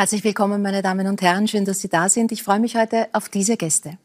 Herzlich 0.00 0.22
willkommen, 0.22 0.62
meine 0.62 0.80
Damen 0.80 1.08
und 1.08 1.22
Herren. 1.22 1.48
Schön, 1.48 1.64
dass 1.64 1.80
Sie 1.80 1.88
da 1.88 2.08
sind. 2.08 2.30
Ich 2.30 2.44
freue 2.44 2.60
mich 2.60 2.76
heute 2.76 3.08
auf 3.12 3.28
diese 3.28 3.56
Gäste. 3.56 3.98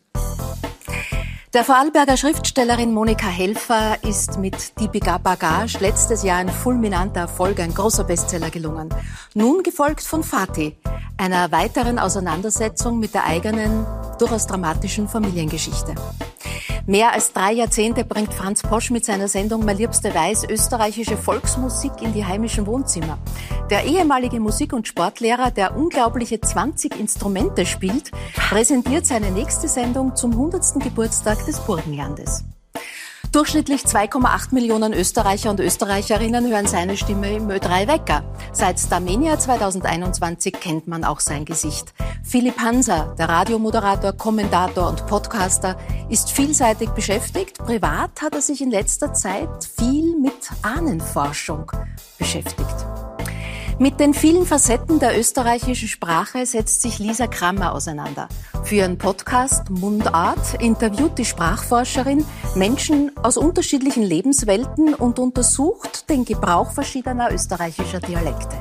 Der 1.54 1.64
Vorarlberger 1.64 2.18
Schriftstellerin 2.18 2.92
Monika 2.94 3.28
Helfer 3.28 4.04
ist 4.04 4.40
mit 4.40 4.74
Die 4.80 4.88
Bagage 4.88 5.78
letztes 5.82 6.24
Jahr 6.24 6.40
ein 6.40 6.50
fulminanter 6.50 7.20
Erfolg, 7.20 7.60
ein 7.60 7.76
großer 7.76 8.06
Bestseller 8.06 8.50
gelungen. 8.50 8.90
Nun 9.36 9.62
gefolgt 9.62 10.02
von 10.02 10.24
Fatih, 10.24 10.76
einer 11.16 11.52
weiteren 11.52 12.00
Auseinandersetzung 12.00 12.98
mit 12.98 13.14
der 13.14 13.28
eigenen, 13.28 13.86
durchaus 14.18 14.48
dramatischen 14.48 15.08
Familiengeschichte. 15.08 15.94
Mehr 16.86 17.14
als 17.14 17.32
drei 17.32 17.54
Jahrzehnte 17.54 18.04
bringt 18.04 18.34
Franz 18.34 18.62
Posch 18.62 18.92
mit 18.92 19.06
seiner 19.06 19.30
Sendung 19.30 19.64
Mein 19.64 19.78
Liebste 19.78 20.14
Weiß 20.14 20.44
österreichische 20.50 21.16
Volksmusik 21.16 21.94
in 22.02 22.14
die 22.14 22.26
heimischen 22.26 22.68
Wohnzimmer. 22.68 23.20
Der 23.70 23.86
ehemalige 23.86 24.42
Musik- 24.42 24.74
und 24.74 24.86
Sportlehrer, 24.86 25.50
der 25.50 25.78
unglaubliche 25.78 26.42
20 26.42 27.00
Instrumente 27.00 27.66
spielt, 27.66 28.12
präsentiert 28.36 29.08
seine 29.08 29.32
nächste 29.32 29.70
Sendung 29.70 30.18
zum 30.18 30.34
100. 30.34 30.82
Geburtstag 30.84 31.43
des 31.46 31.60
Burgenlandes. 31.60 32.44
Durchschnittlich 33.34 33.82
2,8 33.82 34.54
Millionen 34.54 34.94
Österreicher 34.94 35.50
und 35.50 35.60
Österreicherinnen 35.60 36.52
hören 36.52 36.68
seine 36.68 36.96
Stimme 36.96 37.36
im 37.36 37.50
Ö3 37.50 37.88
Wecker. 37.88 38.24
Seit 38.52 38.80
Starmania 38.80 39.40
2021 39.40 40.54
kennt 40.54 40.88
man 40.88 41.04
auch 41.04 41.20
sein 41.20 41.44
Gesicht. 41.44 41.96
Philipp 42.24 42.60
Hanser, 42.60 43.16
der 43.18 43.30
Radiomoderator, 43.30 44.14
Kommentator 44.14 44.88
und 44.88 45.08
Podcaster, 45.08 45.80
ist 46.10 46.30
vielseitig 46.30 46.92
beschäftigt. 46.92 47.58
Privat 47.58 48.22
hat 48.22 48.36
er 48.36 48.42
sich 48.42 48.62
in 48.62 48.70
letzter 48.70 49.16
Zeit 49.16 49.50
viel 49.64 50.16
mit 50.20 50.52
Ahnenforschung 50.62 51.72
beschäftigt. 52.20 52.86
Mit 53.84 54.00
den 54.00 54.14
vielen 54.14 54.46
Facetten 54.46 55.00
der 55.00 55.20
österreichischen 55.20 55.90
Sprache 55.90 56.46
setzt 56.46 56.82
sich 56.82 57.00
Lisa 57.00 57.28
Krammer 57.28 57.74
auseinander. 57.74 58.30
Für 58.64 58.76
ihren 58.76 58.98
Podcast 58.98 59.70
Mundart 59.70 60.62
interviewt 60.62 61.18
die 61.18 61.26
Sprachforscherin 61.26 62.24
Menschen 62.56 63.12
aus 63.18 63.36
unterschiedlichen 63.36 64.04
Lebenswelten 64.04 64.94
und 64.94 65.20
untersucht 65.20 66.10
den 66.10 66.24
Gebrauch 66.24 66.72
verschiedener 66.72 67.34
österreichischer 67.34 68.00
Dialekte. 68.00 68.56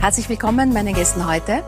Herzlich 0.00 0.30
willkommen 0.30 0.72
meinen 0.72 0.94
Gästen 0.94 1.28
heute. 1.28 1.62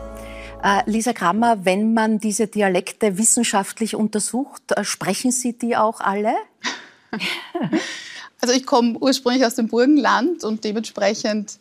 Äh, 0.63 0.81
Lisa 0.87 1.13
Krammer, 1.13 1.63
wenn 1.65 1.93
man 1.93 2.17
diese 2.17 2.47
Dialekte 2.47 3.19
wissenschaftlich 3.19 3.95
untersucht, 3.95 4.63
äh, 4.71 4.83
sprechen 4.83 5.31
Sie 5.31 5.55
die 5.55 5.77
auch 5.77 6.01
alle? 6.01 6.33
Also 8.41 8.55
ich 8.55 8.65
komme 8.65 8.97
ursprünglich 8.97 9.45
aus 9.45 9.55
dem 9.55 9.67
Burgenland 9.67 10.45
und 10.45 10.63
dementsprechend 10.63 11.57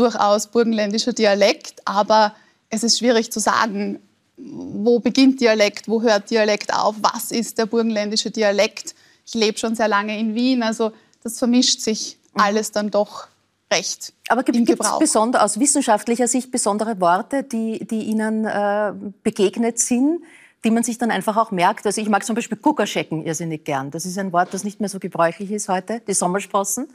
durchaus 0.00 0.46
burgenländischer 0.46 1.12
Dialekt, 1.12 1.82
aber 1.84 2.34
es 2.70 2.82
ist 2.82 2.98
schwierig 2.98 3.30
zu 3.30 3.40
sagen, 3.40 4.00
wo 4.36 4.98
beginnt 5.00 5.40
Dialekt, 5.40 5.88
wo 5.88 6.00
hört 6.00 6.30
Dialekt 6.30 6.72
auf, 6.72 6.96
was 7.02 7.30
ist 7.30 7.58
der 7.58 7.66
burgenländische 7.66 8.30
Dialekt. 8.30 8.94
Ich 9.26 9.34
lebe 9.34 9.58
schon 9.58 9.74
sehr 9.74 9.88
lange 9.88 10.18
in 10.18 10.34
Wien, 10.34 10.62
also 10.62 10.92
das 11.22 11.38
vermischt 11.38 11.80
sich 11.80 12.16
mhm. 12.34 12.40
alles 12.40 12.72
dann 12.72 12.90
doch 12.90 13.26
recht. 13.70 14.14
Aber 14.28 14.42
gibt 14.42 14.70
es 14.70 15.16
aus 15.16 15.60
wissenschaftlicher 15.60 16.26
Sicht 16.26 16.50
besondere 16.50 17.00
Worte, 17.00 17.42
die, 17.42 17.86
die 17.86 18.04
Ihnen 18.04 18.46
äh, 18.46 18.92
begegnet 19.22 19.78
sind, 19.78 20.22
die 20.64 20.70
man 20.70 20.82
sich 20.82 20.98
dann 20.98 21.10
einfach 21.10 21.36
auch 21.36 21.50
merkt? 21.50 21.86
Also 21.86 22.00
ich 22.00 22.08
mag 22.08 22.24
zum 22.24 22.34
Beispiel 22.34 22.58
Kuckerschecken 22.58 23.24
irrsinnig 23.24 23.64
gern. 23.64 23.90
Das 23.90 24.06
ist 24.06 24.18
ein 24.18 24.32
Wort, 24.32 24.54
das 24.54 24.64
nicht 24.64 24.80
mehr 24.80 24.88
so 24.88 24.98
gebräuchlich 24.98 25.50
ist 25.52 25.68
heute, 25.68 26.00
die 26.06 26.14
Sommersprossen. 26.14 26.88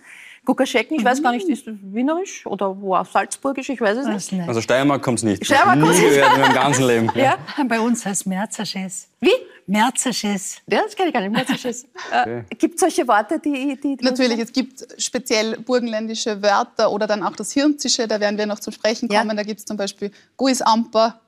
Guckerschecken, 0.45 0.97
ich 0.97 1.03
weiß 1.03 1.21
gar 1.21 1.31
nicht, 1.31 1.47
ist 1.49 1.67
das 1.67 1.73
wienerisch 1.81 2.45
oder 2.45 2.79
wo 2.79 2.95
auch 2.95 3.05
salzburgisch, 3.05 3.69
ich 3.69 3.81
weiß 3.81 3.97
es 3.97 4.31
nicht. 4.31 4.47
Also 4.47 4.61
Steiermark 4.61 5.01
kommt 5.01 5.19
es 5.19 5.23
nicht. 5.23 5.45
Steiermark 5.45 5.79
kommt 5.79 5.93
es 5.93 5.99
nicht. 5.99 6.17
in 6.17 6.41
meinem 6.41 6.53
ganzen 6.53 6.87
Leben. 6.87 7.11
Ja. 7.15 7.37
Bei 7.67 7.79
uns 7.79 8.05
heißt 8.05 8.27
Merzerschess. 8.27 9.09
Wie? 9.19 9.31
Merzerschess. 9.67 10.61
Ja, 10.67 10.83
das 10.83 10.95
kenne 10.95 11.09
ich 11.09 11.13
gar 11.13 11.21
nicht, 11.21 11.31
Merzerschess. 11.31 11.85
Okay. 12.11 12.43
Äh, 12.49 12.55
gibt 12.55 12.75
es 12.75 12.81
solche 12.81 13.07
Worte, 13.07 13.39
die... 13.39 13.77
die, 13.81 13.97
die 13.97 14.05
Natürlich, 14.05 14.39
es 14.39 14.53
gibt 14.53 14.85
speziell 15.01 15.57
burgenländische 15.57 16.41
Wörter 16.41 16.91
oder 16.91 17.07
dann 17.07 17.23
auch 17.23 17.35
das 17.35 17.51
Hirnzische, 17.51 18.07
da 18.07 18.19
werden 18.19 18.37
wir 18.37 18.45
noch 18.45 18.59
zum 18.59 18.73
Sprechen 18.73 19.09
kommen. 19.09 19.29
Ja. 19.29 19.35
Da 19.35 19.43
gibt 19.43 19.59
es 19.59 19.65
zum 19.65 19.75
Beispiel 19.75 20.11
Guisamper. 20.37 21.19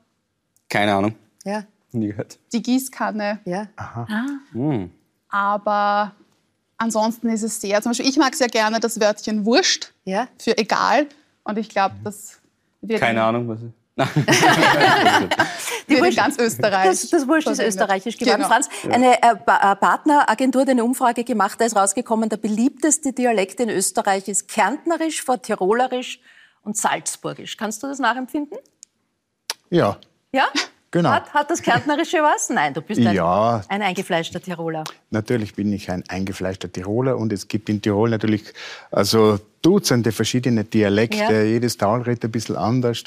Keine 0.70 0.94
Ahnung. 0.94 1.16
Ja. 1.44 1.64
Nie 1.92 2.08
gehört. 2.08 2.38
Die 2.54 2.62
Gießkanne. 2.62 3.40
Ja. 3.46 3.68
Aha. 3.76 4.08
Ah. 4.10 4.26
Hm. 4.54 4.92
Aber 5.30 6.14
Ansonsten 6.78 7.30
ist 7.30 7.44
es 7.44 7.60
sehr, 7.60 7.82
zum 7.82 7.92
Beispiel 7.92 8.08
ich 8.08 8.18
mag 8.18 8.36
sehr 8.36 8.48
gerne 8.48 8.80
das 8.80 9.00
Wörtchen 9.00 9.46
Wurscht 9.46 9.94
ja? 10.06 10.28
für 10.40 10.58
egal. 10.58 11.08
Und 11.44 11.58
ich 11.58 11.70
glaube, 11.70 11.96
das 12.04 12.40
wird 12.82 13.00
Keine 13.00 13.24
Ahnung, 13.24 13.48
was 13.48 13.62
ist. 13.62 13.74
die 15.90 16.00
Wurscht, 16.00 16.18
ganz 16.18 16.38
Österreich. 16.38 16.86
Das, 16.86 17.10
das 17.10 17.28
Wurscht 17.28 17.48
ist 17.48 17.60
österreichisch 17.60 18.18
geworden. 18.18 18.38
Genau. 18.38 18.48
Franz, 18.48 18.70
eine 18.92 19.22
äh, 19.24 19.32
äh, 19.32 19.76
Partneragentur 19.76 20.62
hat 20.62 20.70
eine 20.70 20.84
Umfrage 20.84 21.24
gemacht, 21.24 21.60
da 21.60 21.66
ist 21.66 21.76
rausgekommen, 21.76 22.30
der 22.30 22.38
beliebteste 22.38 23.12
Dialekt 23.12 23.60
in 23.60 23.70
Österreich 23.70 24.28
ist 24.28 24.48
Kärntnerisch, 24.48 25.24
vor 25.24 25.42
Tirolerisch 25.42 26.20
und 26.62 26.78
Salzburgisch. 26.78 27.58
Kannst 27.58 27.82
du 27.82 27.88
das 27.88 27.98
nachempfinden? 27.98 28.60
Ja. 29.72 29.98
Ja? 30.32 30.48
Genau. 30.92 31.10
Hat, 31.10 31.34
hat 31.34 31.50
das 31.52 31.62
Kärntnerische 31.62 32.18
was? 32.18 32.50
Nein, 32.50 32.74
du 32.74 32.82
bist 32.82 33.02
ein, 33.06 33.14
ja, 33.14 33.62
ein 33.68 33.82
eingefleischter 33.82 34.42
Tiroler. 34.42 34.86
Natürlich 35.10 35.54
bin 35.54 35.74
ich 35.74 35.92
ein 35.92 36.04
eingefleischter 36.08 36.72
Tiroler 36.72 37.18
und 37.18 37.34
es 37.34 37.48
gibt 37.50 37.68
in 37.68 37.82
Tirol 37.82 38.10
natürlich 38.10 38.44
also 38.90 39.40
Dutzende 39.62 40.14
verschiedene 40.14 40.64
Dialekte. 40.64 41.18
Ja. 41.18 41.44
Jedes 41.44 41.76
Tal 41.76 42.02
redet 42.04 42.26
ein 42.26 42.32
bisschen 42.32 42.56
anders. 42.56 43.04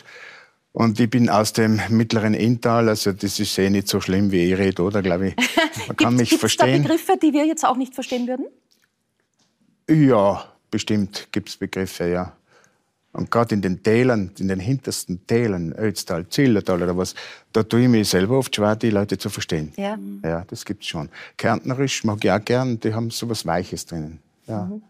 Und 0.72 1.00
ich 1.00 1.10
bin 1.10 1.28
aus 1.28 1.52
dem 1.52 1.80
mittleren 1.88 2.34
Inntal, 2.34 2.88
also 2.88 3.12
das 3.12 3.40
ist 3.40 3.58
eh 3.58 3.70
nicht 3.70 3.88
so 3.88 4.00
schlimm, 4.00 4.30
wie 4.30 4.52
ich 4.52 4.58
rede, 4.58 4.82
oder? 4.82 5.02
Glaube 5.02 5.28
ich. 5.28 5.36
Man 5.88 5.96
kann 5.96 6.16
mich 6.16 6.36
verstehen. 6.36 6.82
Gibt 6.82 6.84
da 6.84 6.94
Begriffe, 6.94 7.18
die 7.20 7.32
wir 7.32 7.46
jetzt 7.46 7.64
auch 7.64 7.76
nicht 7.76 7.94
verstehen 7.94 8.28
würden? 8.28 8.46
Ja, 9.88 10.44
bestimmt 10.70 11.28
gibt 11.32 11.48
es 11.48 11.56
Begriffe, 11.56 12.08
ja. 12.08 12.32
Und 13.12 13.30
gerade 13.30 13.54
in 13.54 13.62
den 13.62 13.82
Tälern, 13.82 14.30
in 14.38 14.48
den 14.48 14.60
hintersten 14.60 15.26
Tälern, 15.26 15.72
Ötztal, 15.72 16.28
Zillertal 16.28 16.82
oder 16.82 16.96
was, 16.96 17.14
da 17.52 17.62
tue 17.64 17.82
ich 17.82 17.88
mich 17.88 18.08
selber 18.08 18.38
oft 18.38 18.54
schwer, 18.54 18.76
die 18.76 18.90
Leute 18.90 19.18
zu 19.18 19.30
verstehen. 19.30 19.72
Ja. 19.76 19.98
Ja, 20.22 20.44
das 20.46 20.64
gibt's 20.64 20.86
schon. 20.86 21.08
Kärntnerisch 21.36 22.04
mag 22.04 22.24
ich 22.24 22.30
auch 22.30 22.44
gern, 22.44 22.78
die 22.78 22.94
haben 22.94 23.10
so 23.10 23.28
was 23.28 23.44
Weiches 23.44 23.86
drinnen. 23.86 24.20
Ja. 24.46 24.64
Mhm. 24.64 24.82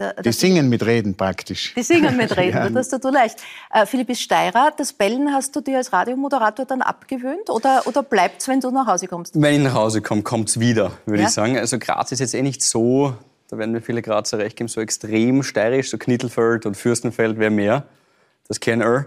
Da, 0.00 0.14
die 0.14 0.32
singen 0.32 0.70
mit 0.70 0.84
Reden 0.86 1.14
praktisch. 1.14 1.74
Die 1.76 1.82
singen 1.82 2.16
mit 2.16 2.34
Reden, 2.36 2.56
ja. 2.56 2.70
das 2.70 2.88
tut 2.88 3.04
du 3.04 3.10
leicht. 3.10 3.38
Äh, 3.70 3.84
Philipp 3.84 4.08
ist 4.08 4.22
Steirer, 4.22 4.72
das 4.74 4.94
Bellen 4.94 5.30
hast 5.30 5.54
du 5.54 5.60
dir 5.60 5.76
als 5.76 5.92
Radiomoderator 5.92 6.64
dann 6.64 6.80
abgewöhnt 6.80 7.50
oder, 7.50 7.86
oder 7.86 8.02
bleibt 8.02 8.40
es, 8.40 8.48
wenn 8.48 8.60
du 8.60 8.70
nach 8.70 8.86
Hause 8.86 9.08
kommst? 9.08 9.40
Wenn 9.40 9.56
ich 9.56 9.60
nach 9.60 9.74
Hause 9.74 10.00
komme, 10.00 10.22
kommt 10.22 10.48
es 10.48 10.58
wieder, 10.58 10.92
würde 11.04 11.22
ja? 11.22 11.28
ich 11.28 11.34
sagen. 11.34 11.58
Also 11.58 11.78
Graz 11.78 12.12
ist 12.12 12.20
jetzt 12.20 12.34
eh 12.34 12.40
nicht 12.40 12.62
so 12.62 13.14
da 13.50 13.58
werden 13.58 13.72
mir 13.72 13.80
viele 13.80 14.00
Grazer 14.00 14.38
recht 14.38 14.56
geben, 14.56 14.68
so 14.68 14.80
extrem 14.80 15.42
steirisch, 15.42 15.90
so 15.90 15.98
Knittelfeld 15.98 16.66
und 16.66 16.76
Fürstenfeld 16.76 17.38
wäre 17.38 17.50
mehr. 17.50 17.84
Das 18.46 18.60
kennen 18.60 18.82
wir. 18.82 19.06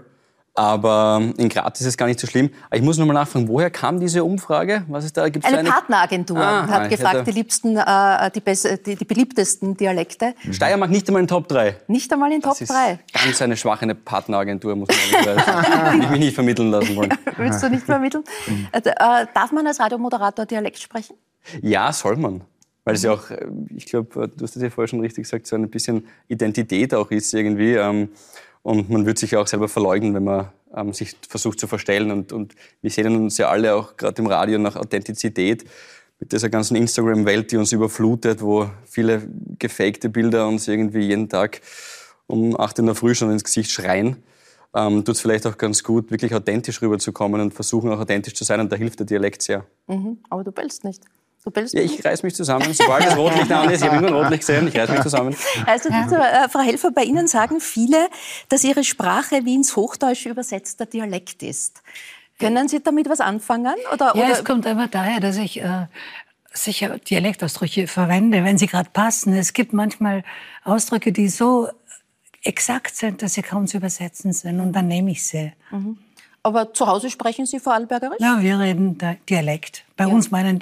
Aber 0.56 1.20
in 1.36 1.48
Graz 1.48 1.80
ist 1.80 1.86
es 1.88 1.96
gar 1.96 2.06
nicht 2.06 2.20
so 2.20 2.28
schlimm. 2.28 2.50
Aber 2.66 2.76
ich 2.76 2.82
muss 2.82 2.96
noch 2.96 3.06
mal 3.06 3.12
nachfragen, 3.14 3.48
woher 3.48 3.70
kam 3.70 3.98
diese 3.98 4.22
Umfrage? 4.22 4.84
Was 4.86 5.04
ist 5.04 5.16
da? 5.16 5.28
Gibt's 5.28 5.48
eine, 5.48 5.58
eine 5.58 5.68
Partneragentur 5.68 6.38
ah, 6.38 6.68
hat 6.68 6.90
gefragt, 6.90 7.26
die, 7.26 7.32
liebsten, 7.32 7.76
äh, 7.76 8.30
die, 8.30 8.40
die, 8.84 8.94
die, 8.94 9.04
beliebtesten 9.04 9.76
Dialekte. 9.76 10.34
Mhm. 10.44 10.52
Steiermark 10.52 10.90
nicht 10.90 11.08
einmal 11.08 11.22
in 11.22 11.28
Top 11.28 11.48
3. 11.48 11.76
Nicht 11.88 12.12
einmal 12.12 12.30
in 12.30 12.40
Top 12.40 12.56
3. 12.56 13.00
Ganz 13.12 13.42
eine 13.42 13.56
schwache 13.56 13.92
Partneragentur, 13.96 14.76
muss 14.76 14.88
man 15.12 15.24
sagen. 15.24 16.00
die 16.02 16.06
mich 16.06 16.20
nicht 16.20 16.34
vermitteln 16.34 16.70
lassen 16.70 16.94
wollen. 16.94 17.12
Willst 17.36 17.60
du 17.60 17.70
nicht 17.70 17.84
vermitteln? 17.84 18.22
Mhm. 18.46 18.68
Äh, 18.70 18.78
äh, 18.78 19.26
darf 19.34 19.50
man 19.50 19.66
als 19.66 19.80
Radiomoderator 19.80 20.46
Dialekt 20.46 20.78
sprechen? 20.78 21.16
Ja, 21.62 21.92
soll 21.92 22.16
man. 22.16 22.42
Weil 22.84 22.94
es 22.94 23.02
ja 23.02 23.12
auch, 23.12 23.30
äh, 23.30 23.46
ich 23.74 23.86
glaube, 23.86 24.28
du 24.28 24.44
hast 24.44 24.56
das 24.56 24.62
ja 24.62 24.70
vorher 24.70 24.88
schon 24.88 25.00
richtig 25.00 25.24
gesagt, 25.24 25.46
so 25.46 25.56
ein 25.56 25.70
bisschen 25.70 26.06
Identität 26.28 26.94
auch 26.94 27.10
ist 27.10 27.32
irgendwie. 27.32 27.74
Ähm, 27.74 28.10
und 28.62 28.88
man 28.90 29.06
wird 29.06 29.18
sich 29.18 29.32
ja 29.32 29.40
auch 29.40 29.46
selber 29.46 29.68
verleugnen, 29.68 30.14
wenn 30.14 30.24
man 30.24 30.48
ähm, 30.74 30.92
sich 30.92 31.16
versucht 31.28 31.60
zu 31.60 31.66
verstellen. 31.66 32.10
Und, 32.10 32.32
und 32.32 32.54
wir 32.80 32.90
sehen 32.90 33.14
uns 33.14 33.38
ja 33.38 33.48
alle 33.48 33.74
auch 33.74 33.96
gerade 33.96 34.20
im 34.22 34.26
Radio 34.26 34.58
nach 34.58 34.76
Authentizität 34.76 35.64
mit 36.20 36.32
dieser 36.32 36.48
ganzen 36.48 36.76
Instagram-Welt, 36.76 37.52
die 37.52 37.56
uns 37.56 37.72
überflutet, 37.72 38.40
wo 38.40 38.70
viele 38.86 39.28
gefakte 39.58 40.08
Bilder 40.08 40.46
uns 40.48 40.68
irgendwie 40.68 41.00
jeden 41.00 41.28
Tag 41.28 41.60
um 42.26 42.58
8 42.58 42.78
in 42.78 42.86
der 42.86 42.94
Früh 42.94 43.14
schon 43.14 43.30
ins 43.30 43.44
Gesicht 43.44 43.70
schreien. 43.70 44.22
Ähm, 44.74 45.04
tut 45.04 45.14
es 45.14 45.20
vielleicht 45.20 45.46
auch 45.46 45.56
ganz 45.56 45.84
gut, 45.84 46.10
wirklich 46.10 46.34
authentisch 46.34 46.82
rüberzukommen 46.82 47.40
und 47.40 47.54
versuchen 47.54 47.90
auch 47.92 48.00
authentisch 48.00 48.34
zu 48.34 48.44
sein. 48.44 48.60
Und 48.60 48.72
da 48.72 48.76
hilft 48.76 48.98
der 48.98 49.06
Dialekt 49.06 49.42
sehr. 49.42 49.66
Mhm, 49.86 50.18
aber 50.30 50.42
du 50.42 50.50
bellst 50.50 50.84
nicht. 50.84 51.04
Du 51.44 51.50
bellst 51.50 51.74
ja, 51.74 51.82
ich 51.82 52.02
reiß 52.02 52.22
mich 52.22 52.34
zusammen. 52.34 52.72
Sobald 52.72 53.04
das 53.04 53.16
Rotlicht 53.18 53.52
an 53.52 53.68
ist, 53.68 53.82
ich 53.82 53.86
habe 53.86 53.98
immer 53.98 54.08
ein 54.08 54.14
Rotlicht 54.14 54.46
gesehen, 54.46 54.66
ich 54.66 54.76
reiß 54.76 54.88
mich 54.88 55.02
zusammen. 55.02 55.36
Also, 55.66 55.90
äh, 55.90 56.48
Frau 56.48 56.60
Helfer, 56.60 56.90
bei 56.90 57.04
Ihnen 57.04 57.28
sagen 57.28 57.60
viele, 57.60 58.08
dass 58.48 58.64
Ihre 58.64 58.82
Sprache 58.82 59.44
wie 59.44 59.54
ins 59.54 59.76
Hochdeutsche 59.76 60.30
übersetzter 60.30 60.86
Dialekt 60.86 61.42
ist. 61.42 61.82
Können 62.38 62.66
Sie 62.68 62.82
damit 62.82 63.10
was 63.10 63.20
anfangen? 63.20 63.74
Oder, 63.92 64.16
ja, 64.16 64.24
oder? 64.24 64.32
es 64.32 64.44
kommt 64.44 64.66
einfach 64.66 64.88
daher, 64.88 65.20
dass 65.20 65.36
ich 65.36 65.60
äh, 65.60 65.86
sicher 66.54 66.98
Dialektausdrücke 66.98 67.88
verwende, 67.88 68.42
wenn 68.42 68.56
sie 68.56 68.66
gerade 68.66 68.88
passen. 68.90 69.34
Es 69.34 69.52
gibt 69.52 69.74
manchmal 69.74 70.24
Ausdrücke, 70.64 71.12
die 71.12 71.28
so 71.28 71.68
exakt 72.42 72.96
sind, 72.96 73.20
dass 73.20 73.34
sie 73.34 73.42
kaum 73.42 73.66
zu 73.66 73.76
übersetzen 73.76 74.32
sind. 74.32 74.60
Und 74.60 74.72
dann 74.72 74.88
nehme 74.88 75.10
ich 75.10 75.26
sie. 75.26 75.52
Mhm. 75.70 75.98
Aber 76.42 76.72
zu 76.74 76.86
Hause 76.86 77.10
sprechen 77.10 77.46
Sie 77.46 77.58
Vorarlbergerisch? 77.58 78.20
Ja, 78.20 78.40
wir 78.40 78.58
reden 78.58 78.98
Dialekt. 79.28 79.84
Bei 79.96 80.04
ja. 80.04 80.10
uns 80.10 80.30
meinen 80.30 80.60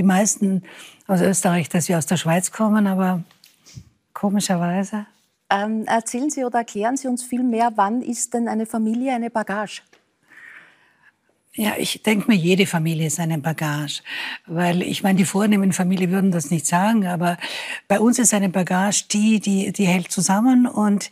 die 0.00 0.06
meisten 0.06 0.62
aus 1.06 1.20
Österreich, 1.20 1.68
dass 1.68 1.90
wir 1.90 1.98
aus 1.98 2.06
der 2.06 2.16
Schweiz 2.16 2.52
kommen, 2.52 2.86
aber 2.86 3.22
komischerweise. 4.14 5.04
Ähm, 5.50 5.84
erzählen 5.86 6.30
Sie 6.30 6.42
oder 6.42 6.60
erklären 6.60 6.96
Sie 6.96 7.06
uns 7.06 7.22
viel 7.22 7.42
mehr, 7.42 7.72
wann 7.74 8.00
ist 8.00 8.32
denn 8.32 8.48
eine 8.48 8.64
Familie 8.64 9.12
eine 9.12 9.28
Bagage? 9.28 9.82
Ja, 11.52 11.74
ich 11.76 12.02
denke 12.02 12.28
mir, 12.28 12.36
jede 12.36 12.64
Familie 12.64 13.08
ist 13.08 13.20
eine 13.20 13.38
Bagage. 13.38 14.02
Weil 14.46 14.80
ich 14.82 15.02
meine, 15.02 15.18
die 15.18 15.24
vornehmen 15.26 15.72
Familie 15.74 16.10
würden 16.10 16.30
das 16.30 16.50
nicht 16.50 16.66
sagen, 16.66 17.06
aber 17.06 17.36
bei 17.86 18.00
uns 18.00 18.18
ist 18.18 18.32
eine 18.32 18.48
Bagage 18.48 19.04
die, 19.10 19.40
die, 19.40 19.72
die 19.72 19.86
hält 19.86 20.10
zusammen 20.10 20.66
und 20.66 21.10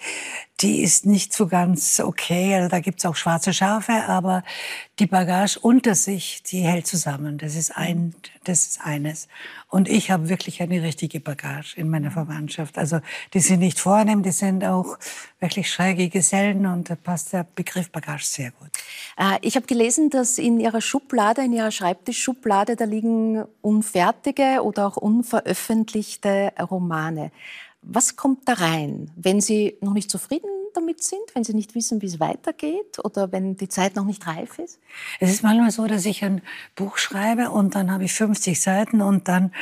die 0.60 0.82
ist 0.82 1.06
nicht 1.06 1.32
so 1.32 1.46
ganz 1.46 2.00
okay. 2.00 2.55
Also 2.55 2.69
da 2.69 2.81
gibt's 2.81 3.06
auch 3.06 3.14
schwarze 3.14 3.52
Schafe, 3.52 3.93
aber 4.08 4.43
die 4.99 5.06
Bagage 5.06 5.58
unter 5.60 5.94
sich, 5.94 6.43
die 6.43 6.62
hält 6.62 6.87
zusammen. 6.87 7.38
Das 7.38 7.55
ist 7.55 7.76
ein, 7.76 8.14
das 8.43 8.66
ist 8.66 8.81
eines. 8.82 9.28
Und 9.69 9.88
ich 9.88 10.10
habe 10.10 10.28
wirklich 10.28 10.60
eine 10.60 10.82
richtige 10.82 11.20
Bagage 11.20 11.76
in 11.76 11.88
meiner 11.88 12.10
Verwandtschaft. 12.10 12.76
Also 12.76 13.00
die 13.34 13.40
sind 13.40 13.60
nicht 13.60 13.78
vornehm, 13.78 14.25
die 14.25 14.32
sind 14.32 14.64
auch 14.64 14.99
wirklich 15.38 15.70
schräge 15.70 16.08
Gesellen 16.08 16.66
und 16.66 16.90
da 16.90 16.96
passt 16.96 17.32
der 17.32 17.46
Begriff 17.54 17.90
Bagage 17.90 18.25
sehr 18.25 18.50
gut. 18.50 18.70
Äh, 19.16 19.38
ich 19.43 19.54
habe 19.54 19.66
gelesen, 19.66 20.11
dass 20.11 20.38
in 20.38 20.58
Ihrer 20.58 20.81
Schublade, 20.81 21.44
in 21.44 21.52
Ihrer 21.52 21.70
Schreibtischschublade, 21.70 22.75
da 22.75 22.84
liegen 22.84 23.44
unfertige 23.61 24.62
oder 24.64 24.88
auch 24.88 24.96
unveröffentlichte 24.96 26.52
Romane. 26.58 27.31
Was 27.90 28.17
kommt 28.17 28.46
da 28.46 28.52
rein, 28.52 29.11
wenn 29.17 29.40
Sie 29.40 29.79
noch 29.81 29.94
nicht 29.94 30.11
zufrieden 30.11 30.50
damit 30.75 31.02
sind, 31.02 31.23
wenn 31.32 31.43
Sie 31.43 31.55
nicht 31.55 31.75
wissen, 31.75 32.02
wie 32.02 32.06
es 32.06 32.20
weitergeht 32.20 33.02
oder 33.02 33.32
wenn 33.32 33.56
die 33.56 33.69
Zeit 33.69 33.96
noch 33.96 34.05
nicht 34.05 34.26
reif 34.26 34.58
ist? 34.58 34.79
Es 35.20 35.31
ist 35.31 35.43
manchmal 35.43 35.70
so, 35.70 35.87
dass 35.87 36.05
ich 36.05 36.23
ein 36.23 36.43
Buch 36.76 36.99
schreibe 36.99 37.50
und 37.50 37.75
dann 37.75 37.90
habe 37.90 38.05
ich 38.05 38.12
50 38.12 38.61
Seiten 38.61 39.00
und 39.00 39.26
dann 39.26 39.52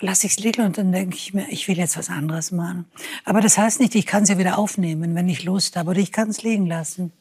lasse 0.00 0.26
ich 0.26 0.32
es 0.32 0.38
liegen 0.40 0.62
und 0.62 0.76
dann 0.76 0.90
denke 0.90 1.14
ich 1.14 1.32
mir, 1.32 1.46
ich 1.50 1.68
will 1.68 1.78
jetzt 1.78 1.96
was 1.96 2.10
anderes 2.10 2.50
machen. 2.50 2.86
Aber 3.24 3.40
das 3.40 3.58
heißt 3.58 3.78
nicht, 3.78 3.94
ich 3.94 4.06
kann 4.06 4.24
es 4.24 4.28
ja 4.28 4.38
wieder 4.38 4.58
aufnehmen, 4.58 5.14
wenn 5.14 5.28
ich 5.28 5.44
Lust 5.44 5.76
habe 5.76 5.90
oder 5.90 6.00
ich 6.00 6.10
kann 6.10 6.30
es 6.30 6.42
liegen 6.42 6.66
lassen. 6.66 7.12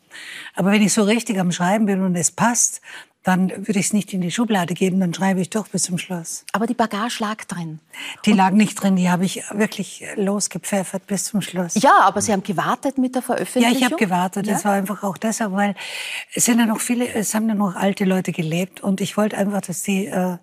Aber 0.56 0.72
wenn 0.72 0.81
ich 0.81 0.92
so 0.92 1.04
richtig 1.04 1.38
am 1.40 1.51
Schreiben 1.51 1.86
bin 1.86 2.01
und 2.01 2.16
es 2.16 2.31
passt, 2.31 2.81
dann 3.23 3.49
würde 3.49 3.79
ich 3.79 3.87
es 3.87 3.93
nicht 3.93 4.13
in 4.13 4.19
die 4.19 4.31
Schublade 4.31 4.73
geben, 4.73 4.99
dann 4.99 5.13
schreibe 5.13 5.39
ich 5.39 5.49
doch 5.49 5.69
bis 5.69 5.83
zum 5.83 5.97
Schluss. 5.97 6.45
Aber 6.51 6.67
die 6.67 6.73
Bagage 6.73 7.19
lag 7.21 7.45
drin. 7.45 7.79
Die 8.25 8.31
Und 8.31 8.37
lag 8.37 8.51
nicht 8.51 8.75
drin, 8.75 8.97
die 8.97 9.09
habe 9.09 9.23
ich 9.23 9.43
wirklich 9.53 10.03
losgepfeffert 10.17 11.07
bis 11.07 11.25
zum 11.25 11.41
Schluss. 11.41 11.75
Ja, 11.75 12.01
aber 12.01 12.21
Sie 12.21 12.33
haben 12.33 12.43
gewartet 12.43 12.97
mit 12.97 13.15
der 13.15 13.21
Veröffentlichung? 13.21 13.71
Ja, 13.71 13.77
ich 13.77 13.85
habe 13.85 13.95
gewartet. 13.95 14.45
Ja? 14.45 14.53
Das 14.53 14.65
war 14.65 14.73
einfach 14.73 15.03
auch 15.03 15.17
deshalb, 15.17 15.53
weil 15.53 15.73
es 16.33 16.43
sind 16.43 16.59
ja 16.59 16.65
noch 16.65 16.81
viele, 16.81 17.07
es 17.13 17.33
haben 17.33 17.47
ja 17.47 17.55
noch 17.55 17.75
alte 17.75 18.03
Leute 18.03 18.33
gelebt 18.33 18.81
und 18.81 18.99
ich 18.99 19.15
wollte 19.15 19.37
einfach, 19.37 19.61
dass 19.61 19.83
die 19.83 20.07
äh, 20.07 20.37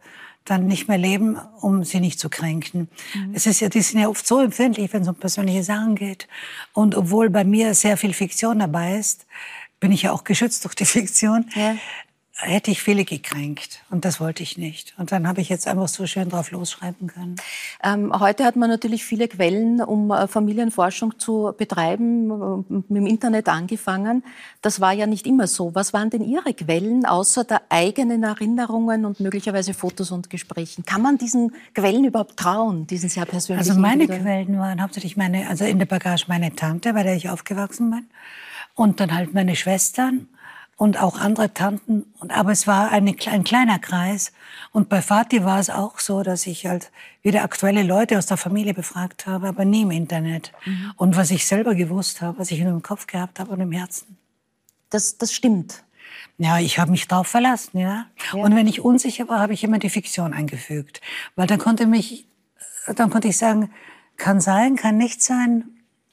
dann 0.47 0.67
nicht 0.67 0.89
mehr 0.89 0.99
leben, 0.99 1.39
um 1.61 1.85
sie 1.85 2.01
nicht 2.01 2.19
zu 2.19 2.31
kränken. 2.31 2.89
Mhm. 3.15 3.35
Es 3.35 3.47
ist 3.47 3.61
ja, 3.61 3.69
die 3.69 3.83
sind 3.83 4.01
ja 4.01 4.09
oft 4.09 4.27
so 4.27 4.41
empfindlich, 4.41 4.91
wenn 4.95 5.03
es 5.03 5.09
um 5.09 5.17
persönliche 5.17 5.65
Sachen 5.65 5.97
geht. 5.97 6.29
Und 6.73 6.95
obwohl 6.95 7.29
bei 7.29 7.45
mir 7.45 7.75
sehr 7.75 7.99
viel 7.99 8.15
Fiktion 8.15 8.59
dabei 8.59 8.97
ist, 8.97 9.27
bin 9.81 9.93
ich 9.93 10.03
ja 10.03 10.13
auch 10.13 10.25
geschützt 10.25 10.65
durch 10.65 10.75
die 10.75 10.85
Fiktion. 10.87 11.45
Ja 11.55 11.77
hätte 12.41 12.71
ich 12.71 12.83
viele 12.83 13.05
gekränkt 13.05 13.83
und 13.91 14.05
das 14.05 14.21
wollte 14.21 14.43
ich 14.43 14.57
nicht. 14.57 14.95
Und 14.99 15.13
dann 15.13 15.29
habe 15.29 15.41
ich 15.41 15.49
jetzt 15.49 15.69
einfach 15.69 15.89
so 15.89 16.07
schön 16.07 16.29
drauf 16.29 16.51
losschreiben 16.51 17.09
können. 17.09 17.37
Ähm, 17.83 18.19
heute 18.19 18.45
hat 18.45 18.57
man 18.57 18.71
natürlich 18.71 19.05
viele 19.05 19.29
Quellen, 19.29 19.83
um 19.83 20.11
äh, 20.11 20.27
Familienforschung 20.27 21.19
zu 21.19 21.53
betreiben, 21.57 22.31
äh, 22.31 22.73
mit 22.89 22.91
dem 22.91 23.07
Internet 23.07 23.49
angefangen. 23.49 24.25
Das 24.63 24.81
war 24.81 24.93
ja 24.93 25.07
nicht 25.07 25.27
immer 25.27 25.47
so. 25.47 25.75
Was 25.75 25.93
waren 25.93 26.11
denn 26.11 26.23
Ihre 26.23 26.55
Quellen 26.55 27.05
außer 27.05 27.45
der 27.45 27.63
eigenen 27.69 28.23
Erinnerungen 28.23 29.05
und 29.05 29.21
möglicherweise 29.21 29.75
Fotos 29.75 30.11
und 30.11 30.31
Gesprächen? 30.31 30.85
Kann 30.85 31.03
man 31.03 31.19
diesen 31.19 31.53
Quellen 31.75 32.05
überhaupt 32.05 32.37
trauen, 32.37 32.87
diesen 32.87 33.09
sehr 33.09 33.27
persönlichen? 33.27 33.71
Also 33.71 33.81
meine 33.81 34.07
Quellen 34.07 34.59
waren 34.59 34.83
hauptsächlich 34.83 35.17
meine, 35.17 35.49
also 35.49 35.65
in 35.65 35.79
der 35.79 35.87
Bagage 35.87 36.25
meine 36.29 36.55
Tante, 36.55 36.93
bei 36.95 37.03
der 37.03 37.15
ich 37.15 37.29
aufgewachsen 37.29 37.91
bin, 37.91 38.07
und 38.75 39.01
dann 39.01 39.15
halt 39.15 39.35
meine 39.35 39.57
Schwestern 39.57 40.29
und 40.81 40.99
auch 40.99 41.21
andere 41.21 41.53
Tanten. 41.53 42.07
Und, 42.21 42.33
aber 42.33 42.53
es 42.53 42.67
war 42.67 42.91
eine, 42.91 43.15
ein 43.27 43.45
kleiner 43.45 43.79
Kreis. 43.79 44.33
Und 44.73 44.89
bei 44.89 45.03
Vati 45.03 45.45
war 45.45 45.59
es 45.59 45.69
auch 45.69 45.99
so, 45.99 46.23
dass 46.23 46.47
ich 46.47 46.65
halt 46.65 46.91
wieder 47.21 47.45
aktuelle 47.45 47.83
Leute 47.83 48.17
aus 48.17 48.25
der 48.25 48.39
Familie 48.39 48.73
befragt 48.73 49.27
habe, 49.27 49.49
aber 49.49 49.67
nie 49.67 49.83
im 49.83 49.91
Internet. 49.91 50.53
Mhm. 50.65 50.93
Und 50.97 51.17
was 51.19 51.33
ich 51.33 51.47
selber 51.47 51.75
gewusst 51.75 52.23
habe, 52.23 52.39
was 52.39 52.51
ich 52.51 52.61
nur 52.61 52.73
im 52.73 52.83
Kopf 52.83 53.07
gehabt 53.07 53.39
habe 53.39 53.51
und 53.51 53.61
im 53.61 53.73
Herzen. 53.73 54.17
Das, 54.89 55.19
das 55.19 55.35
stimmt. 55.35 55.85
Ja, 56.39 56.59
ich 56.59 56.79
habe 56.79 56.93
mich 56.93 57.07
darauf 57.07 57.27
verlassen, 57.27 57.79
ja? 57.79 58.07
ja. 58.33 58.43
Und 58.43 58.57
wenn 58.57 58.67
ich 58.67 58.81
unsicher 58.81 59.29
war, 59.29 59.41
habe 59.41 59.53
ich 59.53 59.63
immer 59.63 59.79
die 59.79 59.91
Fiktion 59.91 60.33
eingefügt. 60.33 61.03
Weil 61.37 61.47
dann 61.47 61.59
konnte 61.59 61.87
mich, 61.87 62.27
dann 62.97 63.11
konnte 63.11 63.29
ich 63.29 63.37
sagen, 63.37 63.71
kann 64.17 64.41
sein, 64.41 64.77
kann 64.77 64.97
nicht 64.97 65.23
sein. 65.23 65.65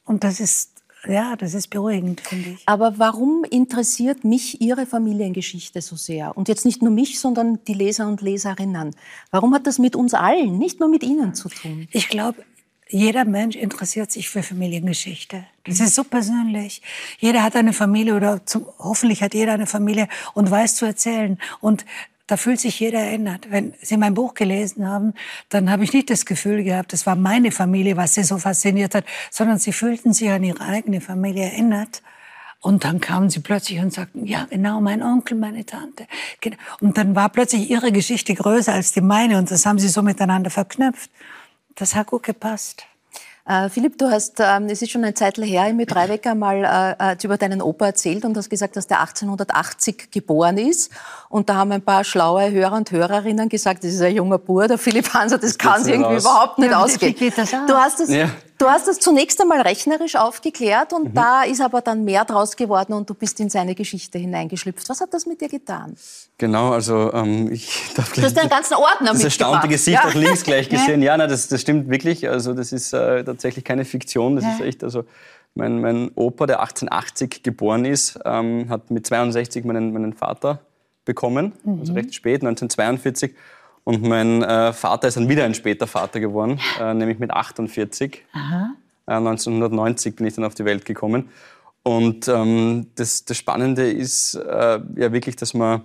Und 0.04 0.26
das 0.26 0.42
ist 0.42 0.77
ja, 1.10 1.36
das 1.36 1.54
ist 1.54 1.70
beruhigend, 1.70 2.22
finde 2.22 2.52
ich. 2.52 2.64
Aber 2.66 2.98
warum 2.98 3.44
interessiert 3.44 4.24
mich 4.24 4.62
Ihre 4.62 4.86
Familiengeschichte 4.86 5.82
so 5.82 5.96
sehr? 5.96 6.38
Und 6.38 6.48
jetzt 6.48 6.66
nicht 6.66 6.82
nur 6.82 6.92
mich, 6.92 7.20
sondern 7.20 7.60
die 7.66 7.74
Leser 7.74 8.08
und 8.08 8.22
Leserinnen. 8.22 8.96
Warum 9.32 9.54
hat 9.54 9.68
das 9.68 9.80
mit 9.80 9.96
uns 9.96 10.14
allen, 10.14 10.58
nicht 10.58 10.80
nur 10.80 10.90
mit 10.90 11.04
Ihnen 11.04 11.34
zu 11.34 11.50
tun? 11.50 11.88
Ich 11.92 12.10
glaube, 12.10 12.44
jeder 12.90 13.26
Mensch 13.26 13.56
interessiert 13.56 14.12
sich 14.12 14.30
für 14.30 14.44
Familiengeschichte. 14.44 15.44
Das 15.66 15.80
ist 15.80 15.96
so 15.96 16.04
persönlich. 16.04 16.82
Jeder 17.20 17.44
hat 17.44 17.56
eine 17.56 17.74
Familie 17.74 18.16
oder 18.16 18.46
zum, 18.46 18.66
hoffentlich 18.80 19.22
hat 19.22 19.34
jeder 19.34 19.54
eine 19.54 19.68
Familie 19.68 20.08
und 20.34 20.50
weiß 20.50 20.76
zu 20.76 20.86
erzählen. 20.86 21.38
Und 21.60 21.86
da 22.28 22.38
fühlt 22.38 22.60
sich 22.60 22.80
jeder 22.80 23.00
erinnert. 23.00 23.50
Wenn 23.50 23.74
Sie 23.82 23.98
mein 23.98 24.14
Buch 24.14 24.34
gelesen 24.34 24.88
haben, 24.88 25.14
dann 25.50 25.72
habe 25.72 25.84
ich 25.84 25.94
nicht 25.94 26.10
das 26.10 26.26
Gefühl 26.26 26.64
gehabt, 26.64 26.94
das 26.94 27.06
war 27.06 27.16
meine 27.16 27.52
Familie, 27.52 27.98
was 27.98 28.14
Sie 28.14 28.24
so 28.24 28.38
fasziniert 28.38 28.94
hat, 28.94 29.06
sondern 29.32 29.58
Sie 29.58 29.74
fühlten 29.74 30.14
sich 30.14 30.30
an 30.30 30.44
Ihre 30.44 30.62
eigene 30.62 31.02
Familie 31.02 31.46
erinnert. 31.46 32.02
Und 32.60 32.84
dann 32.84 33.00
kamen 33.00 33.30
sie 33.30 33.40
plötzlich 33.40 33.80
und 33.80 33.94
sagten, 33.94 34.26
ja, 34.26 34.46
genau, 34.50 34.82
mein 34.82 35.04
Onkel, 35.04 35.38
meine 35.38 35.66
Tante. 35.66 36.08
Und 36.82 36.98
dann 36.98 37.16
war 37.16 37.30
plötzlich 37.30 37.70
ihre 37.70 37.92
Geschichte 37.92 38.34
größer 38.34 38.74
als 38.74 38.94
die 38.94 39.02
meine 39.02 39.38
und 39.38 39.52
das 39.52 39.66
haben 39.66 39.78
sie 39.78 39.88
so 39.88 40.02
miteinander 40.02 40.50
verknüpft. 40.50 41.12
Das 41.76 41.94
hat 41.94 42.08
gut 42.08 42.24
gepasst. 42.24 42.88
Äh, 43.48 43.70
Philipp, 43.70 43.98
du 43.98 44.12
hast, 44.12 44.40
ähm, 44.40 44.66
es 44.66 44.82
ist 44.82 44.92
schon 44.92 45.06
eine 45.06 45.14
Zeit 45.14 45.38
her, 45.38 45.68
im 45.68 45.78
Dreiwecker 45.86 46.36
mal 46.36 46.98
äh, 47.00 47.14
äh, 47.14 47.18
über 47.24 47.38
deinen 47.38 47.62
Opa 47.62 47.88
erzählt 47.88 48.26
und 48.26 48.36
hast 48.36 48.50
gesagt, 48.50 48.76
dass 48.76 48.88
der 48.88 49.00
1880 49.00 50.12
geboren 50.12 50.58
ist. 50.58 50.92
Und 51.30 51.48
da 51.48 51.56
haben 51.56 51.72
ein 51.72 51.82
paar 51.82 52.04
schlaue 52.04 52.52
Hörer 52.52 52.76
und 52.76 52.92
Hörerinnen 52.92 53.48
gesagt, 53.48 53.86
das 53.86 53.94
ist 53.94 54.02
ein 54.02 54.16
junger 54.16 54.38
Bur, 54.38 54.68
der 54.68 54.78
Philipp 54.78 55.14
Hanser, 55.14 55.38
das, 55.38 55.52
das 55.52 55.58
kann 55.58 55.82
sich 55.82 55.94
irgendwie 55.94 56.16
raus. 56.16 56.24
überhaupt 56.24 56.60
nicht 56.60 56.72
ja, 56.72 56.84
ausgehen. 56.84 57.16
Du 57.68 57.74
hast 57.76 58.02
es, 58.02 58.10
ja. 58.10 58.30
Du 58.58 58.68
hast 58.68 58.88
das 58.88 59.00
zunächst 59.00 59.40
einmal 59.40 59.62
rechnerisch 59.62 60.18
aufgeklärt 60.18 60.92
und 60.92 61.10
mhm. 61.10 61.14
da 61.14 61.44
ist 61.44 61.62
aber 61.62 61.82
dann 61.82 62.04
mehr 62.04 62.26
draus 62.26 62.56
geworden 62.56 62.94
und 62.94 63.10
du 63.10 63.14
bist 63.14 63.40
in 63.40 63.50
seine 63.50 63.76
Geschichte 63.76 64.18
hineingeschlüpft. 64.18 64.90
Was 64.90 65.00
hat 65.00 65.14
das 65.14 65.26
mit 65.26 65.40
dir 65.40 65.48
getan? 65.48 65.96
Genau, 66.38 66.72
also 66.72 67.12
ähm, 67.14 67.52
ich 67.52 67.82
darf 67.96 68.12
gleich... 68.12 68.26
Du 68.26 68.32
hast 68.32 68.40
einen 68.40 68.50
ganzen 68.50 68.76
Ordner 68.76 69.14
Das 69.14 69.24
erstaunte 69.24 69.68
Gesicht 69.68 70.00
ja. 70.04 70.08
auch 70.08 70.14
links 70.14 70.44
gleich 70.44 70.70
gesehen. 70.70 71.02
Ja, 71.02 71.18
na, 71.18 71.28
das, 71.28 71.48
das 71.48 71.62
stimmt 71.62 71.90
wirklich. 71.90 72.30
Also 72.30 72.54
das 72.54 72.72
ist 72.72 72.94
äh, 72.94 73.24
tatsächlich 73.24 73.66
keine 73.66 73.86
Fiktion. 73.86 74.36
Das 74.36 74.46
ja. 74.46 74.54
ist 74.54 74.62
echt, 74.62 74.84
also 74.84 75.06
mein, 75.56 75.82
mein 75.82 76.12
Opa, 76.16 76.46
der 76.46 76.60
1880 76.60 77.42
geboren 77.44 77.86
ist, 77.86 78.20
ähm, 78.26 78.70
hat 78.70 78.92
mit 78.92 79.08
62 79.08 79.66
meinen, 79.66 79.92
meinen 79.92 80.14
Vater 80.14 80.60
bekommen, 81.06 81.54
mhm. 81.64 81.80
also 81.80 81.94
recht 81.94 82.14
spät, 82.14 82.42
1942. 82.42 83.34
Und 83.84 84.04
mein 84.04 84.44
äh, 84.44 84.74
Vater 84.74 85.08
ist 85.08 85.18
dann 85.18 85.30
wieder 85.30 85.46
ein 85.46 85.56
später 85.56 85.88
Vater 85.88 86.20
geworden, 86.20 86.60
äh, 86.80 86.94
nämlich 86.94 87.20
mit 87.20 87.32
48. 87.32 88.24
Aha. 88.34 88.72
Äh, 89.08 89.14
1990 89.14 90.16
bin 90.16 90.28
ich 90.28 90.36
dann 90.36 90.44
auf 90.44 90.54
die 90.54 90.66
Welt 90.66 90.86
gekommen. 90.86 91.30
Und 91.84 92.28
ähm, 92.28 92.88
das, 92.96 93.24
das, 93.24 93.38
Spannende 93.38 93.90
ist 93.90 94.36
äh, 94.36 94.80
ja 94.96 95.14
wirklich, 95.14 95.38
dass 95.38 95.54
man, 95.54 95.84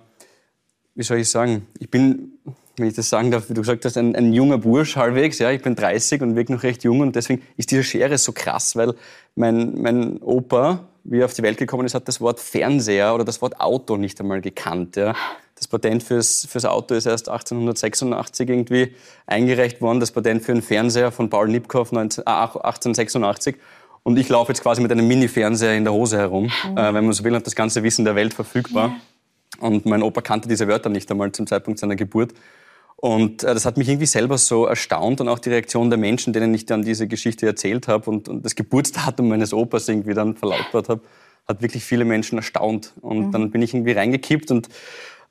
wie 0.94 1.02
soll 1.02 1.18
ich 1.18 1.30
sagen, 1.30 1.66
ich 1.78 1.90
bin, 1.90 2.38
wenn 2.76 2.88
ich 2.88 2.94
das 2.94 3.08
sagen 3.08 3.30
darf, 3.30 3.48
wie 3.48 3.54
du 3.54 3.62
gesagt 3.62 3.84
hast, 3.84 3.96
ein, 3.96 4.14
ein 4.14 4.32
junger 4.32 4.58
Bursch 4.58 4.96
halbwegs. 4.96 5.38
Ja, 5.38 5.50
ich 5.50 5.62
bin 5.62 5.74
30 5.74 6.22
und 6.22 6.36
wirke 6.36 6.52
noch 6.52 6.62
recht 6.62 6.84
jung 6.84 7.00
und 7.00 7.16
deswegen 7.16 7.42
ist 7.56 7.70
diese 7.70 7.82
Schere 7.82 8.18
so 8.18 8.32
krass, 8.32 8.76
weil 8.76 8.94
mein, 9.34 9.80
mein 9.80 10.22
Opa, 10.22 10.88
wie 11.04 11.20
er 11.20 11.24
auf 11.24 11.34
die 11.34 11.42
Welt 11.42 11.58
gekommen 11.58 11.86
ist, 11.86 11.94
hat 11.94 12.08
das 12.08 12.20
Wort 12.20 12.40
Fernseher 12.40 13.14
oder 13.14 13.24
das 13.24 13.40
Wort 13.42 13.60
Auto 13.60 13.96
nicht 13.96 14.20
einmal 14.20 14.40
gekannt. 14.40 14.96
Ja. 14.96 15.14
Das 15.56 15.68
Patent 15.68 16.02
fürs, 16.02 16.46
fürs 16.50 16.64
Auto 16.64 16.94
ist 16.94 17.06
erst 17.06 17.28
1886 17.28 18.48
irgendwie 18.48 18.94
eingereicht 19.26 19.80
worden. 19.80 20.00
Das 20.00 20.10
Patent 20.10 20.42
für 20.42 20.52
einen 20.52 20.62
Fernseher 20.62 21.12
von 21.12 21.30
Paul 21.30 21.48
Nipkow 21.48 21.90
19, 21.90 22.24
äh, 22.26 22.30
1886. 22.30 23.56
Und 24.02 24.18
ich 24.18 24.28
laufe 24.28 24.50
jetzt 24.50 24.62
quasi 24.62 24.82
mit 24.82 24.90
einem 24.90 25.06
Mini-Fernseher 25.06 25.76
in 25.76 25.84
der 25.84 25.92
Hose 25.92 26.18
herum, 26.18 26.50
mhm. 26.68 26.76
äh, 26.76 26.94
wenn 26.94 27.04
man 27.04 27.12
so 27.12 27.22
will, 27.22 27.34
und 27.34 27.46
das 27.46 27.54
ganze 27.54 27.84
Wissen 27.84 28.04
der 28.04 28.16
Welt 28.16 28.34
verfügbar. 28.34 28.88
Ja. 28.88 28.96
Und 29.60 29.86
mein 29.86 30.02
Opa 30.02 30.20
kannte 30.20 30.48
diese 30.48 30.68
Wörter 30.68 30.88
nicht 30.88 31.10
einmal 31.10 31.32
zum 31.32 31.46
Zeitpunkt 31.46 31.78
seiner 31.78 31.96
Geburt. 31.96 32.32
Und 32.96 33.42
äh, 33.42 33.52
das 33.52 33.64
hat 33.64 33.76
mich 33.76 33.88
irgendwie 33.88 34.06
selber 34.06 34.38
so 34.38 34.66
erstaunt 34.66 35.20
und 35.20 35.28
auch 35.28 35.40
die 35.40 35.50
Reaktion 35.50 35.90
der 35.90 35.98
Menschen, 35.98 36.32
denen 36.32 36.54
ich 36.54 36.66
dann 36.66 36.82
diese 36.82 37.08
Geschichte 37.08 37.46
erzählt 37.46 37.88
habe 37.88 38.08
und, 38.08 38.28
und 38.28 38.44
das 38.44 38.54
Geburtsdatum 38.54 39.28
meines 39.28 39.52
Opas 39.52 39.88
irgendwie 39.88 40.14
dann 40.14 40.36
verlautbart 40.36 40.88
habe, 40.88 41.00
hat 41.48 41.62
wirklich 41.62 41.84
viele 41.84 42.04
Menschen 42.04 42.38
erstaunt. 42.38 42.92
Und 43.00 43.26
mhm. 43.26 43.32
dann 43.32 43.50
bin 43.50 43.60
ich 43.60 43.74
irgendwie 43.74 43.92
reingekippt 43.92 44.52
und 44.52 44.68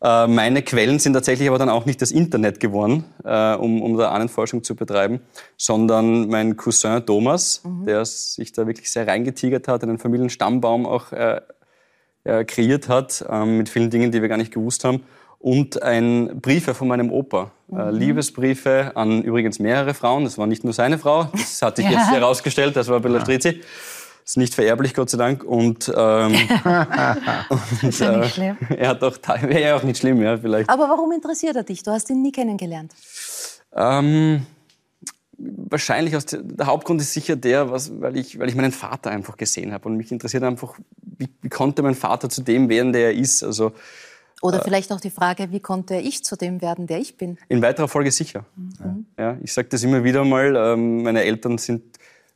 äh, 0.02 0.28
meine 0.28 0.64
Quellen 0.64 1.00
sind 1.00 1.14
tatsächlich 1.14 1.48
aber 1.48 1.60
dann 1.60 1.70
auch 1.70 1.86
nicht 1.86 2.02
das 2.02 2.12
Internet 2.12 2.60
geworden, 2.60 3.06
äh, 3.24 3.54
um, 3.56 3.82
um 3.82 3.96
da 3.98 4.10
Ahnenforschung 4.10 4.64
zu 4.64 4.76
betreiben, 4.76 5.22
sondern 5.58 6.28
mein 6.28 6.58
Cousin 6.58 7.06
Thomas, 7.06 7.62
mhm. 7.64 7.86
der 7.86 8.04
sich 8.04 8.52
da 8.52 8.66
wirklich 8.66 8.92
sehr 8.92 9.08
reingetigert 9.08 9.68
hat, 9.68 9.84
einen 9.84 10.00
Familienstammbaum 10.00 10.86
auch 10.86 11.12
äh, 11.12 11.40
kreiert 12.24 12.90
hat, 12.90 13.26
ähm, 13.30 13.58
mit 13.58 13.70
vielen 13.70 13.90
Dingen, 13.90 14.12
die 14.12 14.22
wir 14.22 14.30
gar 14.30 14.38
nicht 14.38 14.54
gewusst 14.54 14.84
haben. 14.84 15.04
Und 15.40 15.82
ein 15.82 16.40
Briefe 16.40 16.76
von 16.76 16.88
meinem 16.88 17.12
Opa. 17.12 17.52
Mhm. 17.68 17.90
Liebesbriefe 17.90 18.92
an 18.96 19.24
übrigens 19.24 19.58
mehrere 19.58 19.94
Frauen. 19.94 20.24
Das 20.24 20.38
war 20.38 20.46
nicht 20.46 20.64
nur 20.64 20.74
seine 20.74 21.00
Frau. 21.00 21.30
Das 21.32 21.62
hatte 21.62 21.82
ich 21.82 21.90
ja. 21.90 22.00
jetzt 22.00 22.12
herausgestellt. 22.12 22.76
Das 22.76 22.88
war 22.90 23.00
Bella 23.00 23.22
Strizi. 23.22 23.62
Ist 24.24 24.38
nicht 24.38 24.54
vererblich, 24.54 24.94
Gott 24.94 25.10
sei 25.10 25.18
Dank. 25.18 25.44
Und, 25.44 25.92
ähm, 25.96 26.36
und 27.50 27.84
ist 27.84 28.00
ja 28.00 28.18
nicht 28.18 28.36
schlimm. 28.36 28.58
er 28.70 28.90
hat 28.90 29.04
auch, 29.04 29.18
wäre 29.42 29.62
ja 29.62 29.76
auch 29.76 29.84
nicht 29.84 29.98
schlimm, 29.98 30.22
ja, 30.22 30.38
vielleicht. 30.38 30.70
Aber 30.70 30.88
warum 30.90 31.12
interessiert 31.12 31.56
er 31.56 31.64
dich? 31.64 31.82
Du 31.82 31.92
hast 31.92 32.10
ihn 32.10 32.22
nie 32.22 32.32
kennengelernt. 32.32 32.94
Ähm, 33.76 34.46
wahrscheinlich 35.38 36.16
der, 36.26 36.42
der, 36.44 36.66
Hauptgrund 36.68 37.02
ist 37.02 37.14
sicher 37.14 37.36
der, 37.36 37.72
was, 37.72 38.00
weil, 38.00 38.18
ich, 38.18 38.38
weil 38.38 38.48
ich 38.48 38.56
meinen 38.56 38.72
Vater 38.72 39.10
einfach 39.10 39.38
gesehen 39.38 39.74
habe. 39.74 39.90
Und 39.90 39.98
mich 39.98 40.12
interessiert 40.12 40.44
einfach, 40.44 40.76
wie, 41.22 41.30
wie 41.42 41.50
konnte 41.50 41.82
mein 41.82 41.96
Vater 41.96 42.30
zu 42.30 42.42
dem 42.42 42.68
werden, 42.68 42.92
der 42.92 43.06
er 43.06 43.14
ist. 43.14 43.44
Also, 43.44 43.72
oder 44.42 44.60
äh, 44.60 44.64
vielleicht 44.64 44.92
auch 44.92 45.00
die 45.00 45.12
Frage, 45.12 45.52
wie 45.52 45.60
konnte 45.60 45.96
ich 45.96 46.24
zu 46.24 46.36
dem 46.36 46.62
werden, 46.62 46.88
der 46.88 47.00
ich 47.00 47.16
bin? 47.16 47.38
In 47.48 47.62
weiterer 47.62 47.88
Folge 47.88 48.12
sicher. 48.12 48.46
Mhm. 48.56 49.06
Ja, 49.18 49.38
ich 49.42 49.54
sage 49.54 49.70
das 49.70 49.84
immer 49.84 50.04
wieder 50.04 50.26
mal. 50.26 50.56
Ähm, 50.56 51.04
meine 51.04 51.24
Eltern 51.24 51.58
sind 51.58 51.84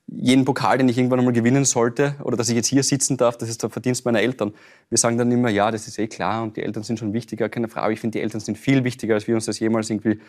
jeden 0.07 0.45
Pokal, 0.45 0.77
den 0.77 0.87
ich 0.87 0.97
irgendwann 0.99 1.17
einmal 1.17 1.33
gewinnen 1.33 1.65
sollte, 1.65 2.15
oder 2.23 2.37
dass 2.37 2.47
ich 2.49 2.55
jetzt 2.55 2.67
hier 2.67 2.83
sitzen 2.83 3.17
darf, 3.17 3.37
das 3.37 3.49
ist 3.49 3.63
der 3.63 3.71
Verdienst 3.71 4.05
meiner 4.05 4.21
Eltern. 4.21 4.53
Wir 4.89 4.99
sagen 4.99 5.17
dann 5.17 5.31
immer, 5.31 5.49
ja, 5.49 5.71
das 5.71 5.87
ist 5.87 5.97
eh 5.97 6.07
klar 6.07 6.43
und 6.43 6.57
die 6.57 6.61
Eltern 6.61 6.83
sind 6.83 6.99
schon 6.99 7.11
wichtiger, 7.11 7.49
keine 7.49 7.67
Frage. 7.69 7.93
Ich 7.95 7.99
finde, 7.99 8.19
die 8.19 8.21
Eltern 8.21 8.39
sind 8.39 8.57
viel 8.57 8.83
wichtiger, 8.83 9.15
als 9.15 9.27
wir 9.27 9.33
uns 9.33 9.45
das 9.45 9.57
jemals 9.57 9.89
irgendwie 9.89 10.19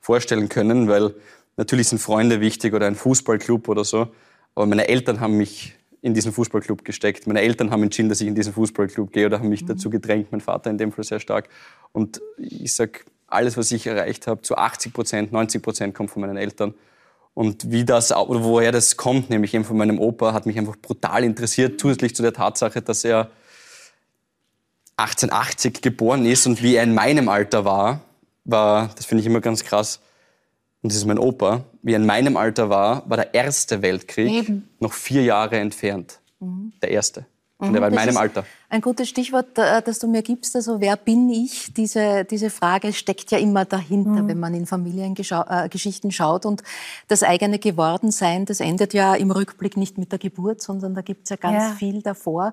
vorstellen 0.00 0.48
können, 0.48 0.88
weil 0.88 1.14
natürlich 1.58 1.88
sind 1.88 1.98
Freunde 1.98 2.40
wichtig 2.40 2.72
oder 2.72 2.86
ein 2.86 2.94
Fußballclub 2.94 3.68
oder 3.68 3.84
so. 3.84 4.08
Aber 4.54 4.64
meine 4.64 4.88
Eltern 4.88 5.20
haben 5.20 5.36
mich 5.36 5.74
in 6.02 6.14
diesen 6.14 6.32
Fußballclub 6.32 6.84
gesteckt. 6.84 7.26
Meine 7.26 7.40
Eltern 7.40 7.70
haben 7.70 7.82
entschieden, 7.82 8.08
dass 8.08 8.20
ich 8.20 8.28
in 8.28 8.34
diesen 8.34 8.52
Fußballclub 8.52 9.12
gehe 9.12 9.26
oder 9.26 9.38
haben 9.38 9.48
mich 9.48 9.62
mhm. 9.62 9.68
dazu 9.68 9.90
gedrängt. 9.90 10.30
Mein 10.30 10.40
Vater 10.40 10.70
in 10.70 10.78
dem 10.78 10.92
Fall 10.92 11.04
sehr 11.04 11.20
stark. 11.20 11.48
Und 11.92 12.20
ich 12.38 12.74
sage, 12.74 13.00
alles, 13.26 13.56
was 13.56 13.72
ich 13.72 13.86
erreicht 13.86 14.26
habe, 14.26 14.42
zu 14.42 14.56
80 14.56 14.92
Prozent, 14.92 15.32
90 15.32 15.62
Prozent 15.62 15.94
kommt 15.94 16.10
von 16.10 16.22
meinen 16.22 16.36
Eltern. 16.36 16.74
Und 17.34 17.70
wie 17.70 17.84
das, 17.84 18.14
oder 18.16 18.44
woher 18.44 18.72
das 18.72 18.96
kommt, 18.96 19.28
nämlich 19.28 19.52
eben 19.52 19.64
von 19.64 19.76
meinem 19.76 19.98
Opa, 19.98 20.32
hat 20.32 20.46
mich 20.46 20.58
einfach 20.58 20.76
brutal 20.76 21.22
interessiert, 21.22 21.80
zusätzlich 21.80 22.14
zu 22.14 22.22
der 22.22 22.32
Tatsache, 22.32 22.80
dass 22.80 23.04
er 23.04 23.30
1880 24.96 25.82
geboren 25.82 26.24
ist 26.24 26.46
und 26.46 26.62
wie 26.62 26.76
er 26.76 26.82
in 26.82 26.94
meinem 26.94 27.28
Alter 27.28 27.66
war, 27.66 28.00
war, 28.44 28.90
das 28.96 29.04
finde 29.04 29.20
ich 29.20 29.26
immer 29.26 29.42
ganz 29.42 29.64
krass, 29.64 30.00
und 30.82 30.92
das 30.92 30.96
ist 30.96 31.06
mein 31.06 31.18
Opa, 31.18 31.64
wie 31.82 31.92
er 31.92 31.96
in 31.96 32.06
meinem 32.06 32.36
Alter 32.36 32.70
war, 32.70 33.08
war 33.08 33.16
der 33.16 33.34
Erste 33.34 33.82
Weltkrieg 33.82 34.32
Eben. 34.32 34.68
noch 34.78 34.92
vier 34.92 35.22
Jahre 35.22 35.58
entfernt. 35.58 36.20
Mhm. 36.40 36.72
Der 36.82 36.90
Erste. 36.90 37.26
Und 37.58 37.74
er 37.74 37.80
war 37.80 37.88
in 37.88 37.94
mhm. 37.94 38.00
meinem 38.00 38.16
Alter. 38.18 38.44
Ein 38.68 38.82
gutes 38.82 39.08
Stichwort, 39.08 39.56
äh, 39.56 39.80
das 39.80 39.98
du 39.98 40.08
mir 40.08 40.20
gibst, 40.22 40.54
also 40.54 40.78
wer 40.78 40.96
bin 40.96 41.30
ich? 41.30 41.72
Diese, 41.72 42.26
diese 42.26 42.50
Frage 42.50 42.92
steckt 42.92 43.30
ja 43.30 43.38
immer 43.38 43.64
dahinter, 43.64 44.22
mhm. 44.22 44.28
wenn 44.28 44.38
man 44.38 44.52
in 44.52 44.66
Familiengeschichten 44.66 46.10
äh, 46.10 46.12
schaut. 46.12 46.44
Und 46.44 46.62
das 47.08 47.22
eigene 47.22 47.58
Gewordensein, 47.58 48.44
das 48.44 48.60
endet 48.60 48.92
ja 48.92 49.14
im 49.14 49.30
Rückblick 49.30 49.78
nicht 49.78 49.96
mit 49.96 50.12
der 50.12 50.18
Geburt, 50.18 50.60
sondern 50.60 50.94
da 50.94 51.00
gibt 51.00 51.24
es 51.24 51.30
ja 51.30 51.36
ganz 51.36 51.64
ja. 51.64 51.70
viel 51.70 52.02
davor. 52.02 52.52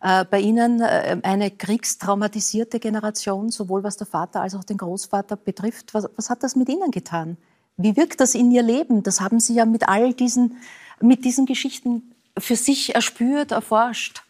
Äh, 0.00 0.24
bei 0.24 0.38
Ihnen 0.38 0.80
eine 0.82 1.50
kriegstraumatisierte 1.50 2.78
Generation, 2.78 3.50
sowohl 3.50 3.82
was 3.82 3.96
der 3.96 4.06
Vater 4.06 4.40
als 4.40 4.54
auch 4.54 4.62
den 4.62 4.76
Großvater 4.76 5.34
betrifft. 5.34 5.94
Was, 5.94 6.08
was 6.14 6.30
hat 6.30 6.44
das 6.44 6.54
mit 6.54 6.68
Ihnen 6.68 6.92
getan? 6.92 7.38
Wie 7.76 7.96
wirkt 7.96 8.20
das 8.20 8.34
in 8.34 8.50
Ihr 8.50 8.62
Leben? 8.62 9.02
Das 9.02 9.20
haben 9.20 9.40
Sie 9.40 9.54
ja 9.54 9.64
mit 9.64 9.88
all 9.88 10.14
diesen, 10.14 10.58
mit 11.00 11.24
diesen 11.24 11.46
Geschichten 11.46 12.14
für 12.38 12.56
sich 12.56 12.94
erspürt, 12.94 13.52
erforscht. 13.52 14.22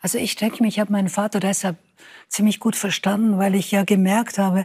Also 0.00 0.18
ich 0.18 0.36
denke 0.36 0.62
mir, 0.62 0.68
ich 0.68 0.80
habe 0.80 0.92
meinen 0.92 1.08
Vater 1.08 1.38
deshalb 1.38 1.76
ziemlich 2.28 2.60
gut 2.60 2.74
verstanden, 2.74 3.38
weil 3.38 3.54
ich 3.54 3.70
ja 3.70 3.84
gemerkt 3.84 4.38
habe, 4.38 4.64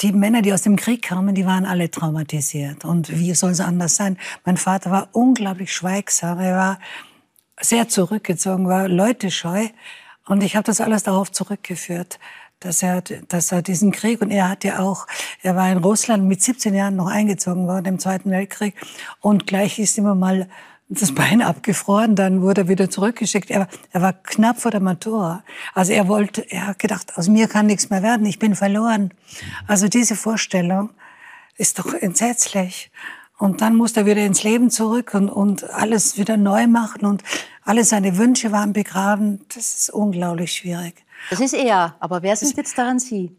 die 0.00 0.12
Männer, 0.12 0.42
die 0.42 0.52
aus 0.52 0.62
dem 0.62 0.76
Krieg 0.76 1.02
kamen, 1.02 1.34
die 1.34 1.46
waren 1.46 1.64
alle 1.64 1.90
traumatisiert. 1.90 2.84
Und 2.84 3.18
wie 3.18 3.34
soll 3.34 3.50
es 3.50 3.60
anders 3.60 3.96
sein? 3.96 4.18
Mein 4.44 4.56
Vater 4.56 4.90
war 4.90 5.08
unglaublich 5.12 5.72
schweigsam, 5.72 6.38
er 6.38 6.56
war 6.56 6.78
sehr 7.60 7.88
zurückgezogen, 7.88 8.68
war 8.68 8.86
leutescheu. 8.86 9.68
Und 10.26 10.42
ich 10.42 10.56
habe 10.56 10.64
das 10.64 10.80
alles 10.80 11.04
darauf 11.04 11.32
zurückgeführt, 11.32 12.18
dass 12.66 12.82
er, 12.82 13.00
dass 13.00 13.52
er 13.52 13.62
diesen 13.62 13.92
Krieg, 13.92 14.20
und 14.20 14.30
er 14.30 14.48
hat 14.48 14.64
ja 14.64 14.80
auch, 14.80 15.06
er 15.42 15.56
war 15.56 15.70
in 15.70 15.78
Russland 15.78 16.24
mit 16.24 16.42
17 16.42 16.74
Jahren 16.74 16.96
noch 16.96 17.06
eingezogen 17.06 17.66
worden 17.66 17.86
im 17.86 17.98
Zweiten 17.98 18.30
Weltkrieg. 18.30 18.74
Und 19.20 19.46
gleich 19.46 19.78
ist 19.78 19.96
immer 19.96 20.14
mal 20.14 20.48
das 20.88 21.12
Bein 21.14 21.42
abgefroren, 21.42 22.16
dann 22.16 22.42
wurde 22.42 22.62
er 22.62 22.68
wieder 22.68 22.90
zurückgeschickt. 22.90 23.50
Er, 23.50 23.68
er 23.92 24.02
war 24.02 24.12
knapp 24.12 24.60
vor 24.60 24.70
der 24.70 24.80
Matura. 24.80 25.44
Also 25.74 25.92
er 25.92 26.08
wollte, 26.08 26.50
er 26.50 26.68
hat 26.68 26.78
gedacht, 26.78 27.16
aus 27.16 27.28
mir 27.28 27.48
kann 27.48 27.66
nichts 27.66 27.88
mehr 27.90 28.02
werden, 28.02 28.26
ich 28.26 28.38
bin 28.38 28.56
verloren. 28.56 29.12
Also 29.66 29.88
diese 29.88 30.16
Vorstellung 30.16 30.90
ist 31.56 31.78
doch 31.78 31.94
entsetzlich. 31.94 32.90
Und 33.38 33.60
dann 33.60 33.76
musste 33.76 34.00
er 34.00 34.06
wieder 34.06 34.24
ins 34.24 34.42
Leben 34.42 34.70
zurück 34.70 35.12
und, 35.14 35.28
und 35.28 35.70
alles 35.70 36.16
wieder 36.16 36.36
neu 36.36 36.66
machen 36.66 37.04
und 37.04 37.22
alle 37.62 37.84
seine 37.84 38.16
Wünsche 38.16 38.50
waren 38.50 38.72
begraben. 38.72 39.40
Das 39.54 39.74
ist 39.74 39.90
unglaublich 39.90 40.52
schwierig. 40.52 41.05
Das 41.30 41.40
ist 41.40 41.54
er, 41.54 41.96
aber 42.00 42.22
wer 42.22 42.36
sind 42.36 42.56
jetzt 42.56 42.76
daran 42.78 42.98
Sie? 42.98 43.34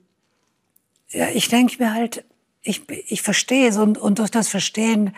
Ja, 1.10 1.28
ich 1.30 1.48
denke 1.48 1.82
mir 1.82 1.94
halt, 1.94 2.26
ich, 2.62 2.90
ich 2.90 3.22
verstehe 3.22 3.70
es 3.70 3.78
und, 3.78 3.98
und 3.98 4.20
durch 4.20 4.32
das 4.32 4.50
Verstehen 4.50 5.16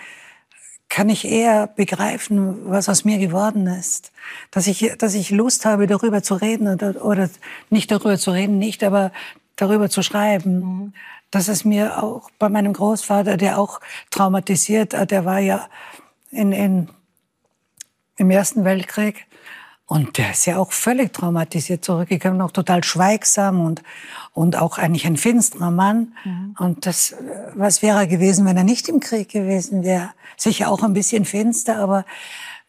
kann 0.88 1.10
ich 1.10 1.26
eher 1.26 1.68
begreifen, 1.68 2.70
was 2.70 2.90
aus 2.90 3.06
mir 3.06 3.20
geworden 3.20 3.68
ist. 3.68 4.12
Dass 4.52 4.68
ich, 4.68 4.92
dass 4.98 5.14
ich 5.14 5.30
Lust 5.30 5.66
habe, 5.66 5.88
darüber 5.88 6.24
zu 6.24 6.34
reden 6.36 6.68
oder, 6.68 7.06
oder 7.06 7.30
nicht 7.70 7.92
darüber 7.92 8.18
zu 8.18 8.32
reden, 8.32 8.58
nicht, 8.58 8.84
aber 8.84 9.12
darüber 9.56 9.90
zu 9.90 10.02
schreiben. 10.02 10.60
Mhm. 10.60 10.94
Dass 11.32 11.48
es 11.48 11.64
mir 11.64 12.02
auch 12.02 12.32
bei 12.40 12.50
meinem 12.50 12.74
Großvater, 12.74 13.38
der 13.38 13.60
auch 13.60 13.82
traumatisiert, 14.10 14.94
der 15.12 15.26
war 15.26 15.40
ja 15.40 15.70
in, 16.32 16.52
in, 16.52 16.90
im 18.18 18.32
Ersten 18.32 18.66
Weltkrieg, 18.66 19.28
und 19.90 20.20
der 20.20 20.32
ist 20.32 20.46
ja 20.46 20.58
auch 20.58 20.72
völlig 20.72 21.14
traumatisiert 21.14 21.84
zurückgekommen, 21.84 22.42
auch 22.42 22.52
total 22.52 22.84
schweigsam 22.84 23.60
und, 23.60 23.82
und 24.34 24.56
auch 24.56 24.78
eigentlich 24.78 25.08
ein 25.08 25.18
finsterer 25.18 25.72
Mann. 25.72 26.14
Mhm. 26.24 26.56
Und 26.60 26.86
das, 26.86 27.16
was 27.56 27.82
wäre 27.82 27.98
er 27.98 28.08
gewesen, 28.08 28.46
wenn 28.46 28.56
er 28.56 28.64
nicht 28.64 28.88
im 28.88 29.00
Krieg 29.00 29.30
gewesen 29.30 29.84
wäre? 29.84 30.12
Sicher 30.38 30.70
auch 30.70 30.84
ein 30.84 30.94
bisschen 30.94 31.26
finster, 31.26 31.78
aber 31.78 32.06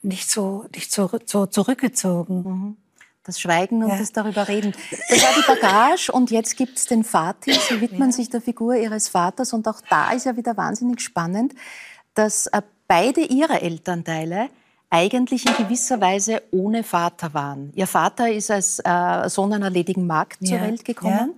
nicht 0.00 0.31
so, 0.31 0.65
nicht 0.75 0.91
so, 0.93 1.11
so 1.27 1.45
zurückgezogen. 1.45 2.43
Mhm. 2.43 2.77
Das 3.25 3.39
Schweigen 3.39 3.85
und 3.85 3.91
ja. 3.91 3.99
das 3.99 4.12
darüber 4.12 4.49
reden. 4.49 4.73
Das 5.11 5.23
war 5.23 5.35
die 5.37 5.47
Bagage 5.47 6.11
und 6.11 6.31
jetzt 6.31 6.57
gibt 6.57 6.79
es 6.79 6.87
den 6.87 7.05
Vati. 7.05 7.53
Sie 7.53 7.83
widmen 7.83 8.09
ja. 8.09 8.12
sich 8.12 8.31
der 8.31 8.41
Figur 8.41 8.77
ihres 8.77 9.09
Vaters 9.09 9.53
und 9.53 9.69
auch 9.69 9.83
da 9.91 10.11
ist 10.12 10.25
ja 10.25 10.39
wieder 10.39 10.57
wahnsinnig 10.57 11.03
spannend, 11.03 11.53
dass 12.15 12.47
äh, 12.47 12.62
beide 12.89 13.21
ihre 13.21 13.61
Elternteile 13.61 14.49
eigentlich 14.90 15.47
in 15.47 15.56
gewisser 15.56 16.00
Weise 16.00 16.42
ohne 16.50 16.82
Vater 16.82 17.32
waren. 17.32 17.73
Ihr 17.75 17.87
Vater 17.87 18.30
ist 18.30 18.50
als 18.50 18.80
äh, 18.80 19.28
Sohn 19.28 19.52
einer 19.52 19.70
ledigen 19.70 20.06
Magd 20.06 20.44
zur 20.44 20.61
Welt 20.61 20.85
gekommen 20.85 21.35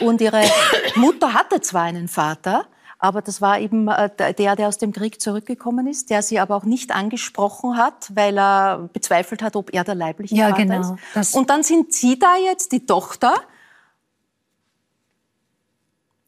ja. 0.00 0.06
und 0.06 0.20
ihre 0.22 0.42
Mutter 0.96 1.34
hatte 1.34 1.60
zwar 1.60 1.82
einen 1.82 2.08
Vater, 2.08 2.66
aber 2.98 3.20
das 3.20 3.42
war 3.42 3.60
eben 3.60 3.88
äh, 3.88 4.08
der, 4.32 4.56
der 4.56 4.68
aus 4.68 4.78
dem 4.78 4.92
Krieg 4.92 5.20
zurückgekommen 5.20 5.86
ist, 5.86 6.08
der 6.08 6.22
sie 6.22 6.40
aber 6.40 6.56
auch 6.56 6.64
nicht 6.64 6.94
angesprochen 6.94 7.76
hat, 7.76 8.10
weil 8.14 8.38
er 8.38 8.88
bezweifelt 8.94 9.42
hat, 9.42 9.56
ob 9.56 9.74
er 9.74 9.84
der 9.84 9.94
leibliche 9.94 10.34
ja, 10.34 10.48
Vater 10.48 10.62
genau. 10.62 10.96
ist. 11.14 11.34
und 11.34 11.50
dann 11.50 11.62
sind 11.62 11.92
Sie 11.92 12.18
da 12.18 12.36
jetzt 12.36 12.72
die 12.72 12.86
Tochter 12.86 13.34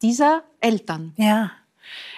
dieser 0.02 0.42
Eltern. 0.60 1.14
Ja. 1.16 1.52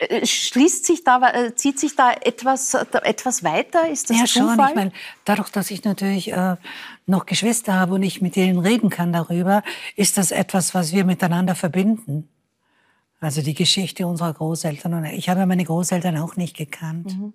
Äh, 0.01 0.25
schließt 0.27 0.87
sich 0.87 1.05
da, 1.05 1.21
äh, 1.31 1.55
zieht 1.55 1.79
sich 1.79 1.97
da 1.97 2.13
etwas, 2.13 2.75
etwas 2.75 3.43
weiter? 3.43 3.89
Ist 3.89 4.11
das 4.11 4.19
ja, 4.19 4.25
Zufall? 4.27 4.57
schon. 4.57 4.69
Ich 4.69 4.75
meine, 4.75 4.93
dadurch, 5.25 5.51
dass 5.51 5.71
ich 5.71 5.85
natürlich 5.85 6.33
äh, 6.33 6.57
noch 7.07 7.27
Geschwister 7.27 7.75
habe 7.75 7.95
und 7.95 8.03
ich 8.03 8.21
mit 8.21 8.37
denen 8.37 8.59
reden 8.59 8.91
kann 8.91 9.13
darüber, 9.13 9.63
ist 9.97 10.19
das 10.19 10.31
etwas, 10.31 10.75
was 10.75 10.93
wir 10.93 11.05
miteinander 11.05 11.55
verbinden. 11.55 12.29
Also 13.21 13.43
die 13.43 13.55
Geschichte 13.55 14.07
unserer 14.07 14.33
Großeltern. 14.33 14.95
Und 14.95 15.05
ich 15.07 15.29
habe 15.29 15.45
meine 15.47 15.65
Großeltern 15.65 16.17
auch 16.19 16.37
nicht 16.37 16.57
gekannt. 16.57 17.19
Mhm. 17.19 17.33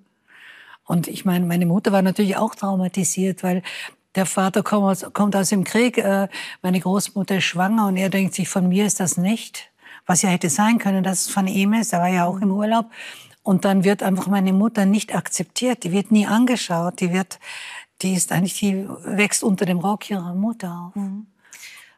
Und 0.85 1.07
ich 1.07 1.25
meine, 1.25 1.45
meine 1.45 1.65
Mutter 1.65 1.91
war 1.91 2.01
natürlich 2.01 2.37
auch 2.37 2.55
traumatisiert, 2.55 3.43
weil 3.43 3.63
der 4.15 4.25
Vater 4.25 4.63
kommt 4.63 4.83
aus, 4.83 5.13
kommt 5.13 5.35
aus 5.35 5.49
dem 5.49 5.63
Krieg, 5.63 5.97
äh, 5.97 6.27
meine 6.61 6.79
Großmutter 6.79 7.37
ist 7.37 7.45
schwanger 7.45 7.87
und 7.87 7.97
er 7.97 8.09
denkt 8.09 8.35
sich, 8.35 8.47
von 8.47 8.67
mir 8.67 8.85
ist 8.85 8.99
das 8.99 9.17
nicht 9.17 9.72
was 10.05 10.22
ja 10.22 10.29
hätte 10.29 10.50
sein 10.50 10.79
können, 10.79 11.03
dass 11.03 11.22
es 11.22 11.29
von 11.29 11.48
ihm 11.48 11.74
ist. 11.74 11.93
Er 11.93 12.00
war 12.00 12.10
ja 12.10 12.25
auch 12.25 12.41
im 12.41 12.51
Urlaub. 12.51 12.88
Und 13.41 13.65
dann 13.65 13.83
wird 13.83 14.03
einfach 14.03 14.27
meine 14.27 14.53
Mutter 14.53 14.86
nicht 14.86 15.15
akzeptiert. 15.15 15.83
Die 15.83 15.91
wird 15.91 16.12
nie 16.12 16.25
angeschaut. 16.25 17.01
Die 17.01 17.12
wird, 17.12 17.39
die 18.01 18.13
ist 18.13 18.31
eigentlich, 18.31 18.57
die 18.57 18.88
wächst 19.03 19.43
unter 19.43 19.65
dem 19.65 19.79
Rock 19.79 20.10
ihrer 20.10 20.33
Mutter 20.33 20.88
auf. 20.88 20.95
Mhm. 20.95 21.27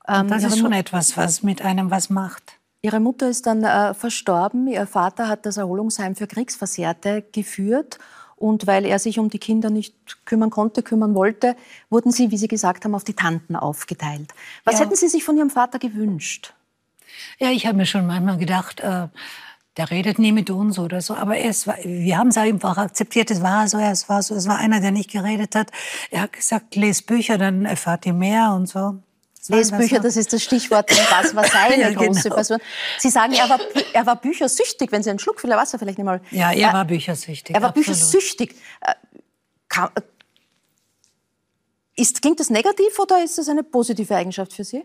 Ähm, 0.08 0.28
das 0.28 0.44
ist 0.44 0.60
schon 0.60 0.74
etwas, 0.74 1.18
was 1.18 1.44
mit 1.44 1.62
einem 1.62 1.92
was 1.92 2.10
macht. 2.10 2.60
Ihre 2.82 3.00
Mutter 3.00 3.30
ist 3.30 3.48
dann 3.48 3.64
äh, 3.64 3.94
verstorben. 3.94 4.68
Ihr 4.68 4.86
Vater 4.86 5.28
hat 5.28 5.46
das 5.46 5.58
Erholungsheim 5.58 6.16
für 6.16 6.28
Kriegsversehrte 6.28 7.24
geführt. 7.32 8.00
Und 8.38 8.68
weil 8.68 8.86
er 8.86 9.00
sich 9.00 9.18
um 9.18 9.30
die 9.30 9.40
Kinder 9.40 9.70
nicht 9.70 9.96
kümmern 10.26 10.50
konnte, 10.50 10.84
kümmern 10.84 11.16
wollte, 11.16 11.56
wurden 11.90 12.12
sie, 12.12 12.32
wie 12.32 12.38
Sie 12.38 12.48
gesagt 12.48 12.84
haben, 12.84 12.94
auf 12.94 13.04
die 13.04 13.14
Tanten 13.14 13.56
aufgeteilt. 13.56 14.34
Was 14.66 14.76
ja. 14.76 14.82
hätten 14.82 14.96
Sie 14.96 15.08
sich 15.08 15.24
von 15.24 15.38
Ihrem 15.38 15.50
Vater 15.50 15.80
gewünscht? 15.80 16.54
Ja, 17.40 17.52
ich 17.52 17.66
habe 17.66 17.78
mir 17.78 17.86
schon 17.86 18.08
manchmal 18.08 18.38
gedacht, 18.38 18.80
äh, 18.80 19.08
der 19.78 19.92
redet 19.92 20.20
nie 20.20 20.32
mit 20.32 20.50
uns 20.50 20.80
oder 20.80 21.02
so. 21.02 21.16
Aber 21.16 21.38
es 21.38 21.68
war, 21.68 21.78
wir 21.84 22.18
haben 22.18 22.30
es 22.30 22.38
einfach 22.38 22.78
akzeptiert. 22.78 23.30
Es 23.32 23.42
war 23.42 23.68
so, 23.68 23.78
es 23.78 24.08
war 24.08 24.24
so. 24.24 24.36
Es 24.36 24.48
war 24.48 24.58
einer, 24.58 24.80
der 24.80 24.92
nicht 24.92 25.12
geredet 25.12 25.56
hat. 25.56 25.70
Er 26.12 26.22
hat 26.22 26.34
gesagt, 26.34 26.76
lest 26.76 27.08
Bücher, 27.08 27.38
dann 27.38 27.66
erfahrt 27.66 28.06
ihr 28.06 28.14
mehr 28.14 28.54
und 28.54 28.68
so. 28.68 29.00
Lesbücher, 29.48 30.00
das 30.00 30.18
ist 30.18 30.34
das 30.34 30.44
Stichwort. 30.44 30.90
Was 31.12 31.36
war 31.36 31.46
seine 31.46 31.82
ja, 31.82 31.92
große 31.92 32.24
genau. 32.24 32.36
Person? 32.36 32.58
Sie 32.98 33.10
sagen, 33.10 33.34
er 33.34 33.48
war, 33.48 33.60
er 33.94 34.06
war 34.06 34.16
büchersüchtig. 34.16 34.92
Wenn 34.92 35.04
Sie 35.04 35.10
einen 35.10 35.20
Schluck 35.20 35.40
viel 35.40 35.52
Wasser 35.52 35.78
vielleicht 35.78 36.00
mal. 36.00 36.22
Ja, 36.32 36.52
er 36.52 36.74
war 36.74 36.86
büchersüchtig. 36.86 37.56
Er 37.56 37.62
war 37.62 37.70
absolut. 37.70 37.88
büchersüchtig. 37.88 38.56
Äh, 38.82 38.94
äh, 39.82 40.02
ist, 41.98 42.22
klingt 42.22 42.40
das 42.40 42.50
negativ 42.50 42.98
oder 43.00 43.24
ist 43.24 43.38
das 43.38 43.48
eine 43.48 43.64
positive 43.64 44.16
Eigenschaft 44.16 44.54
für 44.54 44.64
Sie? 44.64 44.84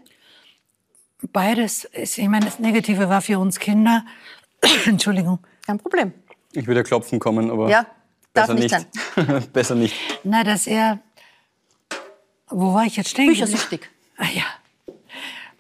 Beides. 1.33 1.89
Ich 1.93 2.19
meine, 2.29 2.47
das 2.47 2.59
Negative 2.59 3.09
war 3.09 3.21
für 3.21 3.39
uns 3.39 3.59
Kinder. 3.59 4.05
Entschuldigung. 4.87 5.39
Kein 5.67 5.79
Problem. 5.79 6.13
Ich 6.53 6.67
würde 6.67 6.83
klopfen 6.83 7.19
kommen, 7.19 7.51
aber 7.51 7.69
ja, 7.69 7.87
besser 8.33 8.55
nicht. 8.55 8.75
nicht. 9.17 9.53
besser 9.53 9.75
nicht. 9.75 9.95
Na, 10.25 10.43
dass 10.45 10.67
er. 10.67 10.99
Wo 12.49 12.75
war 12.75 12.85
ich 12.85 12.97
jetzt 12.97 13.11
stehen? 13.11 13.29
Büchersüchtig. 13.29 13.89
Ah 14.17 14.27
ja. 14.35 14.45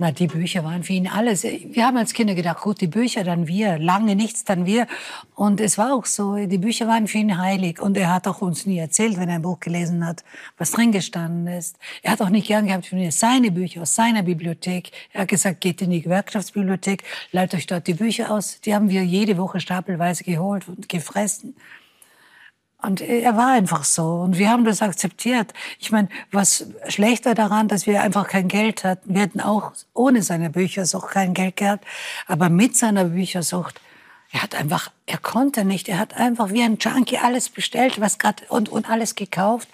Na, 0.02 0.12
die 0.12 0.28
Bücher 0.28 0.64
waren 0.64 0.83
für 0.83 0.95
ihn 0.95 1.07
alles. 1.07 1.42
Wir 1.42 1.85
haben 1.85 1.99
als 1.99 2.14
Kinder 2.14 2.35
gedacht, 2.35 2.62
gut, 2.62 2.80
die 2.80 2.87
Bücher, 2.87 3.23
dann 3.23 3.47
wir. 3.47 3.78
Lange 3.78 4.16
nichts, 4.16 4.45
dann 4.45 4.64
wir. 4.64 4.87
Und 5.35 5.61
es 5.61 5.76
war 5.76 5.92
auch 5.92 6.07
so, 6.07 6.37
die 6.37 6.57
Bücher 6.57 6.88
waren 6.88 7.07
für 7.07 7.19
ihn 7.19 7.37
heilig. 7.37 7.83
Und 7.83 7.99
er 7.99 8.14
hat 8.14 8.26
auch 8.26 8.40
uns 8.40 8.64
nie 8.64 8.78
erzählt, 8.78 9.19
wenn 9.19 9.28
er 9.28 9.35
ein 9.35 9.42
Buch 9.42 9.61
gelesen 9.61 10.07
hat, 10.07 10.25
was 10.57 10.71
drin 10.71 10.90
gestanden 10.90 11.49
ist. 11.49 11.76
Er 12.00 12.12
hat 12.12 12.23
auch 12.23 12.30
nicht 12.30 12.47
gern 12.47 12.66
gehabt, 12.66 12.90
wenn 12.90 12.99
wir 12.99 13.12
seine 13.12 13.50
Bücher 13.50 13.83
aus 13.83 13.95
seiner 13.95 14.23
Bibliothek. 14.23 14.90
Er 15.12 15.21
hat 15.21 15.28
gesagt, 15.28 15.61
geht 15.61 15.83
in 15.83 15.90
die 15.90 16.00
Gewerkschaftsbibliothek, 16.00 17.04
leitet 17.33 17.59
euch 17.59 17.66
dort 17.66 17.87
die 17.87 17.92
Bücher 17.92 18.30
aus. 18.30 18.59
Die 18.62 18.75
haben 18.75 18.88
wir 18.88 19.04
jede 19.04 19.37
Woche 19.37 19.61
stapelweise 19.61 20.25
geholt 20.25 20.66
und 20.66 20.88
gefressen. 20.88 21.54
Und 22.82 23.00
er 23.02 23.37
war 23.37 23.49
einfach 23.49 23.84
so. 23.84 24.20
Und 24.20 24.38
wir 24.38 24.50
haben 24.50 24.64
das 24.64 24.80
akzeptiert. 24.80 25.52
Ich 25.78 25.90
meine, 25.92 26.08
was 26.32 26.66
schlechter 26.88 27.34
daran, 27.34 27.68
dass 27.68 27.87
wir 27.87 28.02
einfach 28.02 28.26
kein 28.26 28.49
Geld 28.49 28.84
hatten. 28.84 29.14
Wir 29.14 29.22
hätten 29.22 29.40
auch 29.40 29.72
ohne 29.92 30.22
seine 30.22 30.50
Büchersucht 30.50 31.10
kein 31.10 31.34
Geld 31.34 31.56
gehabt. 31.56 31.84
Aber 32.26 32.49
mit 32.49 32.76
seiner 32.76 33.04
Büchersucht, 33.04 33.80
er 34.32 34.42
hat 34.42 34.54
einfach, 34.54 34.90
er 35.06 35.18
konnte 35.18 35.64
nicht. 35.64 35.88
Er 35.88 35.99
hat 35.99 36.16
einfach 36.16 36.50
wie 36.52 36.62
ein 36.62 36.78
Junkie 36.80 37.18
alles 37.18 37.50
bestellt, 37.50 38.00
was 38.00 38.18
gerade 38.18 38.44
und, 38.49 38.70
und 38.70 38.88
alles 38.88 39.14
gekauft. 39.14 39.68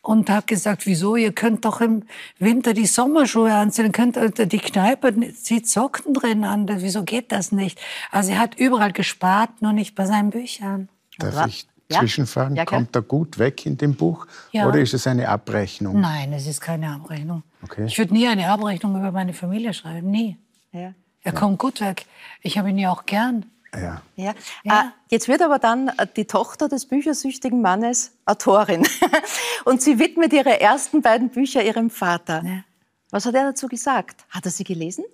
Und 0.00 0.28
hat 0.28 0.48
gesagt, 0.48 0.84
wieso, 0.86 1.14
ihr 1.14 1.32
könnt 1.32 1.64
doch 1.64 1.80
im 1.80 2.02
Winter 2.40 2.74
die 2.74 2.86
Sommerschuhe 2.86 3.54
anziehen, 3.54 3.92
könnt 3.92 4.16
die 4.16 4.58
Kneipe 4.58 5.32
zieht 5.32 5.68
Socken 5.68 6.12
drin 6.12 6.42
an. 6.42 6.66
Wieso 6.68 7.04
geht 7.04 7.30
das 7.30 7.52
nicht? 7.52 7.78
Also 8.10 8.32
er 8.32 8.40
hat 8.40 8.56
überall 8.56 8.90
gespart, 8.90 9.62
nur 9.62 9.72
nicht 9.72 9.94
bei 9.94 10.06
seinen 10.06 10.30
Büchern. 10.30 10.88
Darf 11.18 11.46
ich 11.46 11.68
ja? 11.92 12.00
Zwischenfragen? 12.00 12.56
Ja, 12.56 12.64
Kommt 12.64 12.94
er 12.96 13.02
gut 13.02 13.38
weg 13.38 13.66
in 13.66 13.76
dem 13.76 13.94
Buch 13.94 14.26
ja. 14.50 14.66
oder 14.66 14.80
ist 14.80 14.94
es 14.94 15.06
eine 15.06 15.28
Abrechnung? 15.28 16.00
Nein, 16.00 16.32
es 16.32 16.46
ist 16.46 16.60
keine 16.60 16.90
Abrechnung. 16.90 17.42
Okay. 17.62 17.86
Ich 17.86 17.98
würde 17.98 18.12
nie 18.12 18.26
eine 18.28 18.48
Abrechnung 18.48 18.96
über 18.96 19.12
meine 19.12 19.32
Familie 19.32 19.74
schreiben, 19.74 20.10
nie. 20.10 20.36
Ja. 20.72 20.94
Er 21.22 21.32
kommt 21.32 21.58
gut 21.58 21.80
weg. 21.80 22.06
Ich 22.40 22.58
habe 22.58 22.70
ihn 22.70 22.78
ja 22.78 22.90
auch 22.90 23.06
gern. 23.06 23.46
Ja. 23.74 24.02
Ja. 24.16 24.34
ja. 24.64 24.80
Äh, 24.80 24.84
jetzt 25.08 25.28
wird 25.28 25.40
aber 25.40 25.58
dann 25.58 25.90
die 26.16 26.26
Tochter 26.26 26.68
des 26.68 26.86
büchersüchtigen 26.86 27.62
Mannes 27.62 28.12
Autorin. 28.26 28.86
Und 29.64 29.80
sie 29.80 29.98
widmet 29.98 30.32
ihre 30.32 30.60
ersten 30.60 31.00
beiden 31.00 31.30
Bücher 31.30 31.62
ihrem 31.62 31.88
Vater. 31.88 32.42
Ja. 32.44 32.64
Was 33.10 33.26
hat 33.26 33.34
er 33.34 33.44
dazu 33.44 33.68
gesagt? 33.68 34.24
Hat 34.30 34.44
er 34.44 34.50
sie 34.50 34.64
gelesen? 34.64 35.04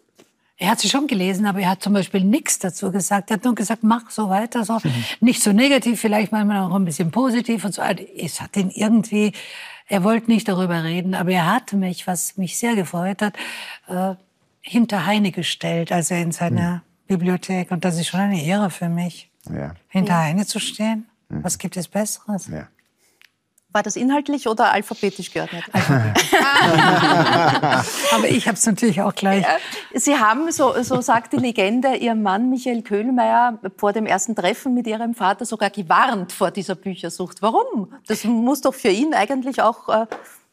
Er 0.61 0.71
hat 0.71 0.81
sie 0.81 0.89
schon 0.89 1.07
gelesen, 1.07 1.47
aber 1.47 1.61
er 1.61 1.71
hat 1.71 1.83
zum 1.83 1.93
Beispiel 1.93 2.25
nichts 2.25 2.59
dazu 2.59 2.91
gesagt. 2.91 3.31
Er 3.31 3.35
hat 3.35 3.45
nur 3.45 3.55
gesagt, 3.55 3.85
mach 3.85 4.11
so 4.11 4.29
weiter, 4.29 4.65
so. 4.65 4.75
Mhm. 4.83 5.05
Nicht 5.21 5.41
so 5.41 5.53
negativ, 5.53 6.01
vielleicht 6.01 6.33
manchmal 6.33 6.59
auch 6.59 6.75
ein 6.75 6.85
bisschen 6.85 7.13
positiv 7.13 7.65
und 7.65 7.75
so. 7.75 7.81
Also, 7.81 8.03
es 8.17 8.41
hat 8.41 8.57
ihn 8.57 8.71
irgendwie, 8.71 9.33
er 9.87 10.03
wollte 10.03 10.29
nicht 10.29 10.49
darüber 10.49 10.83
reden, 10.83 11.15
aber 11.15 11.31
er 11.31 11.47
hat 11.47 11.73
mich, 11.75 12.09
was 12.09 12.37
mich 12.37 12.59
sehr 12.59 12.75
gefreut 12.75 13.23
hat, 13.23 13.37
äh, 13.87 14.17
hinter 14.61 15.07
Heine 15.07 15.31
gestellt, 15.31 15.93
also 15.93 16.15
in 16.15 16.33
seiner 16.33 16.75
mhm. 16.75 16.81
Bibliothek. 17.07 17.71
Und 17.71 17.85
das 17.85 17.97
ist 17.97 18.09
schon 18.09 18.21
eine 18.21 18.43
Ehre 18.43 18.71
für 18.71 18.89
mich, 18.89 19.31
ja. 19.49 19.75
hinter 19.87 20.15
ja. 20.15 20.23
Heine 20.23 20.45
zu 20.45 20.59
stehen. 20.59 21.07
Mhm. 21.29 21.45
Was 21.45 21.59
gibt 21.59 21.77
es 21.77 21.87
Besseres? 21.87 22.49
Ja. 22.49 22.67
War 23.79 23.85
das 23.85 23.95
inhaltlich 23.95 24.49
oder 24.49 24.73
alphabetisch 24.73 25.31
geordnet? 25.31 25.63
Aber 28.13 28.29
ich 28.29 28.49
habe 28.49 28.57
es 28.57 28.67
natürlich 28.67 29.01
auch 29.01 29.15
gleich. 29.15 29.47
Sie 29.95 30.17
haben, 30.17 30.51
so, 30.51 30.83
so 30.83 31.01
sagt 31.01 31.33
die 31.33 31.37
Legende, 31.37 31.95
Ihren 31.95 32.25
Mann 32.25 32.51
Michael 32.51 32.83
Köhlmeier 32.83 33.61
vor 33.77 33.93
dem 33.93 34.05
ersten 34.05 34.35
Treffen 34.35 34.75
mit 34.75 34.89
Ihrem 34.89 35.15
Vater 35.15 35.45
sogar 35.45 35.71
gewarnt 35.71 36.33
vor 36.33 36.51
dieser 36.51 36.75
Büchersucht. 36.75 37.41
Warum? 37.41 37.93
Das 38.09 38.25
muss 38.25 38.63
doch 38.63 38.75
für 38.75 38.89
ihn 38.89 39.15
eigentlich 39.15 39.63
auch 39.63 39.89
äh, 39.89 40.07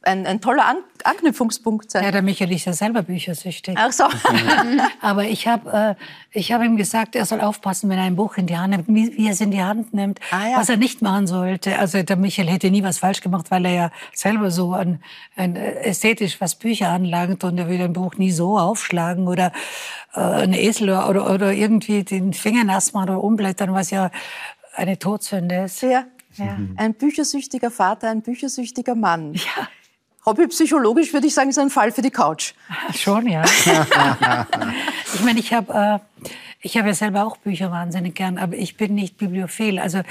ein, 0.05 0.25
ein 0.25 0.41
toller 0.41 0.65
An 0.65 0.77
Anknüpfungspunkt 1.03 1.91
sein. 1.91 2.03
Ja, 2.03 2.11
der 2.11 2.21
Michael 2.21 2.51
ist 2.51 2.65
ja 2.65 2.73
selber 2.73 3.03
büchersüchtig. 3.03 3.75
Ach 3.77 3.91
so. 3.91 4.05
Aber 5.01 5.23
ich 5.25 5.47
habe 5.47 5.95
äh, 6.33 6.41
hab 6.41 6.63
ihm 6.63 6.77
gesagt, 6.77 7.15
er 7.15 7.25
soll 7.25 7.41
aufpassen, 7.41 7.89
wenn 7.89 7.97
er 7.97 8.05
ein 8.05 8.15
Buch 8.15 8.37
in 8.37 8.47
die 8.47 8.57
Hand 8.57 8.71
nimmt, 8.71 8.87
wie 8.87 9.25
er 9.25 9.33
es 9.33 9.41
in 9.41 9.51
die 9.51 9.61
Hand 9.61 9.93
nimmt, 9.93 10.19
ah, 10.31 10.47
ja. 10.47 10.57
was 10.57 10.69
er 10.69 10.77
nicht 10.77 11.01
machen 11.01 11.27
sollte. 11.27 11.77
Also 11.77 12.01
der 12.01 12.15
Michael 12.15 12.47
hätte 12.47 12.71
nie 12.71 12.83
was 12.83 12.99
falsch 12.99 13.21
gemacht, 13.21 13.51
weil 13.51 13.65
er 13.65 13.73
ja 13.73 13.91
selber 14.13 14.49
so 14.51 14.73
ein, 14.73 15.01
ein 15.35 15.55
äh, 15.55 15.73
ästhetisch 15.81 16.41
was 16.41 16.55
Bücher 16.55 16.89
anlangt 16.89 17.43
und 17.43 17.57
er 17.57 17.67
würde 17.67 17.83
ein 17.83 17.93
Buch 17.93 18.15
nie 18.15 18.31
so 18.31 18.57
aufschlagen 18.57 19.27
oder 19.27 19.51
äh, 20.15 20.19
ein 20.19 20.53
Esel 20.53 20.89
oder, 20.89 21.31
oder 21.31 21.53
irgendwie 21.53 22.03
den 22.03 22.33
Finger 22.33 22.63
nass 22.63 22.93
machen 22.93 23.09
oder 23.09 23.23
umblättern, 23.23 23.73
was 23.73 23.91
ja 23.91 24.09
eine 24.75 24.97
Todsünde 24.97 25.65
ist. 25.65 25.81
Ja. 25.81 26.05
Ja. 26.37 26.57
Ein 26.75 26.93
büchersüchtiger 26.95 27.71
Vater, 27.71 28.09
ein 28.09 28.21
büchersüchtiger 28.21 28.95
Mann. 28.95 29.35
Ja. 29.35 29.69
Hobbypsychologisch 30.25 31.13
würde 31.13 31.27
ich 31.27 31.33
sagen, 31.33 31.49
ist 31.49 31.59
ein 31.59 31.69
Fall 31.69 31.91
für 31.91 32.01
die 32.01 32.11
Couch. 32.11 32.53
Schon, 32.93 33.27
ja. 33.27 33.43
ich 35.13 35.21
meine, 35.23 35.39
ich 35.39 35.53
habe 35.53 36.01
äh, 36.01 36.25
ich 36.65 36.77
habe 36.77 36.87
ja 36.87 36.95
selber 36.95 37.27
auch 37.27 37.37
Bücher 37.37 37.69
wahnsinnig 37.69 38.15
gern, 38.15 38.39
aber 38.39 38.55
ich 38.55 38.75
bin 38.75 38.95
nicht 38.95 39.17
bibliophil. 39.17 39.77
Also 39.77 40.01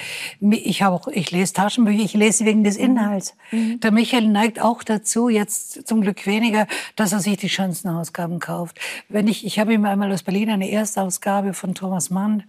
ich 0.40 0.82
habe 0.82 0.94
auch, 0.94 1.08
ich 1.08 1.32
lese 1.32 1.52
Taschenbücher, 1.52 2.04
ich 2.04 2.14
lese 2.14 2.44
wegen 2.44 2.62
des 2.62 2.76
Inhalts. 2.76 3.34
Mhm. 3.50 3.80
Der 3.80 3.90
Michael 3.90 4.28
neigt 4.28 4.60
auch 4.62 4.84
dazu, 4.84 5.28
jetzt 5.28 5.84
zum 5.88 6.02
Glück 6.02 6.26
weniger, 6.26 6.68
dass 6.94 7.12
er 7.12 7.18
sich 7.18 7.38
die 7.38 7.48
schönsten 7.48 7.88
Ausgaben 7.88 8.38
kauft. 8.38 8.78
Wenn 9.08 9.26
ich, 9.26 9.44
ich 9.44 9.58
habe 9.58 9.74
ihm 9.74 9.84
einmal 9.84 10.12
aus 10.12 10.22
Berlin 10.22 10.48
eine 10.48 10.70
Erstausgabe 10.70 11.54
von 11.54 11.74
Thomas 11.74 12.10
Mann 12.10 12.44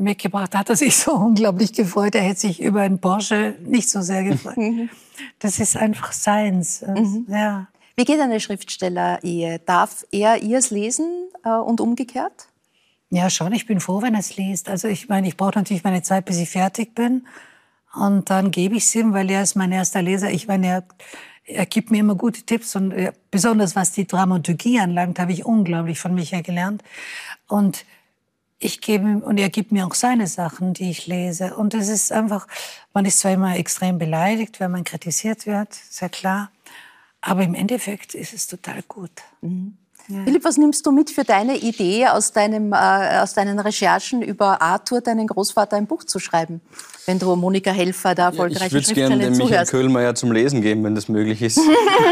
mitgebracht, 0.00 0.54
hat 0.54 0.70
er 0.70 0.76
sich 0.76 0.96
so 0.96 1.12
unglaublich 1.12 1.72
gefreut. 1.72 2.14
Er 2.14 2.22
hätte 2.22 2.40
sich 2.40 2.60
über 2.60 2.80
einen 2.82 2.98
Porsche 2.98 3.54
nicht 3.64 3.88
so 3.88 4.00
sehr 4.00 4.24
gefreut. 4.24 4.56
Mhm. 4.56 4.90
Das 5.38 5.60
ist 5.60 5.76
einfach 5.76 6.12
seins. 6.12 6.82
Mhm. 6.82 7.26
Ja. 7.28 7.68
Wie 7.96 8.04
geht 8.04 8.20
eine 8.20 8.40
Schriftsteller-Ehe? 8.40 9.58
Darf 9.60 10.06
er 10.10 10.42
ihrs 10.42 10.70
lesen 10.70 11.28
äh, 11.44 11.50
und 11.50 11.80
umgekehrt? 11.80 12.48
Ja, 13.10 13.28
schon. 13.28 13.52
Ich 13.52 13.66
bin 13.66 13.80
froh, 13.80 14.02
wenn 14.02 14.14
er 14.14 14.20
es 14.20 14.36
liest. 14.36 14.68
Also 14.68 14.88
ich 14.88 15.08
meine, 15.08 15.28
ich 15.28 15.36
brauche 15.36 15.58
natürlich 15.58 15.84
meine 15.84 16.02
Zeit, 16.02 16.24
bis 16.24 16.38
ich 16.38 16.48
fertig 16.48 16.94
bin. 16.94 17.26
Und 17.92 18.30
dann 18.30 18.52
gebe 18.52 18.76
ich 18.76 18.84
es 18.84 18.94
ihm, 18.94 19.12
weil 19.12 19.30
er 19.30 19.42
ist 19.42 19.56
mein 19.56 19.72
erster 19.72 20.00
Leser. 20.00 20.30
Ich 20.30 20.46
meine, 20.46 20.66
er, 20.66 20.84
er 21.44 21.66
gibt 21.66 21.90
mir 21.90 21.98
immer 21.98 22.14
gute 22.14 22.42
Tipps. 22.42 22.76
Und 22.76 22.92
er, 22.92 23.12
besonders 23.30 23.74
was 23.74 23.92
die 23.92 24.06
Dramaturgie 24.06 24.78
anlangt, 24.78 25.18
habe 25.18 25.32
ich 25.32 25.44
unglaublich 25.44 25.98
von 25.98 26.14
Michael 26.14 26.42
gelernt. 26.42 26.84
Und 27.48 27.84
ich 28.60 28.80
gebe 28.82 29.18
und 29.24 29.38
er 29.38 29.48
gibt 29.48 29.72
mir 29.72 29.86
auch 29.86 29.94
seine 29.94 30.26
Sachen, 30.26 30.74
die 30.74 30.90
ich 30.90 31.06
lese. 31.06 31.56
Und 31.56 31.74
es 31.74 31.88
ist 31.88 32.12
einfach, 32.12 32.46
man 32.92 33.06
ist 33.06 33.18
zwar 33.18 33.32
immer 33.32 33.56
extrem 33.56 33.98
beleidigt, 33.98 34.60
wenn 34.60 34.70
man 34.70 34.84
kritisiert 34.84 35.46
wird, 35.46 35.72
sehr 35.72 36.10
klar. 36.10 36.50
Aber 37.22 37.42
im 37.42 37.54
Endeffekt 37.54 38.14
ist 38.14 38.34
es 38.34 38.46
total 38.46 38.82
gut. 38.82 39.10
Mhm. 39.40 39.76
Ja. 40.10 40.24
Philipp, 40.24 40.44
was 40.44 40.56
nimmst 40.56 40.84
du 40.86 40.92
mit 40.92 41.10
für 41.10 41.24
deine 41.24 41.56
Idee 41.56 42.06
aus, 42.06 42.32
deinem, 42.32 42.72
äh, 42.72 43.20
aus 43.20 43.34
deinen 43.34 43.58
Recherchen 43.58 44.22
über 44.22 44.60
Arthur, 44.60 45.00
deinen 45.00 45.26
Großvater, 45.26 45.76
ein 45.76 45.86
Buch 45.86 46.04
zu 46.04 46.18
schreiben? 46.18 46.60
Wenn 47.06 47.18
du 47.18 47.34
Monika 47.34 47.70
Helfer, 47.70 48.14
der 48.14 48.26
erfolgreiche 48.26 48.60
ja, 48.60 48.66
Ich 48.66 48.72
würde 48.72 48.86
es 48.86 48.94
gerne 48.94 49.18
dem 49.18 49.36
Michael 49.36 49.66
Köhlmeier 49.66 50.14
zum 50.14 50.32
Lesen 50.32 50.60
geben, 50.60 50.84
wenn 50.84 50.94
das 50.94 51.08
möglich 51.08 51.40
ist. 51.42 51.58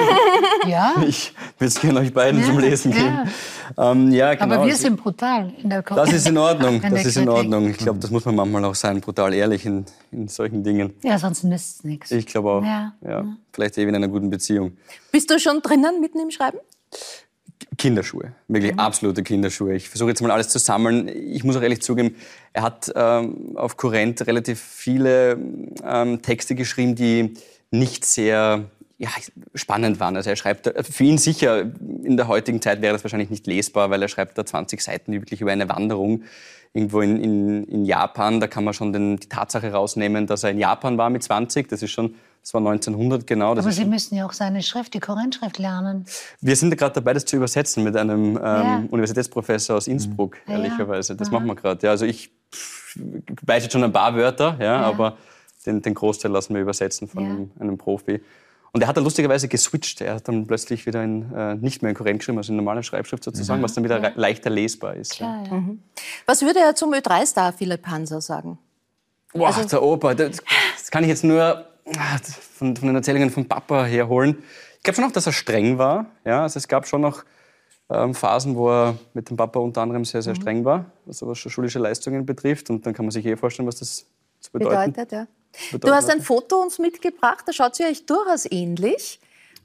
ja? 0.67 0.95
Ich 1.07 1.35
würde 1.59 1.69
es 1.69 1.81
gerne 1.81 2.01
euch 2.01 2.13
beiden 2.13 2.41
ja, 2.41 2.47
zum 2.47 2.59
Lesen 2.59 2.93
geben. 2.93 3.31
Ähm, 3.77 4.11
ja, 4.11 4.35
genau. 4.35 4.55
Aber 4.57 4.67
wir 4.67 4.75
sind 4.75 4.97
brutal 4.97 5.53
in 5.63 5.71
der 5.71 5.83
Kopf. 5.83 5.97
Das 5.97 6.13
ist 6.13 6.27
in 6.27 6.39
Ordnung. 6.39 6.81
Das 6.81 7.05
ist 7.05 7.17
in 7.17 7.29
Ordnung. 7.29 7.71
Ich 7.71 7.79
glaube, 7.79 7.99
das 7.99 8.11
muss 8.11 8.25
man 8.25 8.37
manchmal 8.37 8.65
auch 8.65 8.75
sein, 8.75 9.01
brutal 9.01 9.35
ehrlich 9.35 9.67
in, 9.67 9.85
in 10.11 10.29
solchen 10.29 10.65
Dingen. 10.65 10.95
Ja, 11.03 11.19
sonst 11.19 11.45
nützt 11.45 11.79
es 11.79 11.85
nichts. 11.85 12.11
Ich 12.11 12.27
glaube 12.27 12.51
auch. 12.51 12.63
Ja. 12.65 12.93
ja. 13.07 13.25
Vielleicht 13.53 13.77
eben 13.79 13.91
in 13.91 13.97
einer 13.97 14.09
guten 14.09 14.31
Beziehung. 14.31 14.77
Bist 15.13 15.31
du 15.31 15.39
schon 15.39 15.61
drinnen 15.61 16.01
mitten 16.01 16.19
im 16.19 16.31
Schreiben? 16.31 16.59
Kinderschuhe, 17.79 18.33
wirklich 18.49 18.73
mhm. 18.73 18.81
absolute 18.81 19.23
Kinderschuhe. 19.23 19.75
Ich 19.75 19.89
versuche 19.89 20.11
jetzt 20.11 20.21
mal 20.21 20.31
alles 20.31 20.49
zu 20.49 20.59
sammeln. 20.59 21.09
Ich 21.09 21.45
muss 21.45 21.57
auch 21.57 21.63
ehrlich 21.63 21.81
zugeben, 21.81 22.17
er 22.53 22.63
hat 22.63 22.93
ähm, 22.95 23.57
auf 23.57 23.77
Kurrent 23.77 24.27
relativ 24.27 24.61
viele 24.61 25.39
ähm, 25.85 26.21
Texte 26.21 26.55
geschrieben, 26.55 26.97
die 26.97 27.35
nicht 27.71 28.05
sehr 28.05 28.65
ja, 28.99 29.11
spannend 29.55 30.01
waren. 30.01 30.17
Also 30.17 30.31
er 30.31 30.37
schreibt, 30.37 30.73
für 30.91 31.05
ihn 31.05 31.19
sicher, 31.19 31.61
in 31.61 32.17
der 32.17 32.27
heutigen 32.27 32.61
Zeit 32.61 32.83
wäre 32.83 32.93
das 32.93 33.05
wahrscheinlich 33.05 33.31
nicht 33.31 33.47
lesbar, 33.47 33.91
weil 33.91 34.03
er 34.03 34.09
schreibt 34.09 34.37
da 34.37 34.45
20 34.45 34.83
Seiten 34.83 35.13
wirklich 35.13 35.41
über 35.41 35.53
eine 35.53 35.69
Wanderung 35.69 36.25
irgendwo 36.75 37.01
in, 37.01 37.23
in, 37.23 37.65
in 37.65 37.85
Japan. 37.85 38.41
Da 38.41 38.49
kann 38.49 38.65
man 38.65 38.75
schon 38.75 38.93
den, 38.93 39.19
die 39.19 39.29
Tatsache 39.29 39.73
rausnehmen, 39.73 40.27
dass 40.27 40.43
er 40.43 40.51
in 40.51 40.59
Japan 40.59 40.99
war 40.99 41.11
mit 41.11 41.23
20. 41.23 41.69
Das 41.69 41.83
ist 41.83 41.93
schon 41.93 42.17
das 42.49 42.55
war 42.55 42.61
1900 42.63 43.27
genau. 43.27 43.55
Das 43.55 43.67
Aber 43.67 43.73
Sie 43.73 43.85
müssen 43.85 44.15
ja 44.15 44.25
auch 44.25 44.33
seine 44.33 44.63
Schrift, 44.63 44.95
die 44.95 45.01
Korinthschrift 45.01 45.59
lernen. 45.59 46.07
Wir 46.41 46.57
sind 46.57 46.75
gerade 46.79 46.95
dabei, 46.95 47.13
das 47.13 47.27
zu 47.27 47.37
übersetzen 47.37 47.85
mit 47.85 47.95
einem 47.95 48.37
ähm, 48.37 48.39
ja. 48.39 48.83
Universitätsprofessor 48.91 49.77
aus 49.77 49.87
Innsbruck, 49.87 50.39
mhm. 50.47 50.53
ehrlicherweise. 50.55 51.15
Das 51.15 51.29
Aha. 51.29 51.35
machen 51.35 51.47
wir 51.47 51.57
gerade. 51.57 51.87
Ja, 51.87 51.91
also 51.91 52.07
ich 52.07 52.31
weiß 53.43 53.65
jetzt 53.65 53.73
schon 53.73 53.85
ein 53.85 53.93
paar 53.93 54.17
Wörter, 54.17 54.57
ja, 54.61 54.65
ja. 54.65 54.81
aber 54.81 55.19
den, 55.67 55.83
den, 55.83 55.93
Großteil 55.93 56.31
lassen 56.31 56.55
wir 56.55 56.63
übersetzen 56.63 57.07
von 57.07 57.23
einem, 57.23 57.51
einem, 57.61 57.77
Profi. 57.77 58.23
Und 58.73 58.81
er 58.81 58.89
hat 58.89 58.97
dann 58.97 59.05
lustigerweise 59.05 59.47
geswitcht. 59.47 60.01
Er 60.01 60.15
hat 60.15 60.27
dann 60.27 60.47
plötzlich 60.47 60.87
wieder 60.87 61.05
in, 61.05 61.31
äh, 61.35 61.55
nicht 61.55 61.83
mehr 61.83 61.91
in 61.91 61.97
Korrent 61.97 62.21
geschrieben, 62.21 62.39
also 62.39 62.51
in 62.51 62.57
normaler 62.57 62.83
Schreibschrift 62.83 63.25
sozusagen, 63.25 63.61
mhm. 63.61 63.65
was 63.65 63.75
dann 63.75 63.85
wieder 63.85 64.03
ja. 64.03 64.13
leichter 64.15 64.49
lesbar 64.49 64.95
ist. 64.95 65.13
Klar, 65.13 65.45
ja. 65.47 65.53
Mhm. 65.53 65.83
Was 66.25 66.41
würde 66.41 66.61
er 66.61 66.75
zum 66.75 66.95
Ö3-Star 66.95 67.53
Philipp 67.53 67.87
Hanser 67.87 68.23
sagen? 68.23 68.59
Boah, 69.35 69.49
also, 69.49 69.69
der 69.69 69.83
Opa, 69.83 70.15
das, 70.15 70.39
das, 70.79 70.91
kann 70.91 71.05
ich 71.05 71.11
jetzt 71.11 71.25
nur 71.25 71.67
von, 72.57 72.77
von 72.77 72.87
den 72.89 72.97
Erzählungen 72.97 73.31
von 73.31 73.47
Papa 73.47 73.85
herholen. 73.85 74.39
Ich 74.77 74.83
glaube 74.83 74.97
schon 74.97 75.05
auch, 75.05 75.13
dass 75.13 75.27
er 75.27 75.33
streng 75.33 75.79
war. 75.79 76.07
Ja, 76.25 76.43
also 76.43 76.59
es 76.59 76.69
gab 76.69 76.87
schon 76.87 77.01
noch 77.01 77.25
ähm, 77.91 78.15
Phasen, 78.15 78.55
wo 78.55 78.71
er 78.71 78.99
mit 79.15 79.31
dem 79.31 79.37
Papa 79.37 79.59
unter 79.59 79.83
anderem 79.83 80.05
sehr, 80.05 80.23
sehr 80.23 80.35
mhm. 80.35 80.41
streng 80.41 80.65
war, 80.65 80.87
also 81.07 81.27
was 81.27 81.39
schulische 81.39 81.79
Leistungen 81.79 82.27
betrifft. 82.27 82.71
Und 82.71 82.87
dann 82.87 82.95
kann 82.95 83.05
man 83.05 83.11
sich 83.11 83.25
eh 83.27 83.37
vorstellen, 83.37 83.67
was 83.67 83.77
das 83.77 84.07
zu 84.41 84.53
bedeuten. 84.53 84.93
bedeutet. 84.93 85.13
Ja. 85.13 85.27
Bedeutet, 85.73 85.89
du 85.89 85.95
hast 85.95 86.11
ein 86.11 86.21
Foto 86.21 86.63
uns 86.63 86.79
mitgebracht, 86.79 87.45
da 87.47 87.53
schaut 87.53 87.75
sie 87.75 87.85
euch 87.85 88.07
durchaus 88.07 88.47
ähnlich. 88.51 89.21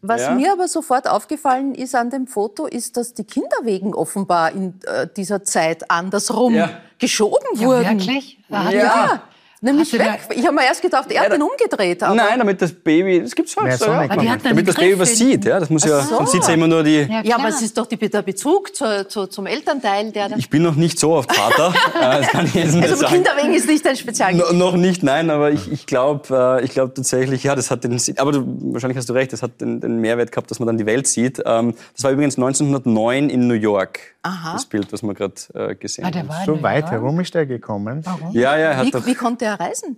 Was 0.05 0.21
ja. 0.21 0.35
mir 0.35 0.51
aber 0.51 0.67
sofort 0.67 1.07
aufgefallen 1.07 1.75
ist 1.75 1.95
an 1.95 2.09
dem 2.09 2.27
Foto, 2.27 2.65
ist, 2.65 2.97
dass 2.97 3.13
die 3.13 3.23
Kinderwegen 3.23 3.93
offenbar 3.93 4.51
in 4.51 4.77
äh, 4.85 5.07
dieser 5.15 5.43
Zeit 5.45 5.89
andersrum 5.89 6.53
ja. 6.55 6.81
geschoben 6.99 7.47
wurden. 7.53 7.83
Ja, 7.83 7.91
wirklich? 7.91 8.37
Ja. 8.49 8.71
ja. 8.71 9.23
Nämlich 9.63 9.93
weg. 9.93 10.19
Ich 10.31 10.45
habe 10.45 10.55
mir 10.55 10.65
erst 10.65 10.81
gedacht, 10.81 11.09
er 11.09 11.21
hat 11.21 11.29
ja, 11.29 11.37
den 11.37 11.41
umgedreht. 11.41 12.03
Aber 12.03 12.13
Nein, 12.13 12.37
damit 12.37 12.61
das 12.61 12.73
Baby, 12.73 13.21
das 13.21 13.33
gibt's 13.33 13.55
halt 13.55 13.79
so. 13.79 13.85
Ja. 13.85 14.07
Damit 14.43 14.67
das 14.67 14.75
Baby 14.75 14.99
was 14.99 15.15
sieht. 15.15 15.45
Ja, 15.45 15.57
das 15.57 15.69
muss 15.69 15.85
ja, 15.85 16.01
so. 16.01 16.15
man 16.15 16.27
sieht 16.27 16.45
ja 16.45 16.53
immer 16.53 16.67
nur 16.67 16.83
die... 16.83 17.07
Ja, 17.09 17.21
ja 17.23 17.35
aber 17.37 17.47
es 17.47 17.61
ist 17.61 17.77
doch 17.77 17.85
die, 17.85 17.95
der 17.95 18.23
Bezug 18.23 18.75
zu, 18.75 19.07
zu, 19.07 19.27
zum 19.27 19.45
Elternteil, 19.45 20.11
der... 20.11 20.31
Ich 20.35 20.49
bin 20.49 20.63
noch 20.63 20.75
nicht 20.75 20.99
so 20.99 21.13
oft 21.13 21.33
Vater. 21.33 21.73
das 21.93 22.27
kann 22.27 22.45
ich 22.45 22.55
jetzt 22.55 22.73
nicht 22.73 22.83
also 22.83 22.97
sagen. 22.97 23.13
Kinderwegen 23.13 23.53
ist 23.53 23.65
nicht 23.65 23.87
ein 23.87 23.95
Spezialgebiet. 23.95 24.51
No, 24.51 24.65
noch 24.65 24.75
nicht, 24.75 25.01
nein, 25.01 25.29
aber 25.29 25.51
ich, 25.51 25.71
ich 25.71 25.85
glaube 25.85 26.59
äh, 26.59 26.65
ich 26.65 26.71
glaub 26.71 26.93
tatsächlich, 26.93 27.43
ja, 27.45 27.55
das 27.55 27.71
hat 27.71 27.85
den... 27.85 27.97
Aber 28.17 28.33
du, 28.33 28.43
wahrscheinlich 28.73 28.97
hast 28.97 29.07
du 29.07 29.13
recht, 29.13 29.31
das 29.31 29.41
hat 29.41 29.61
den, 29.61 29.79
den 29.79 30.01
Mehrwert 30.01 30.33
gehabt, 30.33 30.51
dass 30.51 30.59
man 30.59 30.67
dann 30.67 30.77
die 30.77 30.85
Welt 30.85 31.07
sieht. 31.07 31.41
Ähm, 31.45 31.73
das 31.95 32.03
war 32.03 32.11
übrigens 32.11 32.35
1909 32.35 33.29
in 33.29 33.47
New 33.47 33.53
York. 33.53 34.13
Aha. 34.23 34.53
Das 34.53 34.65
Bild, 34.65 34.91
was 34.91 35.03
wir 35.03 35.13
gerade 35.13 35.35
äh, 35.53 35.75
gesehen 35.75 36.05
ah, 36.05 36.13
haben. 36.13 36.29
So 36.45 36.61
weit 36.61 36.89
herum 36.91 37.19
ist 37.19 37.35
er 37.35 37.45
gekommen. 37.45 38.01
Warum? 38.05 38.31
Ja, 38.31 38.57
ja, 38.57 38.69
er 38.69 38.77
hat 38.77 38.85
wie, 38.85 38.91
doch, 38.91 39.05
wie 39.05 39.15
konnte 39.15 39.45
er 39.45 39.52
reisen? 39.55 39.97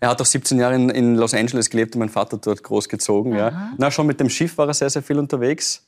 Er 0.00 0.08
hat 0.08 0.20
auch 0.20 0.26
17 0.26 0.58
Jahre 0.58 0.74
in, 0.74 0.90
in 0.90 1.16
Los 1.16 1.34
Angeles 1.34 1.70
gelebt 1.70 1.94
und 1.94 2.00
mein 2.00 2.08
Vater 2.08 2.36
dort 2.36 2.62
großgezogen. 2.62 3.34
Ja. 3.34 3.72
Na, 3.78 3.90
schon 3.90 4.06
mit 4.06 4.18
dem 4.20 4.28
Schiff 4.28 4.58
war 4.58 4.66
er 4.66 4.74
sehr, 4.74 4.90
sehr 4.90 5.02
viel 5.02 5.18
unterwegs. 5.18 5.86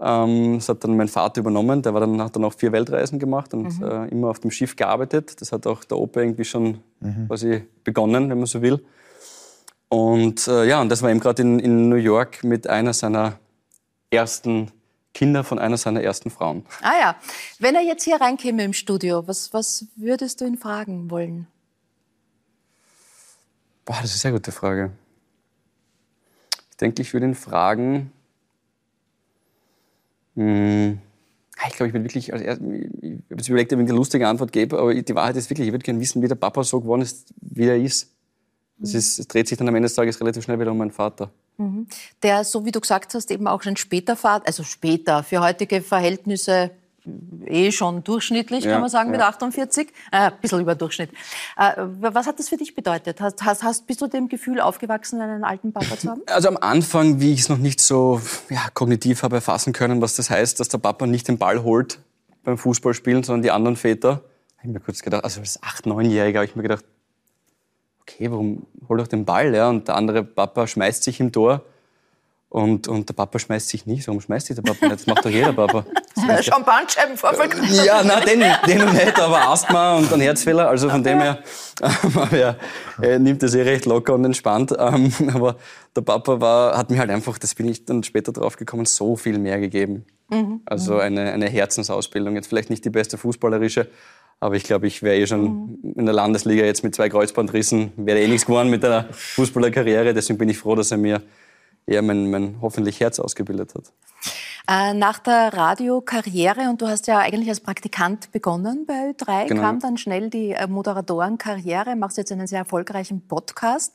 Ähm, 0.00 0.56
das 0.56 0.68
hat 0.68 0.82
dann 0.82 0.96
mein 0.96 1.08
Vater 1.08 1.40
übernommen. 1.40 1.82
Der 1.82 1.94
war 1.94 2.00
dann, 2.00 2.20
hat 2.20 2.34
dann 2.34 2.44
auch 2.44 2.54
vier 2.54 2.72
Weltreisen 2.72 3.18
gemacht 3.18 3.54
und 3.54 3.78
mhm. 3.78 3.84
äh, 3.84 4.08
immer 4.08 4.30
auf 4.30 4.40
dem 4.40 4.50
Schiff 4.50 4.74
gearbeitet. 4.74 5.40
Das 5.40 5.52
hat 5.52 5.66
auch 5.66 5.84
der 5.84 5.98
Opa 5.98 6.20
irgendwie 6.20 6.44
schon 6.44 6.78
mhm. 7.00 7.28
quasi 7.28 7.64
begonnen, 7.84 8.28
wenn 8.30 8.38
man 8.38 8.46
so 8.46 8.62
will. 8.62 8.84
Und 9.88 10.48
äh, 10.48 10.66
ja, 10.66 10.80
und 10.80 10.88
das 10.88 11.02
war 11.02 11.10
eben 11.10 11.20
gerade 11.20 11.42
in, 11.42 11.58
in 11.58 11.88
New 11.88 11.96
York 11.96 12.42
mit 12.42 12.66
einer 12.66 12.94
seiner 12.94 13.38
ersten 14.10 14.72
Kinder 15.14 15.44
von 15.44 15.58
einer 15.58 15.76
seiner 15.76 16.02
ersten 16.02 16.30
Frauen. 16.30 16.64
Ah 16.80 16.98
ja. 16.98 17.16
Wenn 17.58 17.74
er 17.74 17.82
jetzt 17.82 18.04
hier 18.04 18.20
reinkäme 18.20 18.64
im 18.64 18.72
Studio, 18.72 19.28
was, 19.28 19.52
was 19.52 19.86
würdest 19.94 20.40
du 20.40 20.46
ihn 20.46 20.56
fragen 20.56 21.10
wollen? 21.10 21.46
Boah, 23.84 23.98
das 24.00 24.14
ist 24.14 24.24
eine 24.24 24.32
sehr 24.32 24.32
gute 24.32 24.52
Frage. 24.52 24.92
Ich 26.70 26.76
denke, 26.76 27.02
ich 27.02 27.12
würde 27.12 27.26
ihn 27.26 27.34
fragen. 27.34 28.12
Hm, 30.36 30.98
ich 31.68 31.74
glaube, 31.74 31.88
ich 31.88 31.94
würde 31.94 32.04
wirklich, 32.04 32.32
also 32.32 32.44
ich 32.44 32.50
habe 32.50 33.36
jetzt 33.36 33.48
überlegt, 33.48 33.72
ob 33.72 33.78
ich 33.80 33.88
eine 33.88 33.96
lustige 33.96 34.26
Antwort 34.26 34.52
gebe, 34.52 34.78
aber 34.78 34.94
die 34.94 35.14
Wahrheit 35.14 35.36
ist 35.36 35.48
wirklich, 35.50 35.68
ich 35.68 35.72
würde 35.72 35.84
gerne 35.84 36.00
wissen, 36.00 36.22
wie 36.22 36.28
der 36.28 36.34
Papa 36.34 36.64
so 36.64 36.80
geworden 36.80 37.02
ist, 37.02 37.32
wie 37.40 37.66
er 37.66 37.76
ist. 37.76 38.10
Es, 38.82 38.94
ist, 38.94 39.18
es 39.20 39.28
dreht 39.28 39.46
sich 39.46 39.56
dann 39.56 39.68
am 39.68 39.76
Ende 39.76 39.86
des 39.86 39.94
Tages 39.94 40.20
relativ 40.20 40.42
schnell 40.42 40.58
wieder 40.58 40.72
um 40.72 40.78
meinen 40.78 40.90
Vater. 40.90 41.30
Mhm. 41.56 41.86
Der, 42.22 42.42
so 42.42 42.64
wie 42.64 42.72
du 42.72 42.80
gesagt 42.80 43.14
hast, 43.14 43.30
eben 43.30 43.46
auch 43.46 43.62
schon 43.62 43.76
später 43.76 44.16
also 44.22 44.64
später, 44.64 45.22
für 45.22 45.40
heutige 45.40 45.82
Verhältnisse 45.82 46.70
eh 47.46 47.72
schon 47.72 48.04
durchschnittlich, 48.04 48.64
ja, 48.64 48.72
kann 48.72 48.80
man 48.80 48.90
sagen, 48.90 49.10
ja. 49.10 49.18
mit 49.18 49.20
48. 49.20 49.88
Äh, 49.88 50.16
ein 50.16 50.32
bisschen 50.40 50.60
über 50.60 50.74
Durchschnitt. 50.74 51.10
Äh, 51.56 51.72
was 52.00 52.26
hat 52.26 52.38
das 52.38 52.48
für 52.48 52.56
dich 52.56 52.74
bedeutet? 52.74 53.20
Hast, 53.20 53.42
hast, 53.44 53.62
hast, 53.62 53.86
bist 53.86 54.00
du 54.00 54.06
dem 54.06 54.28
Gefühl 54.28 54.60
aufgewachsen, 54.60 55.20
einen 55.20 55.44
alten 55.44 55.72
Papa 55.72 55.98
zu 55.98 56.10
haben? 56.10 56.22
Also 56.26 56.48
am 56.48 56.56
Anfang, 56.56 57.20
wie 57.20 57.32
ich 57.32 57.40
es 57.40 57.48
noch 57.48 57.58
nicht 57.58 57.80
so 57.80 58.20
ja, 58.50 58.68
kognitiv 58.74 59.22
habe 59.22 59.36
erfassen 59.36 59.72
können, 59.72 60.00
was 60.00 60.16
das 60.16 60.30
heißt, 60.30 60.60
dass 60.60 60.68
der 60.68 60.78
Papa 60.78 61.06
nicht 61.06 61.28
den 61.28 61.38
Ball 61.38 61.62
holt 61.62 61.98
beim 62.44 62.58
Fußballspielen, 62.58 63.22
sondern 63.22 63.42
die 63.42 63.50
anderen 63.50 63.76
Väter, 63.76 64.22
habe 64.58 64.68
ich 64.68 64.70
mir 64.70 64.80
kurz 64.80 65.02
gedacht, 65.02 65.24
also 65.24 65.40
als 65.40 65.62
8-, 65.62 65.86
9-Jähriger 65.86 66.36
habe 66.36 66.44
ich 66.44 66.56
mir 66.56 66.62
gedacht, 66.62 66.84
okay, 68.02 68.30
warum 68.30 68.66
hol 68.88 68.98
doch 68.98 69.08
den 69.08 69.24
Ball? 69.24 69.54
Ja? 69.54 69.68
Und 69.68 69.88
der 69.88 69.96
andere 69.96 70.22
Papa 70.24 70.66
schmeißt 70.66 71.02
sich 71.02 71.20
im 71.20 71.32
Tor 71.32 71.62
und, 72.48 72.86
und 72.86 73.08
der 73.08 73.14
Papa 73.14 73.38
schmeißt 73.38 73.68
sich 73.68 73.86
nicht. 73.86 74.06
Warum 74.06 74.20
schmeißt 74.20 74.46
sich 74.46 74.56
der 74.56 74.62
Papa 74.62 74.86
nicht? 74.86 75.00
Das 75.00 75.06
macht 75.06 75.24
doch 75.24 75.30
jeder 75.30 75.52
Papa. 75.52 75.86
Schon 76.42 76.64
Bandscheibenvorfall. 76.64 77.48
Ja, 77.84 78.02
nein, 78.02 78.24
den, 78.26 78.42
den 78.66 78.92
nicht, 78.92 79.18
aber 79.18 79.48
Asthma 79.48 79.96
und 79.96 80.12
ein 80.12 80.20
Herzfehler. 80.20 80.68
Also 80.68 80.88
von 80.88 81.02
dem 81.02 81.20
her, 81.20 81.38
ähm, 82.32 82.54
er 83.00 83.18
nimmt 83.18 83.42
das 83.42 83.54
eh 83.54 83.62
recht 83.62 83.86
locker 83.86 84.14
und 84.14 84.24
entspannt. 84.24 84.74
Ähm, 84.78 85.12
aber 85.34 85.56
der 85.94 86.02
Papa 86.02 86.40
war, 86.40 86.76
hat 86.76 86.90
mir 86.90 86.98
halt 86.98 87.10
einfach, 87.10 87.38
das 87.38 87.54
bin 87.54 87.68
ich 87.68 87.84
dann 87.84 88.02
später 88.02 88.32
drauf 88.32 88.56
gekommen, 88.56 88.86
so 88.86 89.16
viel 89.16 89.38
mehr 89.38 89.58
gegeben. 89.58 90.04
Mhm. 90.30 90.60
Also 90.64 90.98
eine, 90.98 91.32
eine 91.32 91.48
Herzensausbildung. 91.48 92.34
Jetzt 92.34 92.48
vielleicht 92.48 92.70
nicht 92.70 92.84
die 92.84 92.90
beste 92.90 93.18
fußballerische, 93.18 93.88
aber 94.40 94.56
ich 94.56 94.64
glaube, 94.64 94.86
ich 94.86 95.02
wäre 95.02 95.16
eh 95.16 95.26
schon 95.26 95.78
mhm. 95.82 95.94
in 95.96 96.06
der 96.06 96.14
Landesliga 96.14 96.64
jetzt 96.64 96.82
mit 96.82 96.94
zwei 96.94 97.08
Kreuzbandrissen, 97.08 97.92
wäre 97.96 98.20
eh 98.20 98.28
nichts 98.28 98.46
geworden 98.46 98.70
mit 98.70 98.84
einer 98.84 99.06
Fußballerkarriere. 99.12 100.14
Deswegen 100.14 100.38
bin 100.38 100.48
ich 100.48 100.58
froh, 100.58 100.74
dass 100.74 100.90
er 100.90 100.96
mir 100.96 101.22
eher 101.86 102.02
mein, 102.02 102.30
mein 102.30 102.56
hoffentlich 102.60 103.00
Herz 103.00 103.18
ausgebildet 103.18 103.74
hat. 103.74 103.92
Äh, 104.68 104.94
nach 104.94 105.18
der 105.18 105.52
Radiokarriere, 105.52 106.70
und 106.70 106.80
du 106.80 106.86
hast 106.86 107.08
ja 107.08 107.18
eigentlich 107.18 107.48
als 107.48 107.60
Praktikant 107.60 108.30
begonnen 108.30 108.86
bei 108.86 109.10
Ö3, 109.10 109.48
genau. 109.48 109.62
kam 109.62 109.80
dann 109.80 109.96
schnell 109.96 110.30
die 110.30 110.52
äh, 110.52 110.68
Moderatorenkarriere, 110.68 111.96
machst 111.96 112.16
jetzt 112.16 112.30
einen 112.30 112.46
sehr 112.46 112.60
erfolgreichen 112.60 113.26
Podcast 113.26 113.92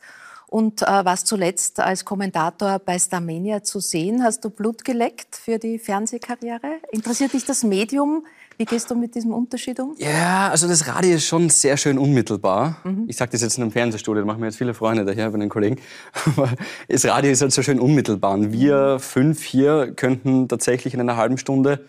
und 0.47 0.81
äh, 0.81 0.85
warst 0.85 1.27
zuletzt 1.27 1.79
als 1.79 2.03
Kommentator 2.03 2.79
bei 2.79 2.99
Starmania 2.99 3.63
zu 3.63 3.79
sehen. 3.79 4.23
Hast 4.23 4.43
du 4.43 4.49
Blut 4.49 4.83
geleckt 4.83 5.35
für 5.35 5.57
die 5.57 5.79
Fernsehkarriere? 5.79 6.79
Interessiert 6.91 7.33
dich 7.33 7.45
das 7.45 7.63
Medium? 7.63 8.25
Wie 8.57 8.65
gehst 8.65 8.89
du 8.89 8.95
mit 8.95 9.13
diesem 9.13 9.33
Unterschied 9.33 9.79
um? 9.79 9.95
Ja, 9.97 10.49
also 10.49 10.67
das 10.67 10.87
Radio 10.87 11.15
ist 11.15 11.25
schon 11.25 11.49
sehr 11.49 11.77
schön 11.77 11.99
unmittelbar. 11.99 12.77
Mhm. 12.83 13.05
Ich 13.07 13.15
sage 13.15 13.31
das 13.31 13.41
jetzt 13.41 13.57
in 13.57 13.63
einem 13.63 13.71
Fernsehstudio, 13.71 14.21
da 14.21 14.25
machen 14.25 14.39
wir 14.39 14.47
jetzt 14.47 14.57
viele 14.57 14.73
Freunde 14.73 15.05
daher 15.05 15.29
bei 15.29 15.37
den 15.37 15.49
Kollegen. 15.49 15.77
Aber 16.25 16.49
das 16.87 17.05
Radio 17.05 17.31
ist 17.31 17.41
halt 17.41 17.51
so 17.53 17.61
schön 17.61 17.79
unmittelbar. 17.79 18.33
Und 18.33 18.51
wir 18.51 18.97
fünf 18.99 19.43
hier 19.43 19.93
könnten 19.95 20.47
tatsächlich 20.47 20.93
in 20.95 20.99
einer 20.99 21.17
halben 21.17 21.37
Stunde 21.37 21.85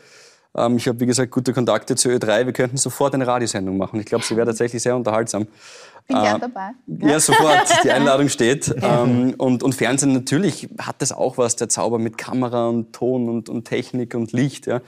ähm, 0.57 0.77
ich 0.77 0.89
habe, 0.89 0.99
wie 1.01 1.07
gesagt, 1.07 1.31
gute 1.31 1.53
Kontakte 1.53 1.95
zu 1.95 2.09
Ö3. 2.09 2.47
Wir 2.47 2.53
könnten 2.53 2.77
sofort 2.77 3.15
eine 3.15 3.27
Radiosendung 3.27 3.77
machen. 3.77 4.01
Ich 4.01 4.07
glaube, 4.07 4.25
sie 4.25 4.37
wäre 4.37 4.47
tatsächlich 4.47 4.83
sehr 4.83 4.97
unterhaltsam. 4.97 5.47
Bin 6.07 6.17
äh, 6.17 6.23
gern 6.23 6.41
dabei. 6.41 6.71
Ja, 6.87 7.21
sofort. 7.21 7.67
Die 7.85 7.91
Einladung 7.91 8.29
steht. 8.29 8.75
Ähm, 8.89 9.35
und, 9.39 9.63
und 9.63 9.75
Fernsehen 9.75 10.13
natürlich 10.13 10.69
hat 10.79 11.03
das 11.03 11.13
auch 11.13 11.37
was, 11.37 11.57
der 11.57 11.69
Zauber 11.69 11.99
mit 11.99 12.17
Kamera 12.17 12.69
und 12.69 12.93
Ton 12.93 13.29
und, 13.29 13.49
und 13.49 13.65
Technik 13.65 14.15
und 14.15 14.33
Licht. 14.33 14.67
Ja. 14.67 14.81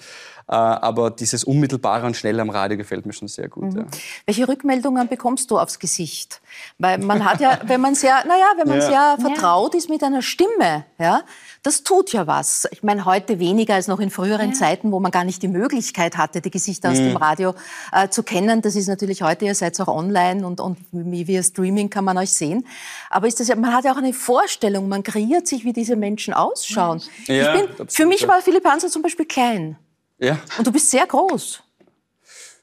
Äh, 0.50 0.54
aber 0.54 1.12
dieses 1.12 1.44
unmittelbare 1.44 2.04
und 2.04 2.16
schnelle 2.16 2.42
am 2.42 2.50
Radio 2.50 2.76
gefällt 2.76 3.06
mir 3.06 3.12
schon 3.12 3.28
sehr 3.28 3.48
gut. 3.48 3.72
Mhm. 3.72 3.78
Ja. 3.78 3.86
Welche 4.26 4.48
Rückmeldungen 4.48 5.06
bekommst 5.06 5.48
du 5.52 5.58
aufs 5.60 5.78
Gesicht? 5.78 6.40
Weil 6.76 6.98
man 6.98 7.24
hat 7.24 7.40
ja, 7.40 7.60
wenn 7.66 7.80
man 7.80 7.94
sehr, 7.94 8.24
naja, 8.26 8.46
wenn 8.56 8.66
man 8.66 8.80
ja. 8.80 9.16
sehr 9.16 9.16
vertraut 9.20 9.76
ist 9.76 9.88
mit 9.88 10.02
einer 10.02 10.22
Stimme, 10.22 10.86
ja, 10.98 11.22
das 11.62 11.84
tut 11.84 12.12
ja 12.12 12.26
was. 12.26 12.66
Ich 12.72 12.82
meine, 12.82 13.04
heute 13.04 13.38
weniger 13.38 13.74
als 13.74 13.86
noch 13.86 14.00
in 14.00 14.10
früheren 14.10 14.50
ja. 14.50 14.54
Zeiten, 14.56 14.90
wo 14.90 14.98
man 14.98 15.12
gar 15.12 15.22
nicht 15.22 15.40
die 15.40 15.48
Möglichkeit 15.48 16.16
hatte, 16.16 16.40
die 16.40 16.50
Gesichter 16.50 16.90
aus 16.90 16.98
mhm. 16.98 17.10
dem 17.10 17.16
Radio 17.18 17.54
äh, 17.92 18.08
zu 18.08 18.24
kennen. 18.24 18.60
Das 18.60 18.74
ist 18.74 18.88
natürlich 18.88 19.22
heute, 19.22 19.44
ihr 19.44 19.54
seid 19.54 19.80
auch 19.80 19.86
online 19.86 20.44
und, 20.44 20.58
und 20.58 20.78
via 20.90 21.44
Streaming 21.44 21.90
kann 21.90 22.04
man 22.04 22.18
euch 22.18 22.32
sehen. 22.32 22.66
Aber 23.08 23.28
ist 23.28 23.38
das 23.38 23.46
ja, 23.46 23.54
man 23.54 23.72
hat 23.72 23.84
ja 23.84 23.92
auch 23.92 23.98
eine 23.98 24.12
Vorstellung, 24.12 24.88
man 24.88 25.04
kreiert 25.04 25.46
sich, 25.46 25.64
wie 25.64 25.72
diese 25.72 25.94
Menschen 25.94 26.34
ausschauen. 26.34 27.00
Ja, 27.26 27.54
ich 27.54 27.76
bin, 27.76 27.88
für 27.88 28.06
mich 28.06 28.26
war 28.26 28.40
Philipp 28.42 28.64
Hanser 28.64 28.88
zum 28.88 29.02
Beispiel 29.02 29.26
klein. 29.26 29.76
Ja. 30.20 30.38
Und 30.58 30.66
du 30.66 30.72
bist 30.72 30.90
sehr 30.90 31.06
groß. 31.06 31.62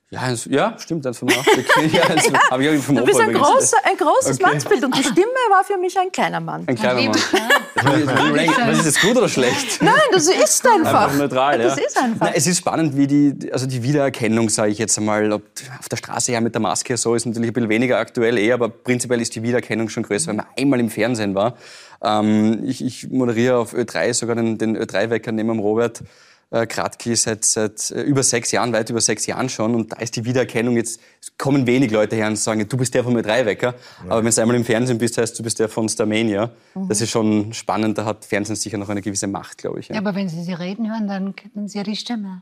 Ja, 0.10 0.34
ja, 0.46 0.74
stimmt, 0.80 1.06
1,85. 1.06 1.92
ja, 1.92 2.16
ja. 2.16 2.40
Hab 2.50 2.62
ich 2.62 2.82
vom 2.82 2.96
du 2.96 3.04
bist 3.04 3.20
ein, 3.20 3.34
großer, 3.34 3.76
ein 3.84 3.98
großes 3.98 4.40
okay. 4.40 4.52
Mannsbild 4.52 4.86
und 4.86 4.96
die 4.96 5.04
Stimme 5.04 5.28
war 5.50 5.66
für 5.66 5.78
mich 5.78 6.00
ein 6.00 6.14
kleiner 6.14 6.40
Mann. 6.40 6.64
Ein 6.66 6.76
kleiner 6.78 7.02
Mann. 7.02 7.14
Was 7.76 8.78
ist 8.78 8.88
das 8.88 9.02
gut 9.02 9.18
oder 9.18 9.28
schlecht? 9.28 9.82
Nein, 9.82 9.94
das 10.14 10.28
ist 10.30 10.66
einfach. 10.66 11.08
einfach 11.08 11.18
neutral, 11.18 11.60
ja. 11.60 11.68
Das 11.68 11.78
ist 11.78 11.98
einfach. 11.98 12.28
Na, 12.28 12.34
es 12.34 12.48
ist 12.48 12.60
spannend, 12.60 12.96
wie 12.96 13.06
die, 13.06 13.52
also 13.52 13.66
die 13.66 13.84
Wiedererkennung, 13.84 14.48
sage 14.48 14.72
ich 14.72 14.78
jetzt 14.78 14.98
einmal, 14.98 15.30
ob 15.34 15.44
auf 15.78 15.90
der 15.90 15.98
Straße 15.98 16.32
ja 16.32 16.40
mit 16.40 16.56
der 16.56 16.62
Maske 16.62 16.96
so 16.96 17.14
ist 17.14 17.26
natürlich 17.26 17.50
ein 17.50 17.54
bisschen 17.54 17.70
weniger 17.70 17.98
aktuell 17.98 18.38
eh, 18.38 18.54
aber 18.54 18.70
prinzipiell 18.70 19.20
ist 19.20 19.36
die 19.36 19.44
Wiedererkennung 19.44 19.90
schon 19.90 20.04
größer, 20.04 20.28
weil 20.28 20.36
man 20.36 20.46
einmal 20.58 20.80
im 20.80 20.90
Fernsehen 20.90 21.36
war. 21.36 21.58
Ähm, 22.02 22.64
ich, 22.64 22.82
ich 22.82 23.10
moderiere 23.10 23.58
auf 23.58 23.74
Ö3 23.74 24.14
sogar 24.14 24.38
den, 24.38 24.58
den 24.58 24.78
Ö3-Wecker 24.78 25.34
neben 25.34 25.50
dem 25.50 25.60
Robert 25.60 26.02
Kratki 26.50 27.16
seit, 27.16 27.44
seit 27.44 27.92
äh, 27.92 28.02
über 28.04 28.24
sechs 28.24 28.52
Jahren, 28.52 28.72
weit 28.72 28.90
über 28.90 29.02
sechs 29.02 29.26
Jahren 29.26 29.50
schon. 29.50 29.76
Und 29.76 29.92
da 29.92 29.98
ist 29.98 30.16
die 30.16 30.24
Wiedererkennung 30.24 30.78
jetzt, 30.78 31.02
kommen 31.38 31.68
wenig 31.68 31.92
Leute 31.92 32.16
her 32.16 32.28
und 32.28 32.38
sagen, 32.38 32.68
du 32.68 32.78
bist 32.78 32.94
der 32.94 33.04
von 33.04 33.14
mir 33.14 33.22
drei 33.22 33.46
Wecker. 33.46 33.76
Ja. 34.06 34.12
Aber 34.12 34.24
wenn 34.24 34.32
du 34.32 34.42
einmal 34.42 34.56
im 34.56 34.66
Fernsehen 34.66 34.98
bist, 34.98 35.18
heißt 35.18 35.38
du 35.38 35.44
bist 35.44 35.60
der 35.60 35.68
von 35.68 35.90
Starmania. 35.90 36.52
Mhm. 36.74 36.88
Das 36.88 37.02
ist 37.02 37.10
schon 37.10 37.54
spannend. 37.54 37.98
Da 37.98 38.06
hat 38.06 38.24
Fernsehen 38.24 38.56
sicher 38.56 38.78
noch 38.78 38.90
eine 38.90 39.02
gewisse 39.02 39.28
Macht, 39.28 39.58
glaube 39.58 39.80
ich. 39.80 39.90
Ja. 39.90 39.96
ja. 39.96 40.02
aber 40.02 40.16
wenn 40.16 40.30
Sie 40.30 40.42
sie 40.44 40.54
reden 40.54 40.90
hören, 40.90 41.08
dann 41.08 41.36
kennen 41.36 41.68
Sie 41.68 41.78
ja 41.78 41.84
die 41.84 41.96
Stimme. 41.96 42.42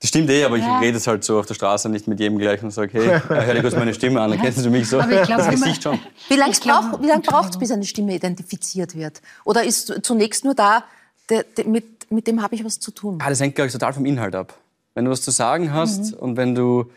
Das 0.00 0.10
stimmt 0.10 0.28
eh, 0.28 0.44
aber 0.44 0.58
ja. 0.58 0.76
ich 0.76 0.86
rede 0.86 0.98
es 0.98 1.06
halt 1.06 1.24
so 1.24 1.38
auf 1.38 1.46
der 1.46 1.54
Straße 1.54 1.88
nicht 1.88 2.06
mit 2.06 2.20
jedem 2.20 2.38
gleich 2.38 2.62
und 2.62 2.70
sage, 2.70 2.92
hey, 2.92 3.20
hör 3.28 3.54
dir 3.54 3.62
kurz 3.62 3.74
meine 3.74 3.94
Stimme 3.94 4.20
an, 4.20 4.30
dann 4.30 4.40
kennst 4.40 4.64
du 4.64 4.68
mich 4.68 4.88
so. 4.88 5.00
Aber 5.00 5.22
ich 5.22 5.26
glaub, 5.26 5.48
Gesicht 5.48 5.82
schon. 5.82 5.98
Wie 6.28 6.36
lange 6.36 7.22
braucht 7.22 7.50
es, 7.50 7.58
bis 7.58 7.70
eine 7.70 7.84
Stimme 7.84 8.14
identifiziert 8.14 8.94
wird? 8.94 9.22
Oder 9.44 9.64
ist 9.64 10.00
zunächst 10.02 10.44
nur 10.44 10.54
da, 10.54 10.84
der, 11.30 11.44
der, 11.44 11.66
mit 11.66 11.93
mit 12.10 12.26
dem 12.26 12.42
habe 12.42 12.54
ich 12.54 12.64
was 12.64 12.80
zu 12.80 12.90
tun. 12.90 13.18
Ah, 13.20 13.28
das 13.28 13.40
hängt, 13.40 13.54
glaube 13.54 13.66
ich, 13.66 13.72
total 13.72 13.92
vom 13.92 14.06
Inhalt 14.06 14.34
ab. 14.34 14.58
Wenn 14.94 15.04
du 15.04 15.10
was 15.10 15.22
zu 15.22 15.30
sagen 15.30 15.72
hast 15.72 16.12
mhm. 16.12 16.18
und 16.18 16.36
wenn 16.36 16.54
du 16.54 16.90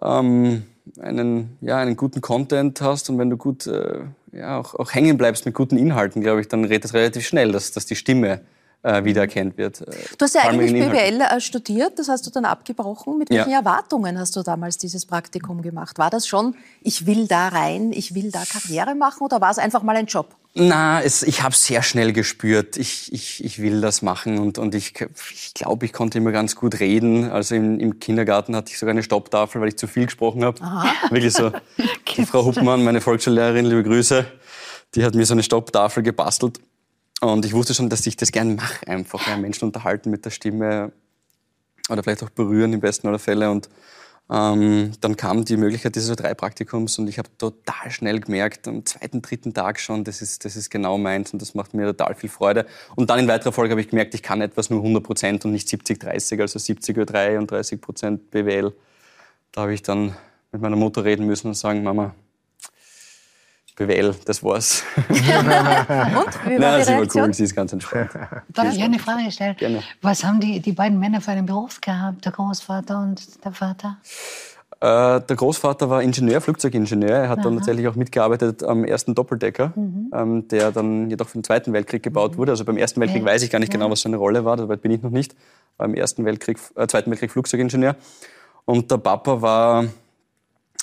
ähm, 0.00 0.64
einen, 1.00 1.58
ja, 1.60 1.78
einen 1.78 1.96
guten 1.96 2.20
Content 2.20 2.80
hast 2.80 3.10
und 3.10 3.18
wenn 3.18 3.30
du 3.30 3.36
gut 3.36 3.66
äh, 3.66 4.00
ja, 4.32 4.58
auch, 4.58 4.74
auch 4.74 4.94
hängen 4.94 5.18
bleibst 5.18 5.44
mit 5.46 5.54
guten 5.54 5.76
Inhalten, 5.76 6.22
glaube 6.22 6.40
ich, 6.40 6.48
dann 6.48 6.64
redet 6.64 6.86
es 6.86 6.94
relativ 6.94 7.26
schnell, 7.26 7.52
dass, 7.52 7.72
dass 7.72 7.86
die 7.86 7.96
Stimme 7.96 8.40
äh, 8.82 9.04
wiedererkennt 9.04 9.56
wird. 9.56 9.80
Äh, 9.80 9.86
du 10.18 10.24
hast 10.24 10.34
ja 10.34 10.42
eigentlich 10.42 10.72
BWL 10.72 11.20
äh, 11.20 11.40
studiert, 11.40 11.98
das 11.98 12.08
hast 12.08 12.26
du 12.26 12.30
dann 12.30 12.44
abgebrochen. 12.44 13.18
Mit 13.18 13.30
welchen 13.30 13.50
ja. 13.50 13.58
Erwartungen 13.58 14.18
hast 14.18 14.36
du 14.36 14.42
damals 14.42 14.78
dieses 14.78 15.06
Praktikum 15.06 15.62
gemacht? 15.62 15.98
War 15.98 16.10
das 16.10 16.26
schon, 16.26 16.54
ich 16.80 17.06
will 17.06 17.26
da 17.26 17.48
rein, 17.48 17.92
ich 17.92 18.14
will 18.14 18.30
da 18.30 18.42
Karriere 18.44 18.94
machen 18.94 19.24
oder 19.24 19.40
war 19.40 19.50
es 19.50 19.58
einfach 19.58 19.82
mal 19.82 19.96
ein 19.96 20.06
Job? 20.06 20.34
Na, 20.54 21.00
es, 21.00 21.22
ich 21.22 21.42
habe 21.42 21.54
sehr 21.54 21.82
schnell 21.82 22.12
gespürt, 22.12 22.76
ich, 22.76 23.10
ich, 23.10 23.42
ich 23.42 23.62
will 23.62 23.80
das 23.80 24.02
machen 24.02 24.38
und, 24.38 24.58
und 24.58 24.74
ich, 24.74 24.92
ich 25.32 25.54
glaube, 25.54 25.86
ich 25.86 25.94
konnte 25.94 26.18
immer 26.18 26.30
ganz 26.30 26.56
gut 26.56 26.78
reden. 26.78 27.30
Also 27.30 27.54
im, 27.54 27.80
im 27.80 28.00
Kindergarten 28.00 28.54
hatte 28.54 28.70
ich 28.70 28.78
sogar 28.78 28.90
eine 28.90 29.02
Stopptafel, 29.02 29.62
weil 29.62 29.68
ich 29.68 29.78
zu 29.78 29.86
viel 29.86 30.04
gesprochen 30.04 30.44
habe. 30.44 30.60
Wirklich 31.10 31.32
so. 31.32 31.52
Die 32.16 32.26
Frau 32.26 32.44
Huppmann, 32.44 32.84
meine 32.84 33.00
Volksschullehrerin, 33.00 33.64
liebe 33.64 33.82
Grüße, 33.82 34.26
die 34.94 35.04
hat 35.04 35.14
mir 35.14 35.24
so 35.24 35.32
eine 35.32 35.42
Stopptafel 35.42 36.02
gebastelt. 36.02 36.60
Und 37.22 37.44
ich 37.44 37.52
wusste 37.52 37.72
schon, 37.72 37.88
dass 37.88 38.04
ich 38.04 38.16
das 38.16 38.32
gern 38.32 38.56
mache, 38.56 38.86
einfach 38.88 39.28
ja, 39.28 39.36
Menschen 39.36 39.66
unterhalten 39.66 40.10
mit 40.10 40.24
der 40.24 40.30
Stimme 40.30 40.90
oder 41.88 42.02
vielleicht 42.02 42.24
auch 42.24 42.30
berühren 42.30 42.72
im 42.72 42.80
besten 42.80 43.06
aller 43.06 43.20
Fälle. 43.20 43.48
Und 43.48 43.68
ähm, 44.28 44.90
dann 45.00 45.16
kam 45.16 45.44
die 45.44 45.56
Möglichkeit 45.56 45.94
dieses 45.94 46.16
drei 46.16 46.34
Praktikums 46.34 46.98
und 46.98 47.06
ich 47.06 47.18
habe 47.18 47.28
total 47.38 47.92
schnell 47.92 48.18
gemerkt, 48.18 48.66
am 48.66 48.84
zweiten, 48.84 49.22
dritten 49.22 49.54
Tag 49.54 49.78
schon, 49.78 50.02
das 50.02 50.20
ist, 50.20 50.44
das 50.44 50.56
ist 50.56 50.68
genau 50.68 50.98
meins 50.98 51.32
und 51.32 51.40
das 51.40 51.54
macht 51.54 51.74
mir 51.74 51.86
total 51.86 52.16
viel 52.16 52.28
Freude. 52.28 52.66
Und 52.96 53.08
dann 53.08 53.20
in 53.20 53.28
weiterer 53.28 53.52
Folge 53.52 53.70
habe 53.70 53.80
ich 53.80 53.88
gemerkt, 53.88 54.14
ich 54.14 54.22
kann 54.24 54.40
etwas 54.40 54.68
nur 54.68 54.80
100 54.80 55.04
Prozent 55.04 55.44
und 55.44 55.52
nicht 55.52 55.68
70, 55.68 56.00
30, 56.00 56.40
also 56.40 56.58
70 56.58 56.98
Uhr 56.98 57.06
3 57.06 57.38
und 57.38 57.48
30 57.48 57.80
Prozent 57.80 58.32
BWL. 58.32 58.74
Da 59.52 59.60
habe 59.60 59.74
ich 59.74 59.82
dann 59.82 60.16
mit 60.50 60.60
meiner 60.60 60.76
Mutter 60.76 61.04
reden 61.04 61.26
müssen 61.26 61.46
und 61.46 61.54
sagen, 61.54 61.84
Mama, 61.84 62.16
BWL, 63.76 64.14
das 64.26 64.42
war's. 64.44 64.84
Und? 65.08 65.16
Wie 65.16 65.28
war 65.28 66.58
Nein, 66.58 66.84
sie 66.84 66.92
war 66.92 67.24
cool, 67.24 67.34
sie 67.34 67.44
ist 67.44 67.54
ganz 67.54 67.72
entspannt. 67.72 68.10
Darf 68.48 68.74
ich 68.74 68.82
eine 68.82 68.98
Frage 68.98 69.30
stellen? 69.30 69.56
Gerne. 69.56 69.82
Was 70.02 70.24
haben 70.24 70.40
die, 70.40 70.60
die 70.60 70.72
beiden 70.72 70.98
Männer 70.98 71.20
für 71.20 71.30
einen 71.30 71.46
Beruf 71.46 71.80
gehabt, 71.80 72.24
der 72.24 72.32
Großvater 72.32 72.98
und 72.98 73.44
der 73.44 73.52
Vater? 73.52 73.96
Äh, 74.82 75.20
der 75.20 75.36
Großvater 75.36 75.88
war 75.88 76.02
Ingenieur, 76.02 76.40
Flugzeugingenieur. 76.40 77.10
Er 77.10 77.28
hat 77.28 77.38
Aha. 77.38 77.44
dann 77.44 77.56
tatsächlich 77.56 77.86
auch 77.86 77.94
mitgearbeitet 77.94 78.64
am 78.64 78.84
ersten 78.84 79.14
Doppeldecker, 79.14 79.72
mhm. 79.76 80.10
ähm, 80.12 80.48
der 80.48 80.72
dann 80.72 81.08
jedoch 81.08 81.28
für 81.28 81.38
den 81.38 81.44
Zweiten 81.44 81.72
Weltkrieg 81.72 82.02
gebaut 82.02 82.32
mhm. 82.32 82.38
wurde. 82.38 82.52
Also 82.52 82.64
beim 82.64 82.76
Ersten 82.76 83.00
Weltkrieg 83.00 83.24
weiß 83.24 83.42
ich 83.42 83.50
gar 83.50 83.60
nicht 83.60 83.72
ja. 83.72 83.78
genau, 83.78 83.90
was 83.90 84.00
seine 84.00 84.16
Rolle 84.16 84.44
war, 84.44 84.58
soweit 84.58 84.82
bin 84.82 84.90
ich 84.90 85.00
noch 85.00 85.10
nicht. 85.10 85.36
Beim 85.78 85.94
Ersten 85.94 86.24
Weltkrieg, 86.24 86.58
äh, 86.74 86.88
Zweiten 86.88 87.10
Weltkrieg 87.10 87.30
Flugzeugingenieur. 87.30 87.94
Und 88.64 88.90
der 88.90 88.98
Papa 88.98 89.40
war 89.40 89.84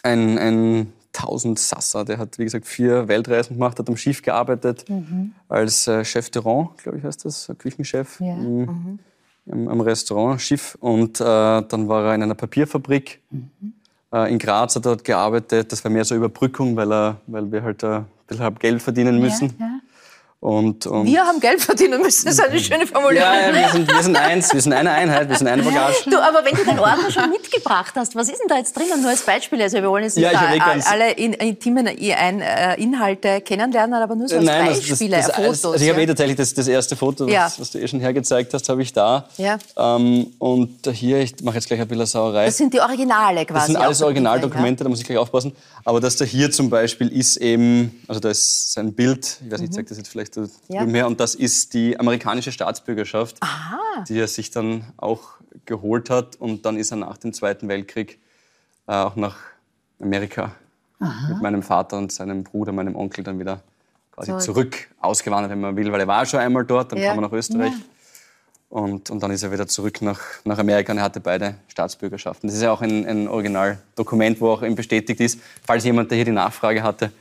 ein, 0.02 0.38
ein 0.38 0.94
1000 1.24 1.60
Sasser. 1.60 2.06
Der 2.06 2.18
hat, 2.18 2.38
wie 2.40 2.44
gesagt, 2.44 2.68
vier 2.68 3.08
Weltreisen 3.08 3.56
gemacht, 3.56 3.80
hat 3.80 3.90
am 3.90 3.98
Schiff 3.98 4.22
gearbeitet 4.22 4.86
mhm. 4.90 5.34
als 5.48 5.88
äh, 5.88 6.04
Chef 6.04 6.30
de 6.30 6.42
Rang, 6.44 6.70
glaube 6.82 6.98
ich, 6.98 7.04
heißt 7.04 7.26
das, 7.26 7.52
Küchenchef 7.58 8.20
ja. 8.20 8.34
im, 8.34 8.60
mhm. 8.60 9.00
im, 9.46 9.68
am 9.68 9.82
Restaurant 9.82 10.42
Schiff. 10.42 10.78
Und 10.80 11.20
äh, 11.20 11.24
dann 11.24 11.88
war 11.88 12.06
er 12.06 12.16
in 12.16 12.24
einer 12.24 12.36
Papierfabrik. 12.36 13.22
Mhm. 13.30 13.74
Äh, 14.14 14.32
in 14.32 14.40
Graz 14.40 14.76
hat 14.76 14.86
er 14.86 14.96
dort 14.96 15.04
gearbeitet. 15.04 15.72
Das 15.72 15.84
war 15.84 15.92
mehr 15.92 16.06
so 16.06 16.16
Überbrückung, 16.16 16.76
weil, 16.76 16.92
er, 16.92 17.18
weil 17.28 17.52
wir 17.52 17.64
halt 17.64 17.84
ein 17.84 18.06
bisschen 18.28 18.56
Geld 18.56 18.82
verdienen 18.82 19.20
müssen. 19.20 19.54
Ja, 19.60 19.66
ja. 19.66 19.69
Und, 20.42 20.86
und 20.86 21.06
wir 21.06 21.20
haben 21.26 21.42
Geld 21.42 21.60
verdienen 21.60 22.02
müssen, 22.02 22.26
das 22.26 22.36
ist 22.36 22.42
eine 22.42 22.58
schöne 22.60 22.88
Formulierung. 22.88 23.28
Ja, 23.28 23.50
ja 23.50 23.54
wir, 23.54 23.70
sind, 23.74 23.92
wir 23.92 24.04
sind 24.04 24.16
eins, 24.16 24.54
wir 24.54 24.62
sind 24.62 24.72
eine 24.72 24.92
Einheit, 24.92 25.28
wir 25.28 25.36
sind 25.36 25.48
eine 25.48 25.62
Bagage. 25.62 26.10
Du, 26.10 26.18
aber 26.18 26.46
wenn 26.46 26.56
du 26.56 26.64
den 26.64 26.80
Ordner 26.80 27.12
schon 27.12 27.30
mitgebracht 27.30 27.94
hast, 27.98 28.16
was 28.16 28.30
ist 28.30 28.40
denn 28.40 28.48
da 28.48 28.58
jetzt 28.58 28.74
drinnen? 28.78 29.02
Nur 29.02 29.10
als 29.10 29.24
Beispiel, 29.24 29.62
also 29.62 29.76
wir 29.76 29.90
wollen 29.90 30.06
jetzt 30.06 30.16
nicht 30.16 30.32
ja, 30.32 30.40
alle 30.90 31.12
in, 31.12 31.34
intimen 31.34 31.88
äh, 31.88 32.82
Inhalte 32.82 33.42
kennenlernen, 33.42 34.02
aber 34.02 34.16
nur 34.16 34.30
so 34.30 34.38
als 34.38 34.46
Nein, 34.46 34.68
Beispiele, 34.68 35.18
das, 35.18 35.28
das, 35.28 35.36
das, 35.36 35.46
Fotos. 35.46 35.74
Also 35.74 35.84
ich 35.84 35.92
habe 35.92 36.02
eh 36.02 36.08
tatsächlich 36.08 36.38
das, 36.38 36.54
das 36.54 36.68
erste 36.70 36.96
Foto, 36.96 37.26
was, 37.26 37.34
ja. 37.34 37.52
was, 37.58 37.72
du 37.72 37.80
eh 37.80 37.88
schon 37.90 38.00
hergezeigt 38.00 38.54
hast, 38.54 38.70
habe 38.70 38.82
ich 38.82 38.94
da. 38.94 39.28
Ja. 39.36 39.58
Ähm, 39.76 40.28
und 40.40 40.88
hier, 40.94 41.20
ich 41.20 41.36
mache 41.44 41.56
jetzt 41.56 41.68
gleich 41.68 41.82
ein 41.82 41.88
bisschen 41.90 42.06
Sauerei. 42.06 42.46
Das 42.46 42.56
sind 42.56 42.74
die 42.74 42.80
Originale 42.80 43.46
quasi. 43.46 43.60
Das 43.60 43.66
sind 43.66 43.76
alles 43.76 44.02
Originaldokumente, 44.02 44.86
da 44.86 44.90
muss 44.90 45.02
ich 45.02 45.06
gleich 45.06 45.18
aufpassen. 45.18 45.52
Aber 45.84 46.00
das 46.00 46.16
da 46.16 46.24
hier 46.24 46.50
zum 46.50 46.70
Beispiel 46.70 47.10
ist 47.10 47.36
eben, 47.38 48.02
also 48.08 48.22
da 48.22 48.30
ist 48.30 48.72
sein 48.72 48.94
Bild, 48.94 49.38
ich 49.44 49.52
weiß 49.52 49.60
nicht, 49.60 49.64
ich 49.64 49.70
mhm. 49.72 49.74
zeige 49.74 49.90
das 49.90 49.98
jetzt 49.98 50.08
vielleicht 50.08 50.29
ja. 50.68 50.86
mehr, 50.86 51.08
und 51.08 51.20
das 51.20 51.36
ist 51.36 51.74
die 51.74 52.00
amerikanische 52.00 52.52
Staatsbürgerschaft, 52.52 53.38
Aha. 53.42 54.04
die 54.08 54.20
er 54.20 54.28
sich 54.28 54.52
dann 54.52 54.86
auch 54.98 55.40
geholt 55.66 56.10
hat. 56.10 56.36
Und 56.38 56.66
dann 56.66 56.78
ist 56.78 56.92
er 56.92 56.98
nach 56.98 57.18
dem 57.18 57.34
Zweiten 57.34 57.68
Weltkrieg 57.68 58.20
äh, 58.88 58.94
auch 58.94 59.16
nach 59.16 59.38
Amerika 60.02 60.52
Aha. 61.00 61.30
mit 61.30 61.42
meinem 61.42 61.64
Vater 61.64 61.98
und 61.98 62.12
seinem 62.12 62.44
Bruder, 62.44 62.72
meinem 62.72 62.96
Onkel, 62.96 63.24
dann 63.24 63.40
wieder 63.40 63.62
quasi 64.12 64.32
so. 64.32 64.40
zurück 64.40 64.90
ausgewandert, 65.00 65.52
wenn 65.52 65.62
man 65.62 65.76
will, 65.76 65.92
weil 65.92 66.02
er 66.02 66.08
war 66.08 66.26
schon 66.26 66.40
einmal 66.40 66.66
dort, 66.66 66.92
dann 66.92 67.00
ja. 67.00 67.10
kam 67.10 67.20
er 67.20 67.22
nach 67.22 67.32
Österreich. 67.32 67.72
Ja. 67.72 67.80
Und, 68.70 69.10
und 69.10 69.24
dann 69.24 69.32
ist 69.32 69.42
er 69.42 69.52
wieder 69.52 69.68
zurück 69.68 70.02
nach, 70.04 70.20
nach 70.44 70.60
Amerika 70.60 70.92
und 70.92 71.00
er 71.00 71.04
hatte 71.04 71.20
beide 71.20 71.56
Staatsbürgerschaften. 71.70 72.48
Das 72.48 72.56
ist 72.56 72.62
ja 72.62 72.72
auch 72.72 72.82
ein, 72.82 73.04
ein 73.08 73.28
Originaldokument, 73.28 74.40
wo 74.40 74.52
auch 74.52 74.62
eben 74.62 74.76
bestätigt 74.76 75.20
ist, 75.20 75.40
falls 75.66 75.84
jemand, 75.86 76.12
der 76.12 76.18
hier 76.18 76.26
die 76.26 76.32
Nachfrage 76.32 76.84
hatte, 76.84 77.12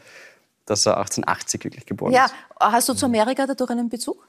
dass 0.68 0.86
er 0.86 0.98
1880 0.98 1.64
wirklich 1.64 1.86
geboren 1.86 2.12
ja. 2.12 2.26
ist. 2.26 2.34
Ja, 2.60 2.72
hast 2.72 2.88
du 2.88 2.94
zu 2.94 3.06
Amerika 3.06 3.46
dadurch 3.46 3.70
einen 3.70 3.88
Bezug? 3.88 4.26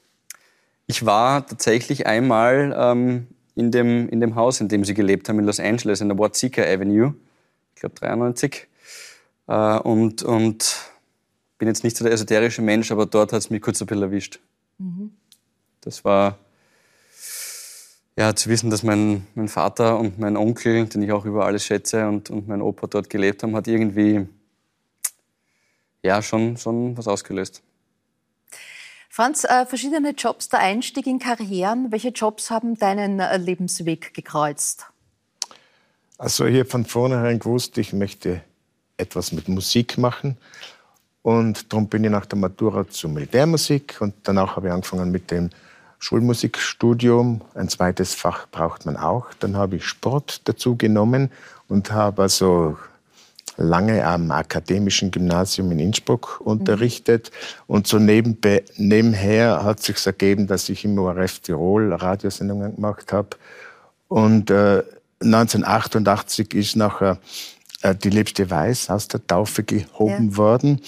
Ich 0.87 1.05
war 1.05 1.45
tatsächlich 1.45 2.07
einmal 2.07 2.75
ähm, 2.77 3.27
in, 3.55 3.71
dem, 3.71 4.09
in 4.09 4.19
dem 4.19 4.35
Haus, 4.35 4.61
in 4.61 4.69
dem 4.69 4.85
sie 4.85 4.93
gelebt 4.93 5.29
haben, 5.29 5.39
in 5.39 5.45
Los 5.45 5.59
Angeles, 5.59 6.01
in 6.01 6.09
der 6.09 6.17
Watsika 6.17 6.63
Avenue, 6.63 7.13
ich 7.75 7.81
glaube 7.81 7.95
93. 7.95 8.67
Äh, 9.47 9.79
und, 9.79 10.23
und 10.23 10.75
bin 11.57 11.67
jetzt 11.67 11.83
nicht 11.83 11.97
so 11.97 12.03
der 12.03 12.13
esoterische 12.13 12.61
Mensch, 12.61 12.91
aber 12.91 13.05
dort 13.05 13.33
hat 13.33 13.39
es 13.39 13.49
mich 13.49 13.61
kurz 13.61 13.81
ein 13.81 13.87
bisschen 13.87 14.03
erwischt. 14.03 14.39
Mhm. 14.77 15.11
Das 15.81 16.05
war 16.05 16.37
ja, 18.17 18.35
zu 18.35 18.49
wissen, 18.49 18.69
dass 18.69 18.83
mein, 18.83 19.27
mein 19.35 19.47
Vater 19.47 19.97
und 19.97 20.19
mein 20.19 20.35
Onkel, 20.35 20.85
den 20.87 21.01
ich 21.01 21.11
auch 21.11 21.25
über 21.25 21.45
alles 21.45 21.63
schätze, 21.63 22.07
und, 22.07 22.29
und 22.29 22.47
mein 22.47 22.61
Opa 22.61 22.87
dort 22.87 23.09
gelebt 23.09 23.43
haben, 23.43 23.55
hat 23.55 23.67
irgendwie 23.67 24.27
ja, 26.03 26.21
schon, 26.21 26.57
schon 26.57 26.97
was 26.97 27.07
ausgelöst. 27.07 27.61
Franz, 29.09 29.43
äh, 29.43 29.65
verschiedene 29.65 30.11
Jobs, 30.11 30.49
der 30.49 30.59
Einstieg 30.59 31.07
in 31.07 31.19
Karrieren. 31.19 31.91
Welche 31.91 32.09
Jobs 32.09 32.51
haben 32.51 32.77
deinen 32.77 33.19
äh, 33.19 33.37
Lebensweg 33.37 34.13
gekreuzt? 34.13 34.85
Also 36.17 36.45
ich 36.45 36.59
habe 36.59 36.69
von 36.69 36.85
vornherein 36.85 37.39
gewusst, 37.39 37.77
ich 37.77 37.93
möchte 37.93 38.41
etwas 38.97 39.31
mit 39.31 39.47
Musik 39.47 39.97
machen. 39.97 40.37
Und 41.21 41.71
darum 41.71 41.87
bin 41.87 42.03
ich 42.03 42.11
nach 42.11 42.25
der 42.25 42.37
Matura 42.37 42.87
zur 42.87 43.09
Militärmusik 43.09 43.97
und 43.99 44.13
danach 44.23 44.55
habe 44.55 44.67
ich 44.67 44.73
angefangen 44.73 45.11
mit 45.11 45.31
dem 45.31 45.49
Schulmusikstudium. 45.99 47.41
Ein 47.55 47.67
zweites 47.67 48.15
Fach 48.15 48.47
braucht 48.49 48.85
man 48.85 48.95
auch. 48.95 49.33
Dann 49.39 49.57
habe 49.57 49.77
ich 49.77 49.85
Sport 49.85 50.47
dazu 50.47 50.75
genommen 50.75 51.29
und 51.67 51.91
habe 51.91 52.21
also 52.21 52.77
lange 53.59 54.05
am 54.05 54.31
Akademischen 54.31 55.11
Gymnasium 55.11 55.71
in 55.71 55.79
Innsbruck 55.79 56.41
unterrichtet. 56.43 57.31
Mhm. 57.31 57.63
Und 57.75 57.87
so 57.87 57.99
nebenbe, 57.99 58.63
nebenher 58.77 59.63
hat 59.63 59.81
sich 59.81 60.03
ergeben, 60.05 60.47
dass 60.47 60.69
ich 60.69 60.85
im 60.85 60.97
ORF 60.97 61.39
Tirol 61.39 61.93
Radiosendungen 61.93 62.75
gemacht 62.75 63.11
habe. 63.13 63.29
Und 64.07 64.49
äh, 64.49 64.83
1988 65.21 66.53
ist 66.53 66.75
nachher 66.75 67.19
äh, 67.81 67.93
die 67.93 68.09
Liebste 68.09 68.49
Weiß 68.49 68.89
aus 68.89 69.07
der 69.07 69.25
Taufe 69.25 69.63
gehoben 69.63 70.29
ja. 70.31 70.37
worden. 70.37 70.81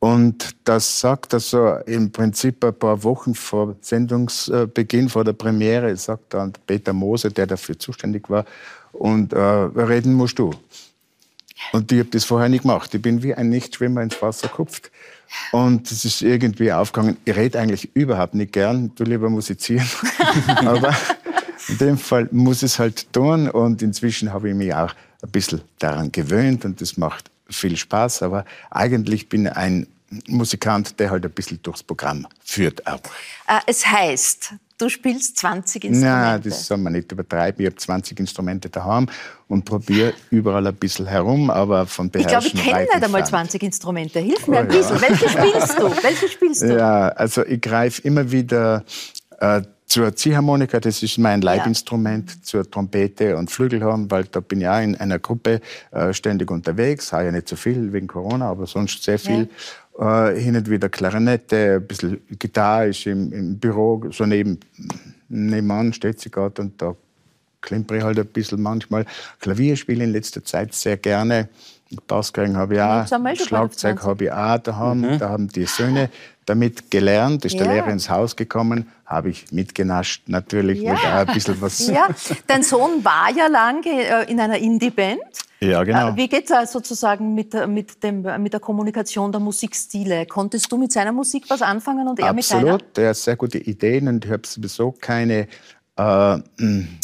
Und 0.00 0.56
das 0.64 0.98
sagt 0.98 1.34
also 1.34 1.74
im 1.86 2.10
Prinzip 2.10 2.64
ein 2.64 2.74
paar 2.74 3.04
Wochen 3.04 3.34
vor 3.34 3.76
Sendungsbeginn, 3.82 5.10
vor 5.10 5.24
der 5.24 5.34
Premiere, 5.34 5.94
sagt 5.96 6.32
dann 6.32 6.54
Peter 6.66 6.94
Moser, 6.94 7.28
der 7.28 7.46
dafür 7.46 7.78
zuständig 7.78 8.30
war, 8.30 8.46
und 8.92 9.34
äh, 9.34 9.38
reden 9.38 10.14
musst 10.14 10.38
du. 10.38 10.52
Und 11.72 11.92
ich 11.92 11.98
habe 12.00 12.10
das 12.10 12.24
vorher 12.24 12.48
nicht 12.48 12.62
gemacht. 12.62 12.94
Ich 12.94 13.02
bin 13.02 13.22
wie 13.22 13.34
ein 13.34 13.48
Nichtschwimmer 13.48 14.02
ins 14.02 14.20
Wasser 14.20 14.48
gekupft. 14.48 14.90
Und 15.52 15.90
es 15.90 16.04
ist 16.04 16.22
irgendwie 16.22 16.72
aufgegangen. 16.72 17.16
Ich 17.24 17.36
rede 17.36 17.58
eigentlich 17.58 17.90
überhaupt 17.94 18.34
nicht 18.34 18.52
gern, 18.52 18.92
du 18.96 19.04
lieber 19.04 19.30
musizieren. 19.30 19.88
Aber 20.46 20.96
in 21.68 21.78
dem 21.78 21.98
Fall 21.98 22.28
muss 22.32 22.62
es 22.62 22.78
halt 22.78 23.12
tun. 23.12 23.48
Und 23.48 23.82
inzwischen 23.82 24.32
habe 24.32 24.48
ich 24.48 24.54
mich 24.54 24.74
auch 24.74 24.92
ein 25.22 25.30
bisschen 25.30 25.62
daran 25.78 26.10
gewöhnt 26.10 26.64
und 26.64 26.80
das 26.80 26.96
macht 26.96 27.30
viel 27.48 27.76
Spaß. 27.76 28.22
Aber 28.22 28.44
eigentlich 28.70 29.28
bin 29.28 29.46
ich 29.46 29.52
ein 29.52 29.86
Musikant, 30.26 30.98
der 30.98 31.10
halt 31.10 31.24
ein 31.24 31.30
bisschen 31.30 31.62
durchs 31.62 31.82
Programm 31.82 32.26
führt 32.44 32.84
auch. 32.86 33.00
Äh, 33.46 33.60
es 33.66 33.86
heißt, 33.86 34.54
du 34.80 34.88
spielst 34.88 35.36
20 35.38 35.84
Instrumente. 35.84 36.08
Nein, 36.08 36.42
das 36.42 36.66
soll 36.66 36.78
man 36.78 36.92
nicht 36.92 37.10
übertreiben. 37.12 37.60
Ich 37.60 37.66
habe 37.66 37.76
20 37.76 38.18
Instrumente 38.20 38.68
daheim 38.68 39.06
und 39.48 39.64
probiere 39.64 40.14
überall 40.30 40.66
ein 40.66 40.74
bisschen 40.74 41.06
herum, 41.06 41.50
aber 41.50 41.86
von 41.86 42.10
Beherrschen 42.10 42.46
Ich 42.46 42.52
glaube, 42.52 42.68
ich 42.68 42.72
kenne 42.72 42.88
nicht 42.94 43.04
einmal 43.04 43.26
20 43.26 43.62
Instrumente. 43.62 44.20
Hilf 44.20 44.46
mir 44.46 44.56
oh, 44.56 44.60
ein 44.60 44.68
bisschen. 44.68 44.96
Ja. 44.96 45.02
Welche 45.02 45.28
spielst 45.28 45.78
du? 45.78 46.02
Welche 46.02 46.28
spielst 46.28 46.62
du? 46.62 46.76
Ja, 46.76 47.08
also 47.08 47.44
ich 47.44 47.60
greife 47.60 48.02
immer 48.02 48.30
wieder 48.30 48.84
äh, 49.40 49.62
zur 49.90 50.14
Ziehharmonika, 50.14 50.78
das 50.78 51.02
ist 51.02 51.18
mein 51.18 51.40
Leibinstrument, 51.40 52.30
ja. 52.30 52.42
zur 52.42 52.70
Trompete 52.70 53.36
und 53.36 53.50
Flügelhorn, 53.50 54.08
weil 54.08 54.24
da 54.24 54.38
bin 54.38 54.60
ich 54.60 54.68
auch 54.68 54.80
in 54.80 54.94
einer 54.94 55.18
Gruppe 55.18 55.60
äh, 55.90 56.12
ständig 56.12 56.48
unterwegs, 56.50 57.12
habe 57.12 57.24
ja 57.24 57.32
nicht 57.32 57.48
so 57.48 57.56
viel 57.56 57.92
wegen 57.92 58.06
Corona, 58.06 58.50
aber 58.50 58.66
sonst 58.66 59.02
sehr 59.02 59.18
viel. 59.18 59.40
Ja. 59.40 59.46
Äh, 60.00 60.40
hin 60.40 60.56
und 60.56 60.70
wieder 60.70 60.88
Klarinette, 60.88 61.76
ein 61.76 61.86
bisschen 61.86 62.22
Gitarre 62.38 62.88
ist 62.88 63.06
im, 63.06 63.30
im 63.34 63.58
Büro, 63.58 64.02
so 64.10 64.24
neben, 64.24 64.58
nebenan 65.28 65.92
steht 65.92 66.20
sie 66.20 66.30
gerade 66.30 66.62
und 66.62 66.80
da 66.80 66.96
klimper 67.60 67.96
ich 67.96 68.02
halt 68.02 68.18
ein 68.18 68.26
bisschen 68.26 68.62
manchmal. 68.62 69.04
Klavier 69.40 69.76
spiele 69.76 70.04
in 70.04 70.12
letzter 70.12 70.42
Zeit 70.42 70.72
sehr 70.72 70.96
gerne. 70.96 71.50
Bassgeige 72.06 72.54
habe 72.56 72.74
ich 72.74 72.80
auch, 72.80 73.06
Schlagzeug 73.36 74.02
habe 74.04 74.24
ich 74.24 74.32
auch 74.32 74.58
daheim. 74.58 75.00
Mhm. 75.00 75.18
Da 75.18 75.28
haben 75.28 75.48
die 75.48 75.66
Söhne 75.66 76.08
damit 76.46 76.90
gelernt, 76.90 77.44
ist 77.44 77.54
ja. 77.54 77.64
der 77.64 77.74
Lehrer 77.74 77.88
ins 77.90 78.10
Haus 78.10 78.34
gekommen, 78.34 78.90
habe 79.06 79.30
ich 79.30 79.52
mitgenascht, 79.52 80.24
natürlich 80.26 80.80
ja. 80.80 80.92
mit 80.92 81.04
ein 81.04 81.26
bisschen 81.34 81.60
was. 81.60 81.88
Ja, 81.88 82.08
dein 82.46 82.62
Sohn 82.62 83.04
war 83.04 83.30
ja 83.34 83.46
lange 83.46 83.88
äh, 83.88 84.30
in 84.30 84.40
einer 84.40 84.58
Indie-Band. 84.58 85.20
Ja, 85.60 85.84
genau. 85.84 86.10
Äh, 86.10 86.16
wie 86.16 86.28
geht 86.28 86.50
es 86.50 86.72
sozusagen 86.72 87.34
mit, 87.34 87.54
mit, 87.68 88.02
dem, 88.02 88.22
mit 88.42 88.52
der 88.52 88.60
Kommunikation 88.60 89.30
der 89.30 89.40
Musikstile? 89.40 90.26
Konntest 90.26 90.72
du 90.72 90.78
mit 90.78 90.90
seiner 90.90 91.12
Musik 91.12 91.44
was 91.48 91.62
anfangen 91.62 92.08
und 92.08 92.18
er 92.18 92.30
Absolut. 92.30 92.36
mit 92.36 92.50
deiner? 92.50 92.74
Absolut, 92.74 92.98
er 92.98 93.08
hat 93.10 93.16
sehr 93.16 93.36
gute 93.36 93.58
Ideen 93.58 94.08
und 94.08 94.24
ich 94.24 94.30
habe 94.30 94.46
sowieso 94.46 94.92
keine 94.92 95.48
äh, 96.00 96.38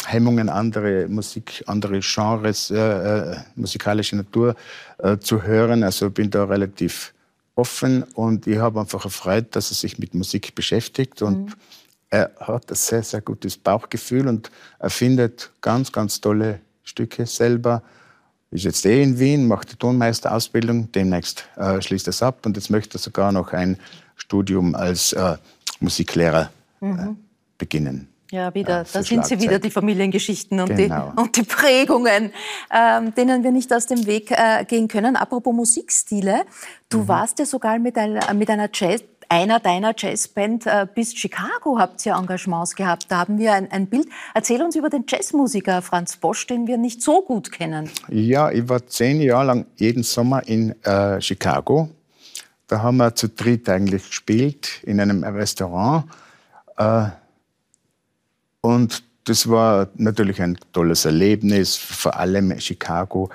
Hemmungen, 0.07 0.49
andere 0.49 1.07
Musik, 1.09 1.63
andere 1.67 2.01
Genres, 2.01 2.71
äh, 2.71 2.77
äh, 2.77 3.37
musikalische 3.55 4.17
Natur 4.17 4.55
äh, 4.99 5.19
zu 5.19 5.43
hören. 5.43 5.83
Also 5.83 6.11
bin 6.11 6.31
da 6.31 6.45
relativ 6.45 7.13
offen 7.55 8.03
und 8.15 8.47
ich 8.47 8.59
habe 8.59 8.81
einfach 8.81 9.05
erfreut, 9.05 9.55
dass 9.57 9.71
er 9.71 9.75
sich 9.75 9.99
mit 9.99 10.15
Musik 10.15 10.55
beschäftigt 10.55 11.23
und 11.23 11.47
mhm. 11.47 11.55
er 12.11 12.31
hat 12.41 12.71
ein 12.71 12.77
sehr, 12.77 13.03
sehr 13.03 13.21
gutes 13.21 13.57
Bauchgefühl 13.57 14.29
und 14.29 14.51
er 14.79 14.91
findet 14.91 15.51
ganz, 15.61 15.93
ganz 15.93 16.21
tolle 16.21 16.61
Stücke 16.85 17.27
selber. 17.27 17.83
Ist 18.51 18.65
jetzt 18.65 18.87
eh 18.87 19.03
in 19.03 19.19
Wien, 19.19 19.49
macht 19.49 19.73
die 19.73 19.77
Tonmeisterausbildung, 19.77 20.93
demnächst 20.93 21.49
äh, 21.57 21.83
schließt 21.83 22.09
es 22.09 22.23
ab 22.23 22.47
und 22.47 22.57
jetzt 22.57 22.71
möchte 22.71 22.99
er 22.99 23.01
sogar 23.01 23.33
noch 23.33 23.53
ein 23.53 23.79
Studium 24.17 24.75
als 24.75 25.13
äh, 25.13 25.37
Musiklehrer 25.81 26.51
mhm. 26.81 27.17
beginnen. 27.59 28.09
Ja, 28.31 28.53
wieder, 28.55 28.85
da 28.93 29.03
sind 29.03 29.25
sie 29.25 29.41
wieder, 29.41 29.59
die 29.59 29.71
Familiengeschichten 29.71 30.59
und, 30.59 30.75
genau. 30.75 31.13
die, 31.17 31.21
und 31.21 31.37
die 31.37 31.43
Prägungen, 31.45 32.33
ähm, 32.75 33.15
denen 33.15 33.45
wir 33.45 33.53
nicht 33.53 33.73
aus 33.73 33.87
dem 33.87 34.07
Weg 34.07 34.33
äh, 34.33 34.65
gehen 34.65 34.89
können. 34.89 35.17
Apropos 35.17 35.55
Musikstile, 35.55 36.45
du 36.89 37.01
mhm. 37.01 37.09
warst 37.09 37.39
ja 37.39 37.47
sogar 37.47 37.79
mit 37.79 37.97
einer, 37.97 38.35
mit 38.35 38.51
einer 38.51 38.69
Jazz, 38.73 39.03
einer 39.29 39.61
deiner 39.61 39.95
Jazzband 39.97 40.67
äh, 40.67 40.87
bis 40.93 41.15
Chicago 41.15 41.79
habt 41.79 42.05
ihr 42.07 42.15
Engagements 42.15 42.75
gehabt. 42.75 43.07
Da 43.09 43.19
haben 43.19 43.39
wir 43.39 43.55
ein, 43.55 43.71
ein, 43.71 43.87
Bild. 43.87 44.09
Erzähl 44.35 44.63
uns 44.63 44.77
über 44.77 44.89
den 44.89 45.05
Jazzmusiker 45.07 45.83
Franz 45.83 46.17
Bosch, 46.17 46.47
den 46.47 46.67
wir 46.67 46.79
nicht 46.79 47.03
so 47.03 47.23
gut 47.23 47.51
kennen. 47.51 47.91
Ja, 48.09 48.51
ich 48.51 48.69
war 48.69 48.87
zehn 48.87 49.21
Jahre 49.21 49.47
lang 49.47 49.67
jeden 49.77 50.03
Sommer 50.03 50.47
in 50.47 50.81
äh, 50.85 51.21
Chicago. 51.21 51.91
Da 52.69 52.83
haben 52.83 52.97
wir 52.99 53.15
zu 53.15 53.29
dritt 53.29 53.69
eigentlich 53.69 54.07
gespielt 54.07 54.83
in 54.85 55.01
einem 55.01 55.23
Restaurant. 55.25 56.05
Äh, 56.77 57.07
und 58.67 59.05
das 59.23 59.49
war 59.49 59.89
natürlich 59.95 60.43
ein 60.43 60.59
tolles 60.73 61.05
Erlebnis. 61.05 61.77
Vor 61.77 62.17
allem 62.17 62.59
Chicago 62.59 63.31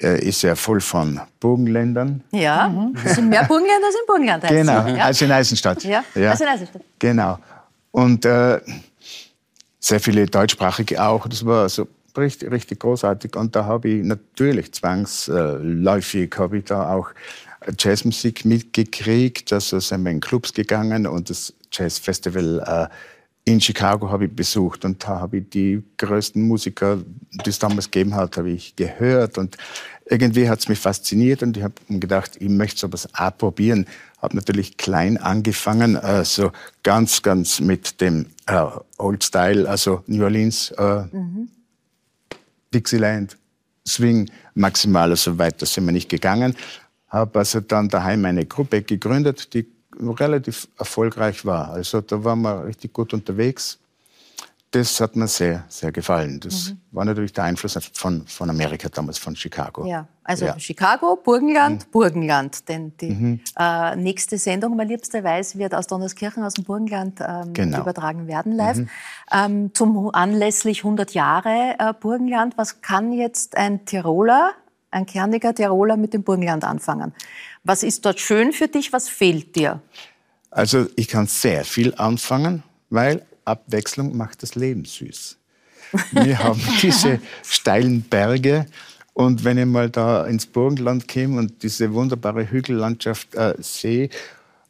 äh, 0.00 0.20
ist 0.26 0.42
ja 0.42 0.56
voll 0.56 0.80
von 0.80 1.20
Burgenländern. 1.38 2.24
Ja, 2.32 2.68
mhm. 2.68 2.96
es 3.04 3.14
sind 3.14 3.28
mehr 3.28 3.44
Burgenländer 3.44 3.86
als 3.86 3.94
in 3.94 4.06
Burgenland. 4.06 4.48
Genau, 4.48 4.86
ja. 4.88 5.04
als 5.04 5.22
in 5.22 5.30
Eisenstadt. 5.30 5.84
Ja, 5.84 6.02
ja. 6.16 6.30
als 6.30 6.40
in 6.40 6.48
Eisenstadt. 6.48 6.82
Genau. 6.98 7.38
Und 7.92 8.24
äh, 8.24 8.60
sehr 9.78 10.00
viele 10.00 10.26
Deutschsprachige 10.26 11.00
auch. 11.00 11.28
Das 11.28 11.46
war 11.46 11.68
so 11.68 11.86
richtig, 12.16 12.50
richtig 12.50 12.80
großartig. 12.80 13.36
Und 13.36 13.54
da 13.54 13.64
habe 13.64 13.88
ich 13.88 14.04
natürlich 14.04 14.72
zwangsläufig 14.72 16.34
habe 16.38 16.58
ich 16.58 16.64
da 16.64 16.92
auch 16.92 17.10
Jazzmusik 17.78 18.44
mitgekriegt. 18.44 19.52
Also 19.52 19.78
sind 19.78 20.02
wir 20.02 20.10
in 20.10 20.20
Clubs 20.20 20.52
gegangen 20.52 21.06
und 21.06 21.30
das 21.30 21.54
Jazzfestival 21.70 22.88
äh, 22.90 22.94
in 23.44 23.60
Chicago 23.60 24.08
habe 24.10 24.26
ich 24.26 24.34
besucht 24.34 24.84
und 24.84 25.02
da 25.02 25.20
habe 25.20 25.38
ich 25.38 25.50
die 25.50 25.82
größten 25.96 26.40
Musiker, 26.40 26.98
die 27.44 27.50
es 27.50 27.58
damals 27.58 27.90
gegeben 27.90 28.14
hat, 28.14 28.36
habe 28.36 28.50
ich 28.50 28.76
gehört 28.76 29.36
und 29.36 29.56
irgendwie 30.06 30.48
hat 30.48 30.60
es 30.60 30.68
mich 30.68 30.78
fasziniert 30.78 31.42
und 31.42 31.56
ich 31.56 31.62
habe 31.62 31.74
gedacht, 31.88 32.36
ich 32.38 32.48
möchte 32.48 32.80
sowas 32.80 33.08
auch 33.14 33.36
probieren. 33.36 33.86
Habe 34.20 34.36
natürlich 34.36 34.76
klein 34.76 35.16
angefangen, 35.16 35.96
also 35.96 36.52
ganz, 36.82 37.22
ganz 37.22 37.60
mit 37.60 38.00
dem 38.00 38.26
äh, 38.46 38.64
Old 38.98 39.24
Style, 39.24 39.68
also 39.68 40.04
New 40.06 40.22
Orleans, 40.22 40.70
äh, 40.72 41.04
mhm. 41.10 41.48
Dixieland, 42.72 43.36
Swing, 43.86 44.30
maximal, 44.54 45.10
also 45.10 45.38
weiter 45.38 45.66
sind 45.66 45.86
wir 45.86 45.92
nicht 45.92 46.08
gegangen. 46.08 46.54
Habe 47.08 47.40
also 47.40 47.60
dann 47.60 47.88
daheim 47.88 48.24
eine 48.24 48.46
Gruppe 48.46 48.82
gegründet, 48.82 49.52
die 49.54 49.66
relativ 50.00 50.68
erfolgreich 50.78 51.44
war. 51.44 51.70
Also 51.70 52.00
da 52.00 52.22
waren 52.24 52.42
wir 52.42 52.64
richtig 52.64 52.92
gut 52.92 53.12
unterwegs. 53.14 53.78
Das 54.72 55.02
hat 55.02 55.16
mir 55.16 55.28
sehr, 55.28 55.64
sehr 55.68 55.92
gefallen. 55.92 56.40
Das 56.40 56.70
mhm. 56.70 56.80
war 56.92 57.04
natürlich 57.04 57.34
der 57.34 57.44
Einfluss 57.44 57.78
von, 57.92 58.26
von 58.26 58.48
Amerika 58.48 58.88
damals, 58.88 59.18
von 59.18 59.36
Chicago. 59.36 59.84
Ja, 59.84 60.08
also 60.24 60.46
ja. 60.46 60.58
Chicago, 60.58 61.16
Burgenland, 61.22 61.86
mhm. 61.86 61.90
Burgenland. 61.90 62.68
Denn 62.70 62.96
die 62.96 63.10
mhm. 63.10 63.40
äh, 63.58 63.96
nächste 63.96 64.38
Sendung, 64.38 64.74
mein 64.74 64.88
liebster 64.88 65.22
Weiß, 65.22 65.58
wird 65.58 65.74
aus 65.74 65.88
Donnerskirchen, 65.88 66.42
aus 66.42 66.54
dem 66.54 66.64
Burgenland 66.64 67.20
ähm, 67.20 67.52
genau. 67.52 67.80
übertragen 67.82 68.26
werden 68.28 68.52
live. 68.52 68.78
Mhm. 68.78 68.88
Ähm, 69.30 69.74
zum 69.74 70.08
anlässlich 70.14 70.84
100 70.84 71.12
Jahre 71.12 71.74
äh, 71.78 71.92
Burgenland. 71.92 72.56
Was 72.56 72.80
kann 72.80 73.12
jetzt 73.12 73.58
ein 73.58 73.84
Tiroler, 73.84 74.52
ein 74.90 75.04
kerniger 75.04 75.54
Tiroler 75.54 75.98
mit 75.98 76.14
dem 76.14 76.22
Burgenland 76.22 76.64
anfangen? 76.64 77.12
Was 77.64 77.82
ist 77.82 78.04
dort 78.04 78.20
schön 78.20 78.52
für 78.52 78.68
dich? 78.68 78.92
Was 78.92 79.08
fehlt 79.08 79.54
dir? 79.56 79.80
Also 80.50 80.86
ich 80.96 81.08
kann 81.08 81.26
sehr 81.26 81.64
viel 81.64 81.94
anfangen, 81.94 82.62
weil 82.90 83.24
Abwechslung 83.44 84.16
macht 84.16 84.42
das 84.42 84.54
Leben 84.54 84.84
süß. 84.84 85.38
Wir 86.12 86.38
haben 86.38 86.60
diese 86.82 87.20
steilen 87.42 88.02
Berge 88.02 88.66
Und 89.14 89.44
wenn 89.44 89.58
ich 89.58 89.66
mal 89.66 89.90
da 89.90 90.26
ins 90.26 90.46
Burgenland 90.46 91.06
komme 91.06 91.38
und 91.38 91.62
diese 91.62 91.92
wunderbare 91.92 92.50
Hügellandschaft 92.50 93.34
äh, 93.34 93.54
sehe, 93.58 94.08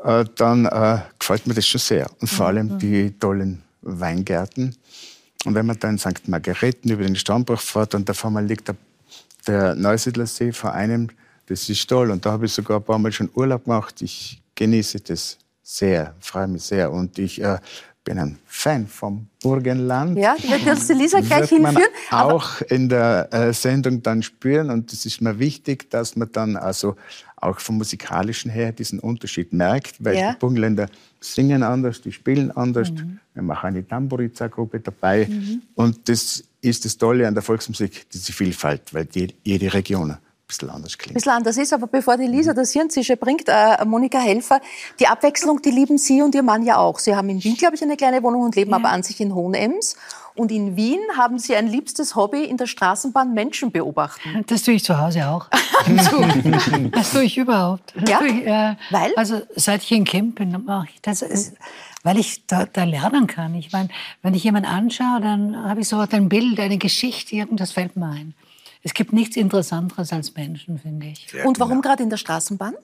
äh, 0.02 0.24
dann 0.34 0.66
äh, 0.66 0.98
gefällt 1.18 1.46
mir 1.46 1.54
das 1.54 1.66
schon 1.66 1.80
sehr. 1.80 2.10
Und 2.20 2.28
vor 2.28 2.46
allem 2.46 2.66
mhm. 2.68 2.78
die 2.78 3.18
tollen 3.18 3.62
Weingärten. 3.82 4.76
Und 5.44 5.54
wenn 5.54 5.66
man 5.66 5.78
dann 5.78 5.92
in 5.92 5.98
St. 5.98 6.28
Margareten 6.28 6.90
über 6.90 7.04
den 7.04 7.16
Stammbruch 7.16 7.60
fährt 7.60 7.94
und 7.94 8.08
da 8.08 8.14
vor 8.14 8.30
mir 8.30 8.42
liegt 8.42 8.68
der, 8.68 8.76
der 9.46 9.74
Neusiedlersee 9.74 10.52
vor 10.52 10.72
einem, 10.72 11.08
das 11.46 11.68
ist 11.68 11.88
toll. 11.88 12.10
Und 12.10 12.24
da 12.24 12.32
habe 12.32 12.46
ich 12.46 12.52
sogar 12.52 12.78
ein 12.78 12.84
paar 12.84 12.98
Mal 12.98 13.12
schon 13.12 13.30
Urlaub 13.34 13.64
gemacht. 13.64 14.00
Ich 14.02 14.42
genieße 14.54 15.00
das 15.00 15.38
sehr, 15.62 16.14
freue 16.20 16.48
mich 16.48 16.62
sehr. 16.62 16.90
Und 16.92 17.18
ich 17.18 17.42
äh, 17.42 17.58
bin 18.04 18.18
ein 18.18 18.38
Fan 18.46 18.86
vom 18.86 19.26
Burgenland. 19.42 20.18
Ja, 20.18 20.36
werde 20.48 20.72
uns 20.72 20.86
die 20.86 20.94
Lisa 20.94 21.20
gleich 21.20 21.48
hinführen. 21.48 21.74
Man 21.74 22.20
auch 22.20 22.60
in 22.62 22.88
der 22.88 23.32
äh, 23.32 23.52
Sendung 23.52 24.02
dann 24.02 24.22
spüren. 24.22 24.70
Und 24.70 24.92
es 24.92 25.06
ist 25.06 25.20
mir 25.20 25.38
wichtig, 25.38 25.90
dass 25.90 26.16
man 26.16 26.30
dann 26.32 26.56
also 26.56 26.96
auch 27.36 27.58
vom 27.58 27.78
musikalischen 27.78 28.50
her 28.50 28.72
diesen 28.72 29.00
Unterschied 29.00 29.52
merkt, 29.52 30.02
weil 30.04 30.16
ja. 30.16 30.32
die 30.32 30.38
Burgenländer 30.38 30.88
singen 31.20 31.62
anders, 31.62 32.00
die 32.00 32.12
spielen 32.12 32.50
anders. 32.52 32.90
Mhm. 32.90 33.18
Wir 33.34 33.42
machen 33.42 33.66
eine 33.68 33.86
Tamburiza-Gruppe 33.86 34.80
dabei. 34.80 35.26
Mhm. 35.28 35.62
Und 35.74 36.08
das 36.08 36.44
ist 36.60 36.84
das 36.84 36.96
Tolle 36.96 37.26
an 37.26 37.34
der 37.34 37.42
Volksmusik, 37.42 38.08
diese 38.10 38.32
Vielfalt, 38.32 38.94
weil 38.94 39.06
die, 39.06 39.34
jede 39.42 39.72
Region 39.74 40.16
bisschen 40.58 40.70
anders 40.70 40.98
klingt. 40.98 41.12
Ein 41.12 41.14
bisschen 41.14 41.32
anders 41.32 41.56
ist, 41.56 41.72
aber 41.72 41.86
bevor 41.86 42.16
die 42.16 42.26
Lisa 42.26 42.52
das 42.52 42.72
Hirnzische 42.72 43.16
bringt, 43.16 43.48
äh, 43.48 43.84
Monika 43.84 44.18
Helfer, 44.18 44.60
die 45.00 45.06
Abwechslung, 45.06 45.60
die 45.62 45.70
lieben 45.70 45.98
Sie 45.98 46.22
und 46.22 46.34
Ihr 46.34 46.42
Mann 46.42 46.62
ja 46.62 46.76
auch. 46.78 46.98
Sie 46.98 47.14
haben 47.14 47.28
in 47.28 47.42
Wien, 47.42 47.56
glaube 47.56 47.74
ich, 47.74 47.82
eine 47.82 47.96
kleine 47.96 48.22
Wohnung 48.22 48.42
und 48.42 48.56
leben 48.56 48.70
ja. 48.70 48.76
aber 48.76 48.90
an 48.90 49.02
sich 49.02 49.20
in 49.20 49.34
Hohenems. 49.34 49.96
Und 50.34 50.50
in 50.50 50.76
Wien 50.76 51.00
haben 51.16 51.38
Sie 51.38 51.54
ein 51.54 51.66
liebstes 51.66 52.16
Hobby, 52.16 52.44
in 52.44 52.56
der 52.56 52.66
Straßenbahn 52.66 53.34
Menschen 53.34 53.70
beobachten. 53.70 54.44
Das 54.46 54.62
tue 54.62 54.74
ich 54.74 54.84
zu 54.84 54.98
Hause 54.98 55.28
auch. 55.28 55.48
das 56.92 57.12
tue 57.12 57.24
ich 57.24 57.36
überhaupt. 57.36 57.92
Ja? 58.08 58.22
Ich, 58.22 58.46
äh, 58.46 58.76
Weil? 58.90 59.12
Also 59.16 59.42
seit 59.56 59.82
ich 59.82 59.92
in 59.92 60.04
Camp 60.04 60.36
bin, 60.36 60.64
mache 60.64 60.88
ich 60.94 61.02
das. 61.02 61.20
Ist, 61.20 61.54
weil 62.02 62.18
ich 62.18 62.46
da, 62.46 62.64
da, 62.64 62.84
lernen 62.84 63.26
kann. 63.26 63.54
Ich 63.54 63.72
meine, 63.72 63.90
wenn 64.22 64.34
ich 64.34 64.42
jemanden 64.42 64.68
anschaue, 64.68 65.20
dann 65.20 65.56
habe 65.68 65.82
ich 65.82 65.88
so 65.88 65.98
ein 65.98 66.28
Bild, 66.28 66.58
eine 66.58 66.78
Geschichte, 66.78 67.36
irgendwas 67.36 67.72
fällt 67.72 67.96
mir 67.96 68.06
ein. 68.06 68.34
Es 68.82 68.94
gibt 68.94 69.12
nichts 69.12 69.36
Interessanteres 69.36 70.12
als 70.12 70.34
Menschen, 70.34 70.78
finde 70.78 71.06
ich. 71.06 71.32
Ja, 71.32 71.44
Und 71.44 71.60
warum 71.60 71.80
genau. 71.80 71.82
gerade 71.82 72.02
in 72.02 72.10
der 72.10 72.16
Straßenbahn? 72.16 72.74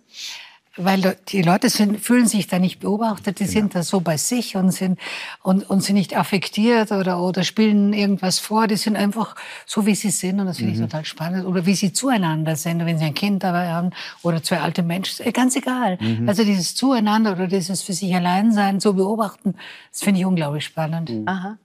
Weil 0.81 1.17
die 1.27 1.43
Leute 1.43 1.71
sind, 1.71 1.99
fühlen 1.99 2.29
sich 2.29 2.47
da 2.47 2.61
nicht 2.61 2.79
beobachtet, 2.79 3.41
die 3.41 3.45
genau. 3.47 3.53
sind 3.53 3.75
da 3.75 3.83
so 3.83 3.99
bei 3.99 4.17
sich 4.17 4.55
und 4.55 4.71
sind, 4.71 5.01
und, 5.43 5.69
und 5.69 5.83
sind 5.83 5.97
nicht 5.97 6.17
affektiert 6.17 6.93
oder, 6.93 7.21
oder 7.21 7.43
spielen 7.43 7.93
irgendwas 7.93 8.39
vor. 8.39 8.69
Die 8.69 8.77
sind 8.77 8.95
einfach 8.95 9.35
so, 9.67 9.87
wie 9.87 9.97
sie 9.97 10.11
sind 10.11 10.39
und 10.39 10.47
das 10.47 10.59
finde 10.59 10.75
mhm. 10.75 10.79
ich 10.79 10.89
total 10.89 11.05
spannend. 11.05 11.47
Oder 11.47 11.67
wie 11.67 11.75
sie 11.75 11.93
zueinander 11.93 12.55
sind, 12.55 12.87
wenn 12.87 12.97
sie 12.97 13.07
ein 13.07 13.15
Kind 13.15 13.43
dabei 13.43 13.71
haben 13.71 13.91
oder 14.23 14.41
zwei 14.41 14.61
alte 14.61 14.85
Menschen, 14.85 15.31
ganz 15.33 15.57
egal. 15.57 15.99
Mhm. 16.01 16.29
Also 16.29 16.45
dieses 16.45 16.77
Zueinander 16.77 17.33
oder 17.33 17.49
dieses 17.49 17.83
für 17.83 17.93
sich 17.93 18.15
allein 18.15 18.53
sein, 18.53 18.79
so 18.79 18.93
beobachten, 18.93 19.57
das 19.91 20.03
finde 20.03 20.21
ich 20.21 20.27
unglaublich 20.27 20.65
spannend. 20.65 21.11
Mhm. 21.11 21.27
Aha. 21.27 21.59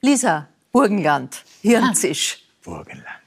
Lisa, 0.00 0.46
Burgenland, 0.70 1.42
Hirnzisch. 1.62 2.44
Burgenland. 2.62 3.25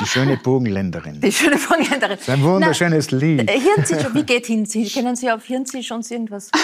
Die 0.00 0.06
schöne 0.06 0.36
Bogenländerin. 0.36 1.20
Die 1.20 1.32
schöne 1.32 1.56
Bogenländerin. 1.56 2.16
Das 2.16 2.28
ist 2.28 2.30
ein 2.30 2.42
wunderschönes 2.42 3.08
Na, 3.10 3.18
Lied. 3.18 3.50
Äh, 3.50 3.60
Hirnzisch, 3.60 4.06
wie 4.12 4.22
geht 4.24 4.46
Hirnzisch? 4.46 4.94
Kennen 4.94 5.16
Sie 5.16 5.30
auf 5.30 5.44
Hirnzisch 5.44 5.90
uns 5.90 6.10
irgendwas? 6.10 6.50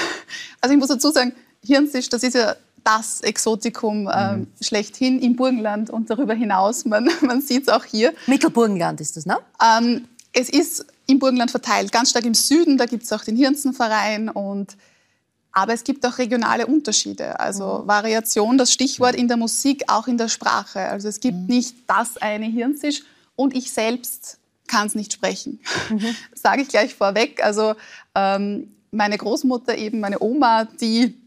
Also 0.60 0.74
ich 0.74 0.78
muss 0.78 0.88
dazu 0.88 1.10
sagen, 1.10 1.32
Hirnzisch, 1.64 2.08
das 2.08 2.22
ist 2.22 2.34
ja 2.34 2.54
das 2.84 3.20
Exotikum 3.20 4.08
äh, 4.08 4.36
mhm. 4.36 4.46
schlechthin 4.60 5.20
im 5.20 5.34
Burgenland 5.36 5.90
und 5.90 6.08
darüber 6.08 6.34
hinaus. 6.34 6.84
Man, 6.84 7.08
man 7.20 7.40
sieht 7.40 7.62
es 7.62 7.68
auch 7.68 7.84
hier. 7.84 8.12
Mittelburgenland 8.26 9.00
ist 9.00 9.16
das, 9.16 9.26
ne? 9.26 9.38
Ähm, 9.60 10.06
es 10.32 10.48
ist 10.48 10.86
im 11.06 11.18
Burgenland 11.18 11.50
verteilt, 11.50 11.92
ganz 11.92 12.10
stark 12.10 12.24
im 12.24 12.34
Süden. 12.34 12.78
Da 12.78 12.86
gibt 12.86 13.02
es 13.02 13.12
auch 13.12 13.24
den 13.24 13.36
Hirnzenverein 13.36 14.28
und 14.28 14.76
aber 15.54 15.74
es 15.74 15.84
gibt 15.84 16.06
auch 16.06 16.16
regionale 16.16 16.66
Unterschiede, 16.66 17.38
also 17.38 17.80
mhm. 17.80 17.88
Variation, 17.88 18.56
das 18.56 18.72
Stichwort 18.72 19.14
in 19.14 19.28
der 19.28 19.36
Musik, 19.36 19.84
auch 19.86 20.08
in 20.08 20.16
der 20.16 20.28
Sprache. 20.28 20.80
Also 20.80 21.08
es 21.08 21.20
gibt 21.20 21.36
mhm. 21.36 21.46
nicht 21.46 21.76
das 21.86 22.16
eine 22.16 22.46
Hirnzisch, 22.46 23.02
und 23.36 23.54
ich 23.54 23.72
selbst 23.72 24.38
kann 24.66 24.86
es 24.86 24.94
nicht 24.94 25.12
sprechen. 25.12 25.60
Mhm. 25.90 26.14
Sage 26.34 26.62
ich 26.62 26.68
gleich 26.68 26.94
vorweg. 26.94 27.44
Also 27.44 27.74
ähm, 28.14 28.74
meine 28.90 29.18
Großmutter, 29.18 29.76
eben 29.76 30.00
meine 30.00 30.22
Oma, 30.22 30.64
die 30.64 31.18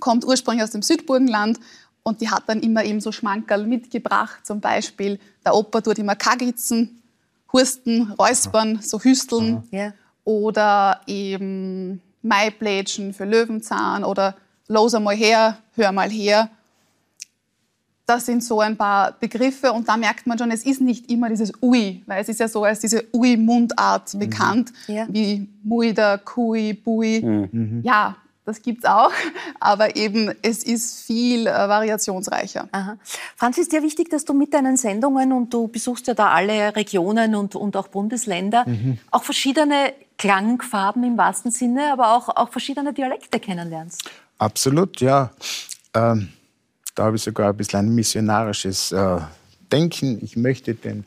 kommt 0.00 0.24
ursprünglich 0.24 0.64
aus 0.64 0.70
dem 0.70 0.82
Südburgenland 0.82 1.58
und 2.02 2.20
die 2.20 2.30
hat 2.30 2.44
dann 2.46 2.60
immer 2.60 2.84
eben 2.84 3.00
so 3.00 3.12
Schmankerl 3.12 3.66
mitgebracht. 3.66 4.44
Zum 4.44 4.60
Beispiel 4.60 5.18
der 5.44 5.54
Opa 5.54 5.80
tut 5.80 5.98
immer 5.98 6.16
Kagitzen, 6.16 7.02
Hursten, 7.52 8.12
Räuspern, 8.12 8.80
so 8.82 9.00
Hüsteln. 9.00 9.62
Ja. 9.70 9.92
Oder 10.24 11.02
eben 11.06 12.00
Maiplätschen 12.22 13.12
für 13.12 13.24
Löwenzahn 13.24 14.04
oder 14.04 14.36
Los 14.66 14.94
einmal 14.94 15.14
her, 15.14 15.58
hör 15.74 15.92
mal 15.92 16.08
her. 16.08 16.48
Das 18.06 18.26
sind 18.26 18.44
so 18.44 18.60
ein 18.60 18.76
paar 18.76 19.12
Begriffe 19.12 19.72
und 19.72 19.88
da 19.88 19.96
merkt 19.96 20.26
man 20.26 20.38
schon, 20.38 20.50
es 20.50 20.64
ist 20.64 20.80
nicht 20.80 21.10
immer 21.10 21.30
dieses 21.30 21.52
Ui, 21.62 22.02
weil 22.06 22.20
es 22.20 22.28
ist 22.28 22.38
ja 22.38 22.48
so 22.48 22.64
als 22.64 22.80
diese 22.80 23.04
Ui-Mundart 23.14 24.12
mhm. 24.12 24.18
bekannt, 24.18 24.72
ja. 24.86 25.06
wie 25.08 25.48
Muida, 25.62 26.18
Kui, 26.18 26.74
Bui. 26.74 27.22
Mhm. 27.22 27.80
Ja, 27.82 28.16
das 28.44 28.60
gibt 28.60 28.84
es 28.84 28.90
auch, 28.90 29.10
aber 29.60 29.96
eben 29.96 30.30
es 30.42 30.62
ist 30.64 31.04
viel 31.04 31.46
äh, 31.46 31.50
variationsreicher. 31.50 32.68
Aha. 32.72 32.98
Franz, 33.36 33.56
ist 33.56 33.72
dir 33.72 33.82
wichtig, 33.82 34.10
dass 34.10 34.26
du 34.26 34.34
mit 34.34 34.52
deinen 34.52 34.76
Sendungen 34.76 35.32
und 35.32 35.54
du 35.54 35.68
besuchst 35.68 36.06
ja 36.06 36.14
da 36.14 36.28
alle 36.28 36.76
Regionen 36.76 37.34
und, 37.34 37.56
und 37.56 37.74
auch 37.76 37.88
Bundesländer, 37.88 38.64
mhm. 38.68 38.98
auch 39.10 39.24
verschiedene 39.24 39.94
Klangfarben 40.18 41.02
im 41.04 41.16
wahrsten 41.16 41.50
Sinne, 41.50 41.90
aber 41.92 42.14
auch, 42.14 42.28
auch 42.28 42.50
verschiedene 42.50 42.92
Dialekte 42.92 43.40
kennenlernst? 43.40 44.10
Absolut, 44.38 45.00
ja. 45.00 45.30
Ähm 45.94 46.28
da 46.94 47.04
habe 47.04 47.16
ich 47.16 47.22
sogar 47.22 47.50
ein 47.50 47.56
bisschen 47.56 47.80
ein 47.80 47.94
missionarisches 47.94 48.92
äh, 48.92 49.18
Denken. 49.72 50.18
Ich 50.22 50.36
möchte 50.36 50.74
den 50.74 51.04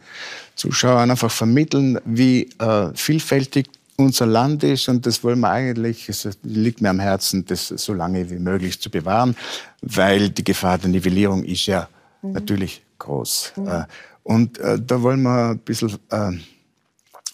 Zuschauern 0.55 1.09
einfach 1.11 1.31
vermitteln, 1.31 1.99
wie 2.05 2.49
äh, 2.59 2.89
vielfältig 2.93 3.69
unser 3.95 4.27
Land 4.27 4.63
ist 4.63 4.89
und 4.89 5.05
das 5.05 5.23
wollen 5.23 5.39
wir 5.39 5.49
eigentlich, 5.49 6.07
es 6.07 6.27
liegt 6.43 6.81
mir 6.81 6.89
am 6.89 6.99
Herzen, 6.99 7.45
das 7.45 7.67
so 7.69 7.93
lange 7.93 8.29
wie 8.29 8.37
möglich 8.37 8.79
zu 8.79 8.91
bewahren, 8.91 9.35
weil 9.81 10.29
die 10.29 10.43
Gefahr 10.43 10.77
der 10.77 10.89
Nivellierung 10.89 11.43
ist 11.43 11.65
ja 11.65 11.89
mhm. 12.21 12.33
natürlich 12.33 12.83
groß. 12.99 13.53
Mhm. 13.55 13.67
Äh, 13.67 13.85
und 14.23 14.59
äh, 14.59 14.79
da 14.79 15.01
wollen 15.01 15.23
wir 15.23 15.51
ein 15.51 15.59
bisschen 15.59 15.97
äh, 16.11 16.31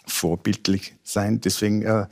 vorbildlich 0.05 0.93
sein. 1.03 1.41
Deswegen 1.41 1.81
äh, 1.81 2.05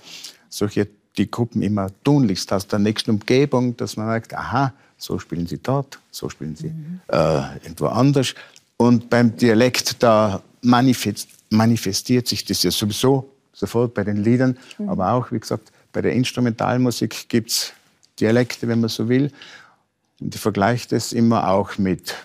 solche 0.49 0.87
die 1.17 1.29
Gruppen 1.29 1.61
immer 1.61 1.89
tunlichst 2.03 2.51
aus 2.51 2.67
der 2.67 2.79
nächsten 2.79 3.11
Umgebung, 3.11 3.75
dass 3.77 3.97
man 3.97 4.07
merkt, 4.07 4.33
aha, 4.33 4.73
so 5.01 5.17
spielen 5.17 5.47
sie 5.47 5.57
dort, 5.57 5.99
so 6.11 6.29
spielen 6.29 6.55
sie 6.55 6.69
mhm. 6.69 7.01
äh, 7.07 7.55
irgendwo 7.63 7.87
anders. 7.87 8.35
Und 8.77 9.09
beim 9.09 9.35
Dialekt, 9.35 10.01
da 10.01 10.41
manifest, 10.61 11.29
manifestiert 11.49 12.27
sich 12.27 12.45
das 12.45 12.63
ja 12.63 12.71
sowieso 12.71 13.29
sofort 13.53 13.93
bei 13.93 14.03
den 14.03 14.23
Liedern, 14.23 14.57
mhm. 14.77 14.89
aber 14.89 15.11
auch, 15.11 15.31
wie 15.31 15.39
gesagt, 15.39 15.71
bei 15.91 16.01
der 16.01 16.13
Instrumentalmusik 16.13 17.27
gibt 17.29 17.49
es 17.49 17.73
Dialekte, 18.19 18.67
wenn 18.67 18.79
man 18.79 18.89
so 18.89 19.09
will. 19.09 19.31
Und 20.19 20.35
ich 20.35 20.41
vergleiche 20.41 20.87
das 20.89 21.13
immer 21.13 21.49
auch 21.49 21.77
mit 21.77 22.15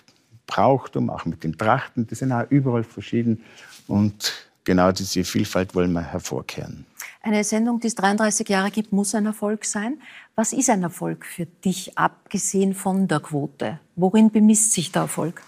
Brauchtum, 0.45 1.09
auch 1.09 1.25
mit 1.25 1.43
den 1.43 1.57
Trachten. 1.57 2.05
Die 2.07 2.15
sind 2.15 2.31
auch 2.31 2.45
überall 2.49 2.83
verschieden. 2.83 3.43
Und 3.87 4.33
genau 4.63 4.91
diese 4.91 5.23
Vielfalt 5.23 5.73
wollen 5.73 5.91
wir 5.93 6.01
hervorkehren. 6.01 6.85
Eine 7.21 7.43
Sendung, 7.43 7.79
die 7.79 7.87
es 7.87 7.95
33 7.95 8.47
Jahre 8.47 8.71
gibt, 8.71 8.93
muss 8.93 9.15
ein 9.15 9.25
Erfolg 9.25 9.65
sein. 9.65 10.01
Was 10.35 10.53
ist 10.53 10.69
ein 10.69 10.83
Erfolg 10.83 11.25
für 11.25 11.45
dich, 11.45 11.97
abgesehen 11.97 12.73
von 12.73 13.07
der 13.07 13.19
Quote? 13.19 13.79
Worin 13.95 14.31
bemisst 14.31 14.73
sich 14.73 14.91
der 14.91 15.03
Erfolg? 15.03 15.41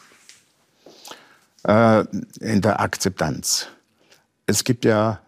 Äh, 1.63 2.05
in 2.39 2.61
der 2.61 2.79
Akzeptanz. 2.79 3.67
Es 4.45 4.63
gibt 4.63 4.85
ja 4.85 5.19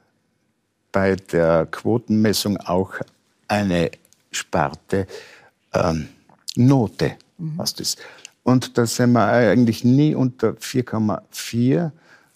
bei 0.92 1.16
der 1.16 1.68
Quotenmessung 1.70 2.58
auch 2.58 2.94
eine 3.48 3.92
Sparte 4.32 5.08
ähm, 5.74 6.10
Note, 6.56 7.18
mhm. 7.38 7.54
was 7.58 7.76
das. 7.76 7.98
Und 8.44 8.78
da 8.78 8.86
sind 8.86 9.12
wir 9.12 9.26
eigentlich 9.26 9.84
nie 9.84 10.16
unter 10.16 10.52
4,4 10.52 11.92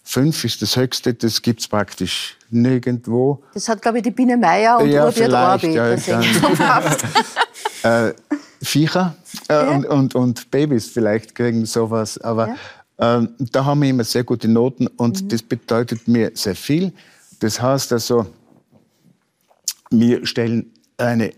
Fünf 0.08 0.44
ist 0.44 0.62
das 0.62 0.76
höchste, 0.76 1.14
das 1.14 1.42
gibt 1.42 1.58
es 1.58 1.66
praktisch 1.66 2.36
nirgendwo. 2.50 3.42
Das 3.54 3.68
hat, 3.68 3.82
glaube 3.82 3.98
ich, 3.98 4.04
die 4.04 4.12
Biene 4.12 4.36
Meier 4.36 4.78
und 4.78 4.88
ja, 4.88 5.04
Robert 5.04 5.32
Orbi. 5.32 5.74
Ja, 5.74 5.90
äh, 8.08 8.14
Viecher 8.62 9.16
äh, 9.48 9.52
ja. 9.52 9.70
und, 9.72 9.84
und, 9.86 10.14
und, 10.14 10.50
Babys 10.52 10.86
vielleicht 10.86 11.34
kriegen 11.34 11.66
sowas. 11.66 12.18
Aber 12.18 12.56
ja. 13.00 13.18
äh, 13.18 13.28
da 13.50 13.64
haben 13.64 13.82
wir 13.82 13.90
immer 13.90 14.04
sehr 14.04 14.22
gute 14.22 14.46
Noten 14.46 14.86
und 14.86 15.24
mhm. 15.24 15.28
das 15.28 15.42
bedeutet 15.42 16.06
mir 16.06 16.30
sehr 16.34 16.54
viel. 16.54 16.92
Das 17.40 17.60
heißt 17.60 17.92
also, 17.92 18.26
wir 19.90 20.24
stellen 20.24 20.72
eine, 20.98 21.32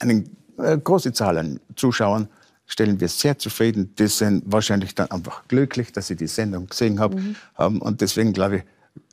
eine 0.00 0.24
äh, 0.58 0.76
große 0.76 1.12
Zahl 1.12 1.38
an 1.38 1.60
Zuschauern 1.76 2.28
stellen 2.66 3.00
wir 3.00 3.08
sehr 3.08 3.38
zufrieden. 3.38 3.94
Die 3.96 4.08
sind 4.08 4.42
wahrscheinlich 4.46 4.94
dann 4.94 5.10
einfach 5.10 5.46
glücklich, 5.48 5.92
dass 5.92 6.08
sie 6.08 6.16
die 6.16 6.26
Sendung 6.26 6.66
gesehen 6.66 7.00
haben. 7.00 7.14
Mhm. 7.14 7.36
haben. 7.54 7.80
Und 7.80 8.00
deswegen 8.00 8.32
glaube 8.32 8.58
ich, 8.58 8.62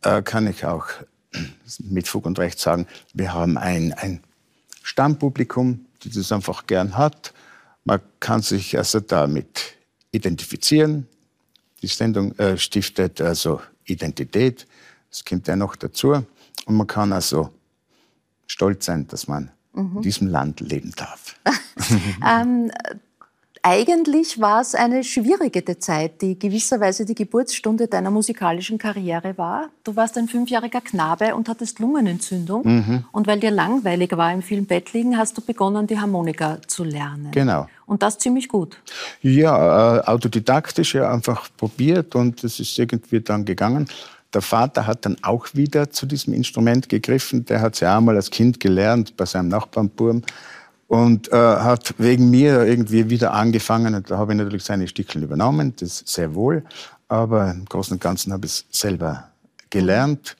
äh, 0.02 0.22
kann 0.22 0.48
ich 0.48 0.66
auch 0.66 0.88
mit 1.80 2.08
Fug 2.08 2.26
und 2.26 2.40
Recht 2.40 2.60
sagen, 2.60 2.88
wir 3.14 3.34
haben 3.34 3.58
ein, 3.58 3.94
ein 3.94 4.22
Stammpublikum, 4.82 5.86
das 6.04 6.32
einfach 6.32 6.68
gern 6.68 6.98
hat. 6.98 7.34
Man 7.86 8.02
kann 8.20 8.42
sich 8.42 8.78
also 8.78 9.00
damit 9.00 9.76
identifizieren. 10.12 11.08
Die 11.82 11.88
Sendung 11.88 12.38
äh, 12.38 12.58
stiftet 12.58 13.22
also 13.22 13.62
Identität. 13.86 14.68
Das 15.10 15.24
kommt 15.24 15.48
ja 15.48 15.56
noch 15.56 15.76
dazu. 15.76 16.26
Und 16.66 16.76
man 16.76 16.88
kann 16.88 17.14
also 17.14 17.50
stolz 18.48 18.86
sein, 18.86 19.08
dass 19.08 19.28
man 19.28 19.52
mhm. 19.74 19.98
in 19.98 20.02
diesem 20.02 20.28
Land 20.28 20.60
leben 20.60 20.94
darf. 20.96 21.36
ähm, 22.26 22.72
eigentlich 23.66 24.42
war 24.42 24.60
es 24.60 24.76
eine 24.76 25.06
schwierige 25.06 25.80
Zeit, 25.80 26.22
die 26.22 26.38
gewisserweise 26.38 27.06
die 27.06 27.16
Geburtsstunde 27.16 27.88
deiner 27.88 28.12
musikalischen 28.12 28.78
Karriere 28.78 29.38
war. 29.38 29.70
Du 29.86 29.96
warst 29.96 30.18
ein 30.18 30.28
fünfjähriger 30.28 30.82
Knabe 30.82 31.34
und 31.34 31.48
hattest 31.48 31.80
Lungenentzündung. 31.80 32.66
Mhm. 32.66 33.06
Und 33.14 33.26
weil 33.26 33.40
dir 33.40 33.52
langweilig 33.52 34.12
war 34.18 34.34
im 34.34 34.42
vielen 34.42 34.66
Bett 34.66 34.92
liegen, 34.92 35.18
hast 35.18 35.38
du 35.38 35.42
begonnen, 35.42 35.88
die 35.88 35.98
Harmonika 35.98 36.58
zu 36.68 36.84
lernen. 36.84 37.32
Genau. 37.32 37.70
Und 37.86 38.04
das 38.04 38.18
ziemlich 38.18 38.50
gut. 38.50 38.78
Ja, 39.22 39.98
äh, 39.98 40.06
autodidaktisch 40.08 40.96
ja 40.96 41.10
einfach 41.10 41.48
probiert 41.56 42.16
und 42.16 42.44
es 42.44 42.60
ist 42.60 42.78
irgendwie 42.78 43.22
dann 43.22 43.46
gegangen. 43.46 43.88
Der 44.34 44.42
Vater 44.42 44.88
hat 44.88 45.06
dann 45.06 45.16
auch 45.22 45.48
wieder 45.54 45.90
zu 45.90 46.06
diesem 46.06 46.34
Instrument 46.34 46.90
gegriffen. 46.90 47.46
Der 47.46 47.62
hat 47.62 47.76
es 47.76 47.80
ja 47.80 47.98
einmal 47.98 48.18
als 48.18 48.30
Kind 48.30 48.60
gelernt 48.60 49.16
bei 49.16 49.26
seinem 49.26 49.48
Nachbarnburm 49.48 50.24
und 50.94 51.32
äh, 51.32 51.36
hat 51.36 51.96
wegen 51.98 52.30
mir 52.30 52.68
irgendwie 52.68 53.10
wieder 53.10 53.34
angefangen. 53.34 53.96
Und 53.96 54.12
da 54.12 54.20
habe 54.20 54.34
ich 54.34 54.38
natürlich 54.38 54.64
seine 54.64 54.88
Stickeln 54.88 55.24
übernommen, 55.24 55.74
das 55.76 56.04
sehr 56.06 56.36
wohl. 56.36 56.64
Aber 57.08 57.50
im 57.50 57.66
Großen 57.66 57.96
und 57.96 58.00
Ganzen 58.00 58.32
habe 58.32 58.46
ich 58.46 58.52
es 58.52 58.66
selber 58.70 59.32
gelernt. 59.72 60.38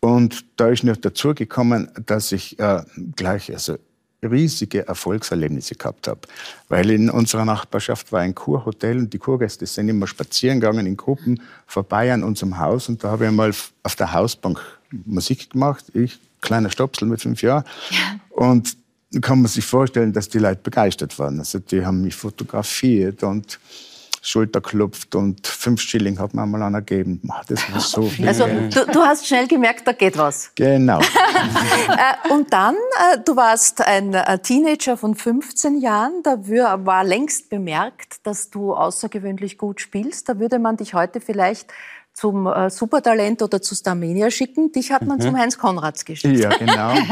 Und 0.00 0.44
da 0.56 0.68
ist 0.68 0.84
noch 0.84 0.98
dazu 0.98 1.32
gekommen, 1.32 1.88
dass 2.04 2.30
ich 2.32 2.58
äh, 2.58 2.82
gleich 3.16 3.50
also 3.50 3.78
riesige 4.22 4.86
Erfolgserlebnisse 4.86 5.76
gehabt 5.76 6.08
habe. 6.08 6.20
Weil 6.68 6.90
in 6.90 7.08
unserer 7.08 7.46
Nachbarschaft 7.46 8.12
war 8.12 8.20
ein 8.20 8.34
Kurhotel 8.34 8.98
und 8.98 9.14
die 9.14 9.18
Kurgäste 9.18 9.64
sind 9.64 9.88
immer 9.88 10.06
spazieren 10.06 10.60
gegangen 10.60 10.84
in 10.84 10.98
Gruppen 10.98 11.40
vorbei 11.66 12.12
an 12.12 12.22
unserem 12.22 12.58
Haus. 12.58 12.90
Und 12.90 13.02
da 13.02 13.12
habe 13.12 13.24
ich 13.24 13.28
einmal 13.28 13.54
auf 13.82 13.96
der 13.96 14.12
Hausbank 14.12 14.60
Musik 15.06 15.48
gemacht. 15.48 15.86
Ich, 15.94 16.18
kleiner 16.42 16.68
Stopsel 16.68 17.08
mit 17.08 17.22
fünf 17.22 17.40
Jahren. 17.40 17.64
Ja. 17.90 17.98
Und 18.28 18.76
kann 19.20 19.42
man 19.42 19.50
sich 19.50 19.64
vorstellen, 19.64 20.12
dass 20.12 20.28
die 20.28 20.38
Leute 20.38 20.60
begeistert 20.62 21.18
waren. 21.18 21.38
Also 21.38 21.58
die 21.58 21.84
haben 21.84 22.02
mich 22.02 22.14
fotografiert 22.14 23.22
und 23.22 23.58
Schulter 24.26 24.60
klopft 24.60 25.14
und 25.14 25.46
fünf 25.46 25.80
Schilling 25.80 26.18
hat 26.18 26.34
man 26.34 26.50
mal 26.50 26.60
einer 26.60 26.82
gegeben. 26.82 27.20
Das 27.46 27.72
war 27.72 27.80
so 27.80 28.02
viel. 28.02 28.26
Also 28.36 28.46
du, 28.46 28.92
du, 28.92 29.00
hast 29.00 29.24
schnell 29.24 29.46
gemerkt, 29.46 29.86
da 29.86 29.92
geht 29.92 30.18
was. 30.18 30.50
Genau. 30.54 31.00
Äh, 31.88 32.32
und 32.32 32.52
dann, 32.52 32.74
äh, 32.74 33.18
du 33.24 33.36
warst 33.36 33.80
ein 33.80 34.14
äh, 34.14 34.38
Teenager 34.38 34.96
von 34.96 35.14
15 35.14 35.78
Jahren, 35.78 36.22
da 36.24 36.36
war 36.84 37.04
längst 37.04 37.48
bemerkt, 37.48 38.26
dass 38.26 38.50
du 38.50 38.74
außergewöhnlich 38.74 39.56
gut 39.56 39.80
spielst. 39.80 40.28
Da 40.28 40.38
würde 40.38 40.58
man 40.58 40.76
dich 40.76 40.94
heute 40.94 41.20
vielleicht 41.20 41.72
zum 42.16 42.46
äh, 42.46 42.70
Supertalent 42.70 43.42
oder 43.42 43.60
zu 43.60 43.74
Starmania 43.74 44.30
schicken. 44.30 44.72
Dich 44.72 44.90
hat 44.90 45.02
man 45.02 45.18
mhm. 45.18 45.22
zum 45.22 45.36
Heinz 45.36 45.58
Konrads 45.58 46.04
geschickt. 46.04 46.38
Ja, 46.38 46.50
genau. 46.56 46.94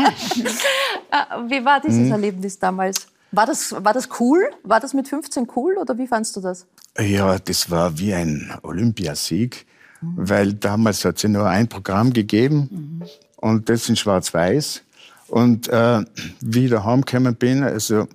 Äh, 1.10 1.48
wie 1.48 1.64
war 1.64 1.80
dieses 1.80 2.06
mhm. 2.06 2.10
Erlebnis 2.10 2.58
damals? 2.58 3.06
War 3.30 3.46
das, 3.46 3.72
war 3.72 3.92
das 3.92 4.08
cool? 4.18 4.50
War 4.64 4.80
das 4.80 4.94
mit 4.94 5.06
15 5.06 5.46
cool 5.54 5.76
oder 5.78 5.96
wie 5.96 6.08
fandst 6.08 6.34
du 6.34 6.40
das? 6.40 6.66
Ja, 6.98 7.38
das 7.38 7.70
war 7.70 7.96
wie 7.96 8.12
ein 8.12 8.52
Olympiasieg, 8.62 9.64
mhm. 10.00 10.14
weil 10.16 10.54
damals 10.54 11.04
hat 11.04 11.18
es 11.18 11.22
ja 11.22 11.28
nur 11.28 11.46
ein 11.46 11.68
Programm 11.68 12.12
gegeben 12.12 12.68
mhm. 12.68 13.02
und 13.36 13.68
das 13.68 13.88
in 13.88 13.94
Schwarz-Weiß. 13.94 14.82
Und 15.28 15.68
äh, 15.68 16.02
wie 16.40 16.64
ich 16.64 16.70
daheim 16.72 17.02
gekommen 17.02 17.36
bin, 17.36 17.62
also 17.62 18.08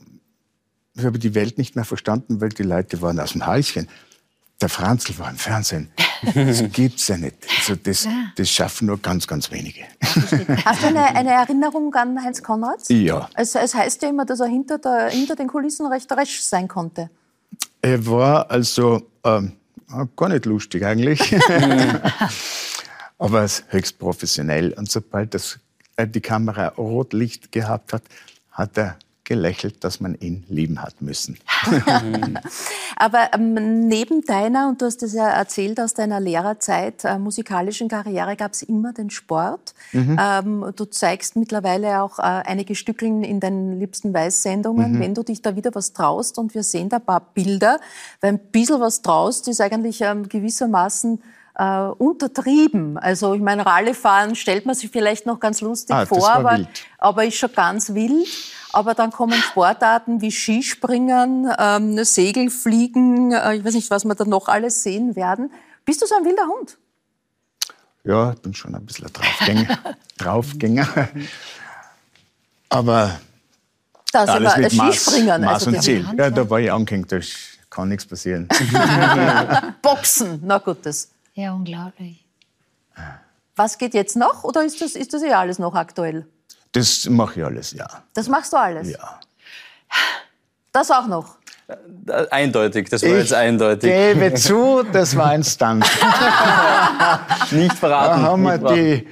ich 0.95 1.05
habe 1.05 1.19
die 1.19 1.35
Welt 1.35 1.57
nicht 1.57 1.77
mehr 1.77 1.85
verstanden, 1.85 2.41
weil 2.41 2.49
die 2.49 2.63
Leute 2.63 3.01
waren 3.01 3.17
aus 3.21 3.31
dem 3.31 3.47
Häuschen 3.47 3.87
der 4.61 4.69
Franzl 4.69 5.17
war 5.17 5.29
im 5.29 5.37
Fernsehen. 5.37 5.91
Das 6.33 6.63
gibt's 6.71 7.07
ja 7.07 7.17
nicht. 7.17 7.35
Also 7.57 7.75
das, 7.75 8.07
das 8.35 8.49
schaffen 8.49 8.87
nur 8.87 8.97
ganz, 9.01 9.27
ganz 9.27 9.51
wenige. 9.51 9.85
Hast 10.65 10.83
du 10.83 10.87
eine, 10.87 11.05
eine 11.15 11.31
Erinnerung 11.31 11.93
an 11.95 12.23
Heinz 12.23 12.41
Konrad? 12.43 12.81
Ja. 12.89 13.29
Es, 13.35 13.55
es, 13.55 13.73
heißt 13.73 14.01
ja 14.01 14.09
immer, 14.09 14.25
dass 14.25 14.39
er 14.39 14.47
hinter, 14.47 14.77
der, 14.77 15.09
hinter 15.09 15.35
den 15.35 15.47
Kulissen 15.47 15.85
recht 15.87 16.11
resch 16.11 16.41
sein 16.41 16.67
konnte. 16.67 17.09
Er 17.81 18.05
war 18.05 18.51
also 18.51 19.01
ähm, 19.23 19.53
gar 20.15 20.29
nicht 20.29 20.45
lustig 20.45 20.85
eigentlich, 20.85 21.35
aber 23.17 23.47
höchst 23.69 23.97
professionell. 23.99 24.73
Und 24.73 24.91
sobald 24.91 25.33
das, 25.33 25.59
äh, 25.95 26.07
die 26.07 26.21
Kamera 26.21 26.67
Rotlicht 26.69 27.51
gehabt 27.51 27.93
hat, 27.93 28.03
hat 28.51 28.77
er 28.77 28.97
gelächelt, 29.29 29.83
dass 29.83 30.01
man 30.01 30.15
ihn 30.15 30.43
lieben 30.49 30.81
hat 30.81 31.01
müssen. 31.01 31.37
Aber 32.97 33.29
ähm, 33.33 33.87
neben 33.87 34.23
deiner, 34.25 34.67
und 34.67 34.81
du 34.81 34.87
hast 34.87 35.03
es 35.03 35.13
ja 35.13 35.29
erzählt 35.29 35.79
aus 35.79 35.93
deiner 35.93 36.19
Lehrerzeit, 36.19 37.05
äh, 37.05 37.19
musikalischen 37.19 37.87
Karriere 37.87 38.35
gab 38.35 38.53
es 38.53 38.63
immer 38.63 38.91
den 38.91 39.11
Sport. 39.11 39.75
Mhm. 39.93 40.17
Ähm, 40.19 40.65
du 40.75 40.85
zeigst 40.85 41.35
mittlerweile 41.35 42.01
auch 42.01 42.17
äh, 42.17 42.23
einige 42.23 42.73
Stückeln 42.73 43.23
in 43.23 43.39
deinen 43.39 43.79
liebsten 43.79 44.13
Weiß-Sendungen, 44.13 44.93
mhm. 44.93 44.99
wenn 44.99 45.13
du 45.13 45.21
dich 45.21 45.43
da 45.43 45.55
wieder 45.55 45.73
was 45.75 45.93
traust. 45.93 46.39
Und 46.39 46.55
wir 46.55 46.63
sehen 46.63 46.89
da 46.89 46.97
ein 46.97 47.05
paar 47.05 47.21
Bilder, 47.21 47.79
weil 48.21 48.33
ein 48.33 48.39
bisschen 48.39 48.81
was 48.81 49.03
traust 49.03 49.47
ist 49.47 49.61
eigentlich 49.61 50.01
ähm, 50.01 50.27
gewissermaßen 50.27 51.21
äh, 51.59 51.91
untertrieben. 51.97 52.97
Also 52.97 53.33
ich 53.33 53.41
meine, 53.41 53.65
Rallyfahren 53.65 54.35
stellt 54.35 54.65
man 54.65 54.75
sich 54.75 54.89
vielleicht 54.89 55.25
noch 55.25 55.41
ganz 55.41 55.59
lustig 55.59 55.93
ah, 55.93 56.05
vor, 56.05 56.31
aber, 56.31 56.61
aber 56.97 57.25
ist 57.25 57.35
schon 57.35 57.51
ganz 57.53 57.93
wild. 57.93 58.27
Aber 58.71 58.93
dann 58.93 59.11
kommen 59.11 59.33
Sportarten 59.33 60.21
wie 60.21 60.31
Skispringen, 60.31 61.51
ähm, 61.57 62.03
Segelfliegen, 62.03 63.33
äh, 63.33 63.55
ich 63.55 63.65
weiß 63.65 63.73
nicht, 63.73 63.91
was 63.91 64.05
wir 64.05 64.15
da 64.15 64.25
noch 64.25 64.47
alles 64.47 64.83
sehen 64.83 65.15
werden. 65.15 65.51
Bist 65.83 66.01
du 66.01 66.05
so 66.05 66.15
ein 66.15 66.23
wilder 66.23 66.47
Hund? 66.47 66.77
Ja, 68.05 68.31
ich 68.31 68.39
bin 68.39 68.53
schon 68.53 68.73
ein 68.75 68.85
bisschen 68.85 69.07
ein 69.07 69.13
Draufgänger. 69.13 69.77
Draufgänger. 70.17 70.87
Aber 72.69 73.19
das 74.13 74.29
alles 74.29 74.57
mit 74.57 74.71
Skispringen. 74.71 75.41
Maß, 75.41 75.67
also 75.67 75.71
und 75.71 75.83
Ziel. 75.83 76.07
Ja, 76.17 76.29
da 76.29 76.49
war 76.49 76.59
ich 76.59 76.71
angehängt, 76.71 77.11
da 77.11 77.19
kann 77.69 77.89
nichts 77.89 78.05
passieren. 78.05 78.47
Boxen, 79.81 80.41
na 80.45 80.59
gutes. 80.59 81.09
Ja, 81.39 81.53
unglaublich. 81.53 82.25
Was 83.55 83.77
geht 83.77 83.93
jetzt 83.93 84.17
noch 84.17 84.43
oder 84.43 84.65
ist 84.65 84.81
das, 84.81 84.91
ist 84.91 85.13
das 85.13 85.23
eh 85.23 85.31
alles 85.31 85.57
noch 85.57 85.73
aktuell? 85.73 86.27
Das 86.73 87.05
mache 87.05 87.39
ich 87.39 87.45
alles, 87.45 87.71
ja. 87.71 87.87
Das 88.13 88.27
machst 88.27 88.51
du 88.51 88.57
alles? 88.57 88.89
Ja. 88.89 89.21
Das 90.73 90.91
auch 90.91 91.07
noch? 91.07 91.37
Äh, 91.69 92.27
eindeutig, 92.29 92.89
das 92.89 93.03
war 93.03 93.09
ich 93.11 93.15
jetzt 93.15 93.33
eindeutig. 93.33 93.89
gebe 93.89 94.33
zu, 94.33 94.83
das 94.83 95.15
war 95.15 95.27
ein 95.27 95.45
Stunt. 95.45 95.85
nicht 97.51 97.73
verraten. 97.73 98.21
Da 98.21 98.27
haben 98.27 98.43
wir 98.43 98.57
die, 98.57 99.07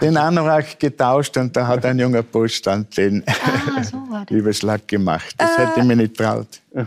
den 0.00 0.16
Anorak 0.16 0.78
getauscht 0.78 1.36
und 1.36 1.56
da 1.56 1.66
hat 1.66 1.84
ein 1.84 1.98
junger 1.98 2.22
Poststand 2.22 2.96
den 2.96 3.24
ah, 3.26 3.82
so 3.82 3.96
Überschlag 4.30 4.86
gemacht. 4.86 5.34
Das 5.38 5.56
äh, 5.56 5.66
hätte 5.66 5.80
ich 5.80 5.84
mir 5.86 5.96
nicht 5.96 6.16
traut. 6.16 6.48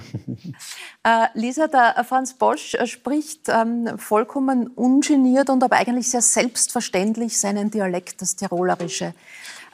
Äh, 1.04 1.26
Lisa, 1.34 1.66
der 1.66 2.06
Franz 2.08 2.36
Bosch 2.36 2.76
äh, 2.76 2.86
spricht 2.86 3.50
ähm, 3.50 3.98
vollkommen 3.98 4.68
ungeniert 4.68 5.50
und 5.50 5.64
aber 5.64 5.78
eigentlich 5.78 6.08
sehr 6.08 6.22
selbstverständlich 6.22 7.40
seinen 7.40 7.72
Dialekt, 7.72 8.22
das 8.22 8.36
Tirolerische. 8.36 9.16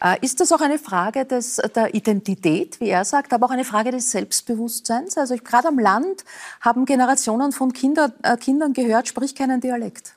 Äh, 0.01 0.23
ist 0.23 0.39
das 0.39 0.53
auch 0.53 0.61
eine 0.61 0.80
Frage 0.80 1.25
des, 1.25 1.57
der 1.75 1.93
Identität, 1.93 2.80
wie 2.80 2.88
er 2.88 3.03
sagt, 3.03 3.34
aber 3.34 3.47
auch 3.47 3.51
eine 3.51 3.65
Frage 3.65 3.91
des 3.91 4.09
Selbstbewusstseins? 4.11 5.17
Also 5.17 5.36
gerade 5.36 5.67
am 5.67 5.80
Land 5.80 6.23
haben 6.61 6.86
Generationen 6.86 7.51
von 7.51 7.73
Kinder, 7.73 8.13
äh, 8.23 8.38
Kindern 8.38 8.71
gehört, 8.71 9.09
sprich 9.09 9.36
keinen 9.36 9.59
Dialekt. 9.59 10.15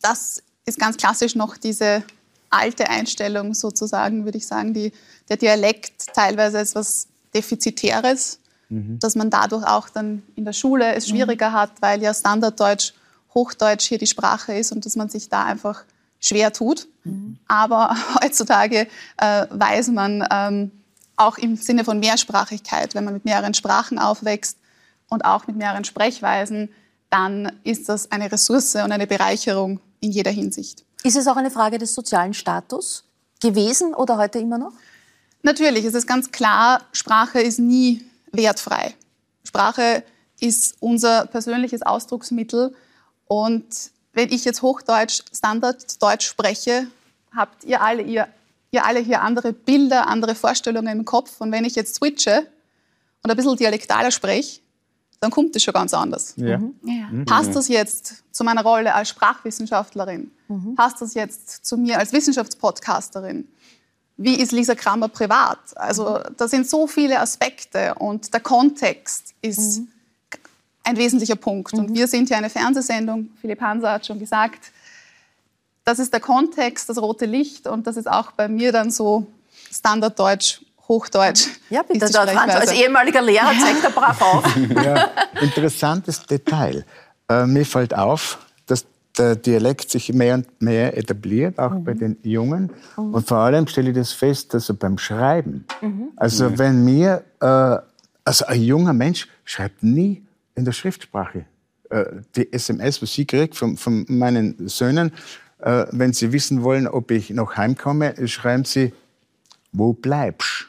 Das 0.00 0.42
ist 0.66 0.78
ganz 0.78 0.96
klassisch 0.96 1.34
noch 1.34 1.56
diese 1.56 2.02
alte 2.50 2.88
Einstellung 2.88 3.54
sozusagen, 3.54 4.24
würde 4.24 4.38
ich 4.38 4.46
sagen, 4.46 4.74
die, 4.74 4.92
der 5.28 5.36
Dialekt 5.36 6.14
teilweise 6.14 6.60
ist 6.60 6.74
was 6.74 7.08
Defizitäres, 7.34 8.38
mhm. 8.68 8.98
dass 9.00 9.16
man 9.16 9.30
dadurch 9.30 9.66
auch 9.66 9.88
dann 9.88 10.22
in 10.36 10.44
der 10.44 10.52
Schule 10.52 10.94
es 10.94 11.08
schwieriger 11.08 11.50
mhm. 11.50 11.54
hat, 11.54 11.70
weil 11.80 12.00
ja 12.02 12.14
Standarddeutsch, 12.14 12.92
Hochdeutsch 13.34 13.86
hier 13.88 13.98
die 13.98 14.06
Sprache 14.06 14.54
ist 14.54 14.70
und 14.70 14.86
dass 14.86 14.94
man 14.94 15.08
sich 15.08 15.28
da 15.28 15.44
einfach 15.44 15.84
schwer 16.20 16.52
tut. 16.52 16.86
Mhm. 17.02 17.38
Aber 17.48 17.96
heutzutage 18.22 18.86
äh, 19.16 19.46
weiß 19.50 19.88
man 19.88 20.26
ähm, 20.30 20.70
auch 21.16 21.38
im 21.38 21.56
Sinne 21.56 21.84
von 21.84 21.98
Mehrsprachigkeit, 21.98 22.94
wenn 22.94 23.04
man 23.04 23.14
mit 23.14 23.24
mehreren 23.24 23.54
Sprachen 23.54 23.98
aufwächst 23.98 24.58
und 25.08 25.24
auch 25.24 25.46
mit 25.46 25.56
mehreren 25.56 25.84
Sprechweisen, 25.84 26.70
dann 27.10 27.52
ist 27.62 27.88
das 27.88 28.10
eine 28.10 28.30
Ressource 28.30 28.74
und 28.76 28.90
eine 28.90 29.06
Bereicherung 29.06 29.80
in 30.04 30.12
jeder 30.12 30.30
Hinsicht. 30.30 30.84
Ist 31.02 31.16
es 31.16 31.26
auch 31.26 31.36
eine 31.36 31.50
Frage 31.50 31.78
des 31.78 31.94
sozialen 31.94 32.34
Status 32.34 33.04
gewesen 33.40 33.94
oder 33.94 34.18
heute 34.18 34.38
immer 34.38 34.58
noch? 34.58 34.72
Natürlich, 35.42 35.84
es 35.84 35.94
ist 35.94 36.06
ganz 36.06 36.30
klar, 36.30 36.82
Sprache 36.92 37.40
ist 37.40 37.58
nie 37.58 38.04
wertfrei. 38.32 38.94
Sprache 39.44 40.04
ist 40.40 40.76
unser 40.80 41.26
persönliches 41.26 41.82
Ausdrucksmittel. 41.82 42.74
Und 43.26 43.64
wenn 44.12 44.32
ich 44.32 44.44
jetzt 44.44 44.62
Hochdeutsch, 44.62 45.22
Standarddeutsch 45.34 46.26
spreche, 46.26 46.86
habt 47.34 47.64
ihr 47.64 47.82
alle, 47.82 48.02
ihr, 48.02 48.28
ihr 48.70 48.84
alle 48.84 49.00
hier 49.00 49.22
andere 49.22 49.52
Bilder, 49.52 50.06
andere 50.06 50.34
Vorstellungen 50.34 50.98
im 50.98 51.04
Kopf. 51.04 51.40
Und 51.40 51.52
wenn 51.52 51.64
ich 51.64 51.74
jetzt 51.74 51.96
switche 51.96 52.46
und 53.22 53.30
ein 53.30 53.36
bisschen 53.36 53.56
dialektaler 53.56 54.10
spreche, 54.10 54.60
dann 55.20 55.30
kommt 55.30 55.56
es 55.56 55.62
schon 55.62 55.74
ganz 55.74 55.94
anders. 55.94 56.34
Ja. 56.36 56.58
Mhm. 56.58 56.74
Ja. 56.82 57.24
Passt 57.24 57.54
das 57.54 57.68
jetzt 57.68 58.24
zu 58.30 58.44
meiner 58.44 58.62
Rolle 58.62 58.94
als 58.94 59.08
Sprachwissenschaftlerin? 59.08 60.30
Mhm. 60.48 60.74
Passt 60.74 61.00
das 61.00 61.14
jetzt 61.14 61.64
zu 61.64 61.76
mir 61.76 61.98
als 61.98 62.12
Wissenschaftspodcasterin? 62.12 63.48
Wie 64.16 64.36
ist 64.36 64.52
Lisa 64.52 64.74
Kramer 64.74 65.08
privat? 65.08 65.58
Also 65.76 66.20
da 66.36 66.46
sind 66.46 66.68
so 66.68 66.86
viele 66.86 67.20
Aspekte 67.20 67.94
und 67.96 68.32
der 68.32 68.40
Kontext 68.40 69.34
ist 69.42 69.80
mhm. 69.80 69.88
ein 70.84 70.96
wesentlicher 70.96 71.36
Punkt. 71.36 71.72
Und 71.72 71.90
mhm. 71.90 71.94
wir 71.94 72.06
sind 72.06 72.30
ja 72.30 72.36
eine 72.36 72.50
Fernsehsendung, 72.50 73.30
Philipp 73.40 73.60
Hanser 73.60 73.92
hat 73.92 74.06
schon 74.06 74.18
gesagt, 74.18 74.72
das 75.84 75.98
ist 75.98 76.12
der 76.12 76.20
Kontext, 76.20 76.88
das 76.88 76.98
rote 76.98 77.26
Licht 77.26 77.66
und 77.66 77.86
das 77.86 77.96
ist 77.96 78.08
auch 78.08 78.32
bei 78.32 78.48
mir 78.48 78.72
dann 78.72 78.90
so 78.90 79.26
Standarddeutsch 79.70 80.60
Hochdeutsch. 80.88 81.48
Ja, 81.70 81.82
bitte, 81.82 82.10
der 82.10 82.28
Franz 82.28 82.54
als 82.54 82.72
ehemaliger 82.72 83.22
Lehrer 83.22 83.52
zeigt 83.58 83.84
er 83.84 83.90
brav 83.90 84.20
auf. 84.20 84.44
Ja, 84.84 85.10
interessantes 85.40 86.22
Detail. 86.26 86.84
Äh, 87.28 87.46
mir 87.46 87.64
fällt 87.64 87.94
auf, 87.94 88.38
dass 88.66 88.84
der 89.16 89.36
Dialekt 89.36 89.90
sich 89.90 90.12
mehr 90.12 90.34
und 90.34 90.60
mehr 90.60 90.96
etabliert, 90.96 91.58
auch 91.58 91.70
mhm. 91.70 91.84
bei 91.84 91.94
den 91.94 92.18
Jungen. 92.22 92.70
Mhm. 92.96 93.14
Und 93.14 93.26
vor 93.26 93.38
allem 93.38 93.66
stelle 93.66 93.90
ich 93.90 93.96
das 93.96 94.12
fest, 94.12 94.54
also 94.54 94.74
beim 94.74 94.98
Schreiben. 94.98 95.64
Mhm. 95.80 96.08
Also 96.16 96.50
mhm. 96.50 96.58
wenn 96.58 96.84
mir, 96.84 97.24
äh, 97.40 97.76
also 98.24 98.46
ein 98.46 98.62
junger 98.62 98.92
Mensch 98.92 99.28
schreibt 99.44 99.82
nie 99.82 100.22
in 100.54 100.64
der 100.64 100.72
Schriftsprache. 100.72 101.46
Äh, 101.88 102.04
die 102.36 102.52
SMS, 102.52 103.00
was 103.00 103.16
ich 103.16 103.26
kriege 103.26 103.54
von, 103.54 103.76
von 103.76 104.04
meinen 104.08 104.68
Söhnen, 104.68 105.12
äh, 105.60 105.86
wenn 105.92 106.12
sie 106.12 106.32
wissen 106.32 106.62
wollen, 106.62 106.86
ob 106.86 107.10
ich 107.10 107.30
noch 107.30 107.56
heimkomme, 107.56 108.14
schreiben 108.28 108.64
sie, 108.64 108.92
wo 109.72 109.92
bleibst? 109.92 110.68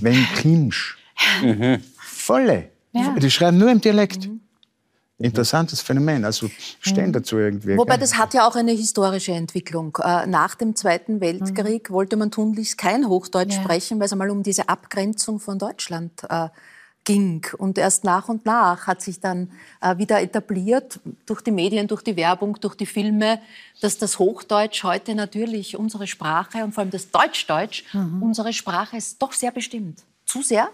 Wenn 0.00 0.26
kommst. 0.40 0.96
Mhm. 1.42 1.82
Volle. 1.96 2.70
Ja. 2.92 3.14
Die 3.18 3.30
schreiben 3.30 3.58
nur 3.58 3.70
im 3.70 3.80
Dialekt. 3.80 4.28
Mhm. 4.28 4.40
Interessantes 5.18 5.80
Phänomen, 5.80 6.24
also 6.24 6.50
stehen 6.80 7.08
mhm. 7.08 7.12
dazu 7.12 7.38
irgendwie. 7.38 7.76
Wobei 7.76 7.96
das 7.96 8.18
hat 8.18 8.34
ja 8.34 8.48
auch 8.48 8.56
eine 8.56 8.72
historische 8.72 9.30
Entwicklung. 9.32 9.96
Äh, 10.02 10.26
nach 10.26 10.56
dem 10.56 10.74
Zweiten 10.74 11.20
Weltkrieg 11.20 11.88
mhm. 11.88 11.94
wollte 11.94 12.16
man 12.16 12.32
tunlichst 12.32 12.76
kein 12.78 13.08
Hochdeutsch 13.08 13.54
ja. 13.54 13.62
sprechen, 13.62 14.00
weil 14.00 14.06
es 14.06 14.12
einmal 14.12 14.30
um 14.30 14.42
diese 14.42 14.68
Abgrenzung 14.68 15.38
von 15.38 15.58
Deutschland 15.58 16.24
äh, 16.28 16.48
ging. 17.04 17.46
Und 17.58 17.78
erst 17.78 18.04
nach 18.04 18.28
und 18.28 18.46
nach 18.46 18.86
hat 18.86 19.02
sich 19.02 19.20
dann 19.20 19.50
äh, 19.80 19.96
wieder 19.98 20.20
etabliert, 20.20 21.00
durch 21.26 21.42
die 21.42 21.50
Medien, 21.50 21.86
durch 21.86 22.02
die 22.02 22.16
Werbung, 22.16 22.58
durch 22.60 22.74
die 22.74 22.86
Filme, 22.86 23.40
dass 23.80 23.98
das 23.98 24.18
Hochdeutsch 24.18 24.82
heute 24.82 25.14
natürlich 25.14 25.76
unsere 25.76 26.06
Sprache 26.06 26.64
und 26.64 26.72
vor 26.72 26.82
allem 26.82 26.90
das 26.90 27.10
Deutschdeutsch 27.10 27.84
mhm. 27.92 28.22
unsere 28.22 28.52
Sprache 28.52 28.96
ist 28.96 29.20
doch 29.20 29.32
sehr 29.32 29.52
bestimmt. 29.52 30.02
Zu 30.24 30.42
sehr? 30.42 30.68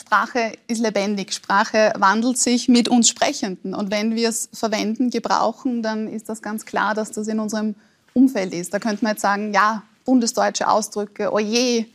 Sprache 0.00 0.54
ist 0.66 0.80
lebendig. 0.80 1.32
Sprache 1.32 1.92
wandelt 1.96 2.38
sich 2.38 2.68
mit 2.68 2.88
uns 2.88 3.08
Sprechenden. 3.08 3.74
Und 3.74 3.90
wenn 3.90 4.14
wir 4.16 4.30
es 4.30 4.48
verwenden, 4.52 5.10
gebrauchen, 5.10 5.82
dann 5.82 6.08
ist 6.08 6.28
das 6.28 6.40
ganz 6.40 6.64
klar, 6.64 6.94
dass 6.94 7.12
das 7.12 7.28
in 7.28 7.38
unserem 7.38 7.74
Umfeld 8.14 8.54
ist. 8.54 8.72
Da 8.72 8.78
könnte 8.78 9.04
man 9.04 9.12
jetzt 9.12 9.22
sagen, 9.22 9.52
ja, 9.52 9.82
bundesdeutsche 10.04 10.68
Ausdrücke, 10.68 11.32
oje, 11.32 11.86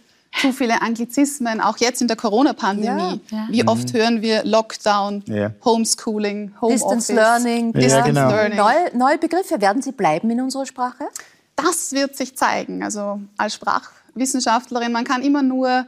zu 0.41 0.51
viele 0.51 0.81
Anglizismen, 0.81 1.61
auch 1.61 1.77
jetzt 1.77 2.01
in 2.01 2.07
der 2.07 2.17
Corona-Pandemie. 2.17 3.21
Ja, 3.31 3.47
Wie 3.49 3.67
oft 3.67 3.93
mhm. 3.93 3.97
hören 3.97 4.21
wir 4.21 4.43
Lockdown, 4.43 5.23
ja. 5.27 5.51
Homeschooling, 5.63 6.53
Homeoffice, 6.61 6.81
Distance 6.81 7.13
Learning, 7.13 7.73
Distance 7.73 8.09
genau. 8.09 8.29
Learning. 8.29 8.57
Neue, 8.57 8.97
neue 8.97 9.17
Begriffe, 9.17 9.61
werden 9.61 9.81
sie 9.81 9.91
bleiben 9.91 10.29
in 10.29 10.41
unserer 10.41 10.65
Sprache? 10.65 11.05
Das 11.55 11.93
wird 11.93 12.15
sich 12.15 12.36
zeigen. 12.36 12.83
Also 12.83 13.19
als 13.38 13.55
Sprachwissenschaftlerin, 13.55 14.91
man 14.91 15.05
kann 15.05 15.21
immer 15.21 15.41
nur 15.41 15.88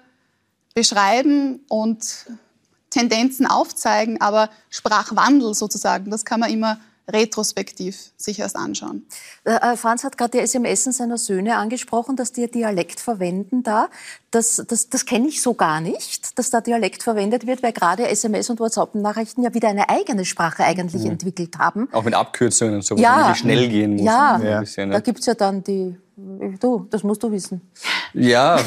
beschreiben 0.74 1.60
und 1.68 2.28
Tendenzen 2.90 3.46
aufzeigen, 3.46 4.22
aber 4.22 4.50
Sprachwandel 4.70 5.54
sozusagen, 5.54 6.10
das 6.10 6.24
kann 6.24 6.40
man 6.40 6.50
immer 6.50 6.80
retrospektiv 7.10 8.12
sich 8.18 8.40
erst 8.40 8.56
anschauen. 8.56 9.06
Äh, 9.46 9.52
äh, 9.52 9.78
Franz 9.78 10.04
hat 10.04 10.18
gerade 10.18 10.32
die 10.32 10.40
SMS 10.40 10.84
seiner 10.84 11.18
Söhne 11.18 11.58
angesprochen, 11.58 12.16
dass 12.16 12.34
die 12.34 12.50
Dialekt 12.50 13.00
verwenden 13.00 13.64
da. 13.64 13.90
Das, 14.32 14.62
das, 14.68 14.90
das 14.90 15.06
kenne 15.06 15.28
ich 15.28 15.42
so 15.42 15.54
gar 15.54 15.80
nicht, 15.80 16.38
dass 16.38 16.50
da 16.50 16.60
Dialekt 16.60 17.04
verwendet 17.04 17.48
wird, 17.48 17.64
weil 17.64 17.72
gerade 17.72 18.08
SMS 18.08 18.50
und 18.50 18.60
WhatsApp-Nachrichten 18.60 19.44
ja 19.44 19.54
wieder 19.54 19.70
eine 19.70 19.90
eigene 19.90 20.26
Sprache 20.26 20.64
eigentlich 20.64 21.04
mhm. 21.04 21.12
entwickelt 21.12 21.58
haben. 21.58 21.88
Auch 21.94 22.04
mit 22.04 22.14
Abkürzungen 22.14 22.76
und 22.76 22.84
so, 22.84 22.96
ja, 22.98 23.32
die 23.32 23.40
schnell 23.40 23.70
gehen 23.70 23.96
muss. 23.96 24.06
Ja, 24.06 24.40
ja. 24.40 24.60
Bisschen, 24.60 24.90
ne? 24.90 24.96
da 24.96 25.00
gibt 25.00 25.20
es 25.20 25.26
ja 25.26 25.34
dann 25.34 25.64
die 25.64 25.96
Du, 26.20 26.88
das 26.90 27.04
musst 27.04 27.22
du 27.22 27.32
wissen. 27.32 27.62
Ja, 28.16 28.60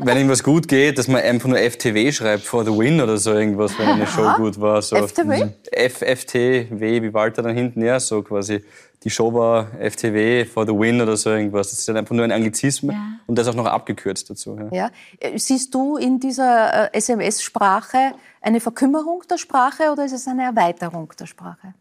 wenn 0.00 0.16
irgendwas 0.16 0.42
gut 0.42 0.66
geht, 0.66 0.96
dass 0.96 1.08
man 1.08 1.20
einfach 1.20 1.46
nur 1.46 1.58
FTW 1.58 2.10
schreibt 2.10 2.44
for 2.44 2.64
the 2.64 2.70
win 2.70 3.02
oder 3.02 3.18
so 3.18 3.34
irgendwas, 3.34 3.78
wenn 3.78 3.86
eine 3.86 4.06
Show 4.06 4.32
gut 4.38 4.58
war. 4.58 4.80
So. 4.80 4.96
FTW? 4.96 5.48
FFTW, 5.70 7.02
wie 7.02 7.12
Walter 7.12 7.42
dann 7.42 7.54
hinten, 7.54 7.82
ja, 7.82 8.00
so 8.00 8.22
quasi. 8.22 8.64
Die 9.04 9.10
Show 9.10 9.32
war 9.34 9.68
FTW 9.78 10.46
for 10.46 10.66
the 10.66 10.72
win 10.72 11.02
oder 11.02 11.18
so 11.18 11.28
irgendwas. 11.28 11.68
Das 11.68 11.80
ist 11.80 11.88
dann 11.88 11.98
einfach 11.98 12.14
nur 12.14 12.24
ein 12.24 12.32
Anglizismus 12.32 12.94
ja. 12.94 13.18
und 13.26 13.36
das 13.36 13.46
auch 13.46 13.54
noch 13.54 13.66
abgekürzt 13.66 14.30
dazu. 14.30 14.58
Ja. 14.72 14.90
ja. 15.22 15.38
Siehst 15.38 15.74
du 15.74 15.98
in 15.98 16.18
dieser 16.18 16.94
äh, 16.94 16.96
SMS-Sprache 16.96 18.12
eine 18.40 18.60
Verkümmerung 18.60 19.22
der 19.28 19.36
Sprache 19.36 19.92
oder 19.92 20.06
ist 20.06 20.12
es 20.12 20.26
eine 20.26 20.44
Erweiterung 20.44 21.12
der 21.18 21.26
Sprache? 21.26 21.74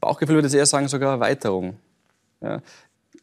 Bauchgefühl 0.00 0.36
würde 0.36 0.48
ich 0.48 0.54
eher 0.54 0.66
sagen, 0.66 0.88
sogar 0.88 1.14
Erweiterung. 1.14 1.76
Ja 2.42 2.60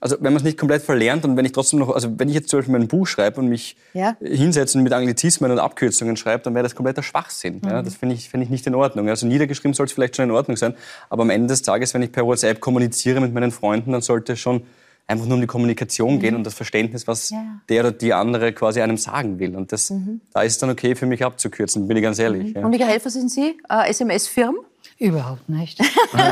also 0.01 0.17
wenn 0.19 0.33
man 0.33 0.37
es 0.37 0.43
nicht 0.43 0.57
komplett 0.57 0.81
verlernt 0.81 1.23
und 1.25 1.37
wenn 1.37 1.45
ich 1.45 1.51
trotzdem 1.51 1.79
noch, 1.79 1.89
also 1.91 2.19
wenn 2.19 2.27
ich 2.27 2.33
jetzt 2.33 2.49
zum 2.49 2.59
Beispiel 2.59 2.73
mein 2.73 2.87
Buch 2.87 3.05
schreibe 3.05 3.39
und 3.39 3.47
mich 3.47 3.77
ja. 3.93 4.17
hinsetzen 4.19 4.81
mit 4.81 4.91
Anglizismen 4.93 5.51
und 5.51 5.59
Abkürzungen 5.59 6.17
schreibe, 6.17 6.43
dann 6.43 6.55
wäre 6.55 6.63
das 6.63 6.73
kompletter 6.73 7.03
Schwachsinn. 7.03 7.61
Mhm. 7.63 7.69
Ja, 7.69 7.81
das 7.83 7.95
finde 7.95 8.15
ich, 8.15 8.27
find 8.27 8.43
ich 8.43 8.49
nicht 8.49 8.65
in 8.65 8.73
Ordnung. 8.73 9.07
Also 9.09 9.27
niedergeschrieben 9.27 9.75
soll 9.75 9.85
es 9.85 9.93
vielleicht 9.93 10.15
schon 10.15 10.25
in 10.25 10.31
Ordnung 10.31 10.57
sein, 10.57 10.73
aber 11.09 11.21
am 11.21 11.29
Ende 11.29 11.47
des 11.47 11.61
Tages, 11.61 11.93
wenn 11.93 12.01
ich 12.01 12.11
per 12.11 12.25
WhatsApp 12.25 12.59
kommuniziere 12.59 13.21
mit 13.21 13.31
meinen 13.31 13.51
Freunden, 13.51 13.91
dann 13.91 14.01
sollte 14.01 14.33
es 14.33 14.39
schon 14.39 14.63
einfach 15.05 15.25
nur 15.27 15.35
um 15.35 15.41
die 15.41 15.47
Kommunikation 15.47 16.15
mhm. 16.15 16.19
gehen 16.19 16.35
und 16.35 16.45
das 16.45 16.55
Verständnis, 16.55 17.05
was 17.05 17.29
ja. 17.29 17.61
der 17.69 17.81
oder 17.81 17.91
die 17.91 18.13
andere 18.13 18.53
quasi 18.53 18.81
einem 18.81 18.97
sagen 18.97 19.37
will. 19.37 19.55
Und 19.55 19.71
das, 19.71 19.91
mhm. 19.91 20.21
da 20.33 20.41
ist 20.41 20.53
es 20.53 20.57
dann 20.57 20.71
okay 20.71 20.95
für 20.95 21.05
mich 21.05 21.23
abzukürzen, 21.23 21.87
bin 21.87 21.97
ich 21.97 22.03
ganz 22.03 22.17
ehrlich. 22.17 22.49
Mhm. 22.49 22.53
Ja. 22.55 22.61
Monika 22.61 22.85
Helfer 22.85 23.11
sind 23.11 23.29
Sie, 23.29 23.57
äh, 23.69 23.89
SMS-Firm? 23.89 24.55
Überhaupt 25.01 25.49
nicht. 25.49 25.79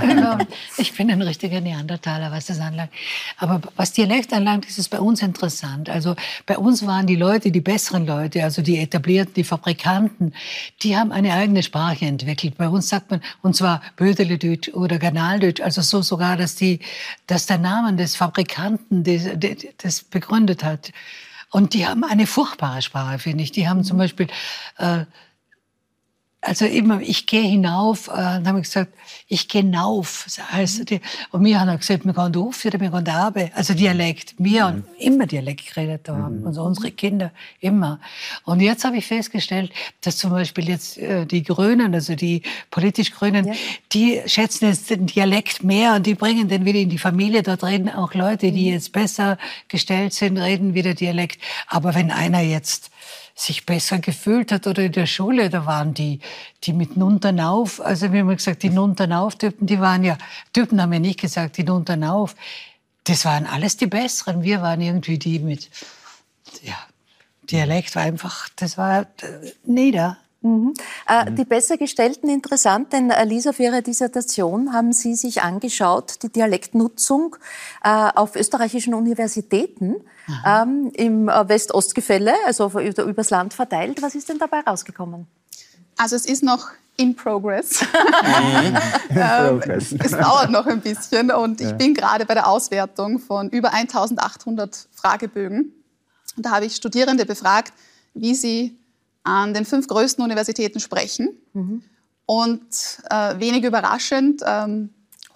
ich 0.77 0.93
bin 0.93 1.09
ein 1.09 1.23
richtiger 1.23 1.59
Neandertaler, 1.59 2.31
was 2.31 2.45
das 2.45 2.59
anlangt. 2.59 2.91
Aber 3.37 3.61
was 3.75 3.93
Dialekt 3.93 4.31
anlangt, 4.31 4.67
ist 4.67 4.77
es 4.77 4.87
bei 4.87 4.99
uns 4.99 5.23
interessant. 5.23 5.89
Also 5.89 6.15
bei 6.45 6.55
uns 6.55 6.85
waren 6.85 7.07
die 7.07 7.15
Leute, 7.15 7.49
die 7.49 7.61
besseren 7.61 8.05
Leute, 8.05 8.43
also 8.43 8.61
die 8.61 8.77
etablierten, 8.77 9.33
die 9.33 9.43
Fabrikanten, 9.43 10.35
die 10.83 10.95
haben 10.95 11.11
eine 11.11 11.33
eigene 11.33 11.63
Sprache 11.63 12.05
entwickelt. 12.05 12.57
Bei 12.59 12.69
uns 12.69 12.89
sagt 12.89 13.09
man, 13.09 13.21
und 13.41 13.55
zwar 13.55 13.81
Bödeledüt 13.95 14.71
oder 14.75 14.99
Ganaldüt, 14.99 15.61
also 15.61 15.81
so 15.81 16.03
sogar, 16.03 16.37
dass, 16.37 16.53
die, 16.53 16.79
dass 17.25 17.47
der 17.47 17.57
Name 17.57 17.95
des 17.95 18.15
Fabrikanten 18.15 19.03
das, 19.03 19.23
das 19.77 20.03
begründet 20.03 20.63
hat. 20.63 20.91
Und 21.49 21.73
die 21.73 21.87
haben 21.87 22.03
eine 22.03 22.27
furchtbare 22.27 22.83
Sprache, 22.83 23.17
finde 23.17 23.43
ich. 23.43 23.51
Die 23.51 23.67
haben 23.67 23.83
zum 23.83 23.97
Beispiel... 23.97 24.27
Äh, 24.77 25.05
also 26.41 26.65
immer, 26.65 27.01
ich 27.01 27.25
gehe 27.25 27.41
hinauf, 27.41 28.07
äh, 28.07 28.11
dann 28.15 28.47
haben 28.47 28.55
wir 28.55 28.61
gesagt, 28.61 28.93
ich 29.27 29.49
gehe 29.49 29.61
hinauf. 29.61 30.25
Also 30.53 30.85
die, 30.85 31.01
und 31.31 31.41
mir 31.41 31.59
haben 31.59 31.77
gesagt, 31.77 32.05
wir 32.05 32.13
gehen 32.13 32.35
auf 32.37 32.65
oder 32.65 32.79
wir 32.79 32.89
gehen 32.89 32.93
runter. 32.93 33.33
Also 33.55 33.73
Dialekt. 33.73 34.35
Wir 34.37 34.65
haben 34.65 34.85
immer 34.97 35.27
Dialekt 35.27 35.73
geredet 35.73 36.07
haben. 36.07 36.39
Mhm. 36.39 36.47
Also 36.47 36.63
unsere 36.63 36.91
Kinder, 36.91 37.31
immer. 37.59 37.99
Und 38.45 38.61
jetzt 38.61 38.85
habe 38.85 38.97
ich 38.97 39.05
festgestellt, 39.05 39.73
dass 40.01 40.17
zum 40.17 40.31
Beispiel 40.31 40.69
jetzt 40.69 40.97
äh, 40.97 41.25
die 41.25 41.43
Grünen, 41.43 41.93
also 41.93 42.15
die 42.15 42.41
politisch 42.71 43.11
Grünen, 43.11 43.47
ja. 43.47 43.53
die 43.91 44.21
schätzen 44.25 44.67
jetzt 44.67 44.89
den 44.89 45.07
Dialekt 45.07 45.63
mehr 45.63 45.95
und 45.95 46.05
die 46.05 46.15
bringen 46.15 46.47
den 46.47 46.63
wieder 46.63 46.79
in 46.79 46.89
die 46.89 46.97
Familie. 46.97 47.43
Dort 47.43 47.65
reden 47.65 47.89
auch 47.89 48.13
Leute, 48.13 48.53
die 48.53 48.67
mhm. 48.67 48.73
jetzt 48.73 48.93
besser 48.93 49.37
gestellt 49.67 50.13
sind, 50.13 50.37
reden 50.37 50.73
wieder 50.73 50.93
Dialekt. 50.93 51.41
Aber 51.67 51.95
wenn 51.95 52.11
einer 52.11 52.39
jetzt 52.39 52.91
sich 53.39 53.65
besser 53.65 53.99
gefühlt 53.99 54.51
hat 54.51 54.67
oder 54.67 54.83
in 54.83 54.91
der 54.91 55.05
Schule, 55.05 55.49
da 55.49 55.65
waren 55.65 55.93
die, 55.93 56.19
die 56.63 56.73
mit 56.73 56.97
Nunternauf, 56.97 57.79
also 57.81 58.11
wir 58.11 58.21
haben 58.21 58.35
gesagt, 58.35 58.63
die 58.63 58.69
Nunternauf-Typen, 58.69 59.65
die 59.65 59.79
waren 59.79 60.03
ja, 60.03 60.17
Typen 60.51 60.81
haben 60.81 60.93
ja 60.93 60.99
nicht 60.99 61.19
gesagt, 61.19 61.57
die 61.57 61.63
Nunternauf, 61.63 62.35
das 63.05 63.25
waren 63.25 63.47
alles 63.47 63.77
die 63.77 63.87
Besseren. 63.87 64.43
Wir 64.43 64.61
waren 64.61 64.81
irgendwie 64.81 65.17
die 65.17 65.39
mit, 65.39 65.69
ja, 66.61 66.77
Dialekt 67.43 67.95
war 67.95 68.03
einfach, 68.03 68.49
das 68.55 68.77
war 68.77 69.01
äh, 69.01 69.05
nieder. 69.63 70.17
Mhm. 70.41 70.73
Äh, 71.05 71.31
die 71.33 71.43
Bessergestellten 71.43 72.29
interessant, 72.29 72.93
denn 72.93 73.09
äh, 73.09 73.25
Lisa, 73.25 73.51
für 73.51 73.63
Ihre 73.63 73.81
Dissertation 73.81 74.71
haben 74.71 74.93
Sie 74.93 75.15
sich 75.15 75.41
angeschaut, 75.41 76.23
die 76.23 76.29
Dialektnutzung 76.29 77.35
äh, 77.83 78.09
auf 78.15 78.37
österreichischen 78.37 78.93
Universitäten 78.93 79.95
ähm, 80.45 80.91
im 80.93 81.27
äh, 81.27 81.49
West-Ost-Gefälle, 81.49 82.33
also 82.45 82.67
über, 82.79 83.03
übers 83.03 83.29
Land 83.31 83.53
verteilt. 83.53 84.01
Was 84.01 84.15
ist 84.15 84.29
denn 84.29 84.37
dabei 84.37 84.61
rausgekommen? 84.61 85.27
Also 85.97 86.15
es 86.15 86.25
ist 86.25 86.43
noch 86.43 86.69
in 86.95 87.15
progress. 87.15 87.81
ähm, 89.09 89.61
es 89.67 90.11
dauert 90.11 90.51
noch 90.51 90.67
ein 90.67 90.81
bisschen 90.81 91.31
und 91.31 91.59
ich 91.59 91.73
bin 91.73 91.93
gerade 91.93 92.25
bei 92.25 92.33
der 92.33 92.47
Auswertung 92.47 93.19
von 93.19 93.49
über 93.49 93.73
1800 93.73 94.87
Fragebögen. 94.93 95.73
Und 96.37 96.45
da 96.45 96.51
habe 96.51 96.65
ich 96.65 96.75
Studierende 96.75 97.25
befragt, 97.25 97.73
wie 98.13 98.35
sie 98.35 98.77
an 99.23 99.53
den 99.53 99.65
fünf 99.65 99.87
größten 99.87 100.23
Universitäten 100.23 100.79
sprechen. 100.79 101.37
Mhm. 101.53 101.83
Und 102.25 103.01
äh, 103.09 103.39
wenig 103.39 103.63
überraschend, 103.63 104.41
ähm, 104.45 104.89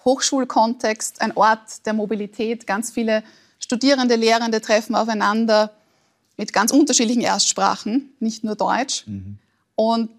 Hochschulkontext, 0.05 1.21
ein 1.21 1.35
Ort 1.35 1.85
der 1.85 1.93
Mobilität, 1.93 2.67
ganz 2.67 2.91
viele 2.91 3.23
Studierende, 3.59 4.15
Lehrende 4.15 4.61
treffen 4.61 4.95
aufeinander 4.95 5.71
mit 6.37 6.51
ganz 6.51 6.71
unterschiedlichen 6.71 7.21
Erstsprachen, 7.21 8.13
nicht 8.19 8.43
nur 8.43 8.55
Deutsch. 8.55 9.07
Mhm. 9.07 9.37
Und 9.75 10.11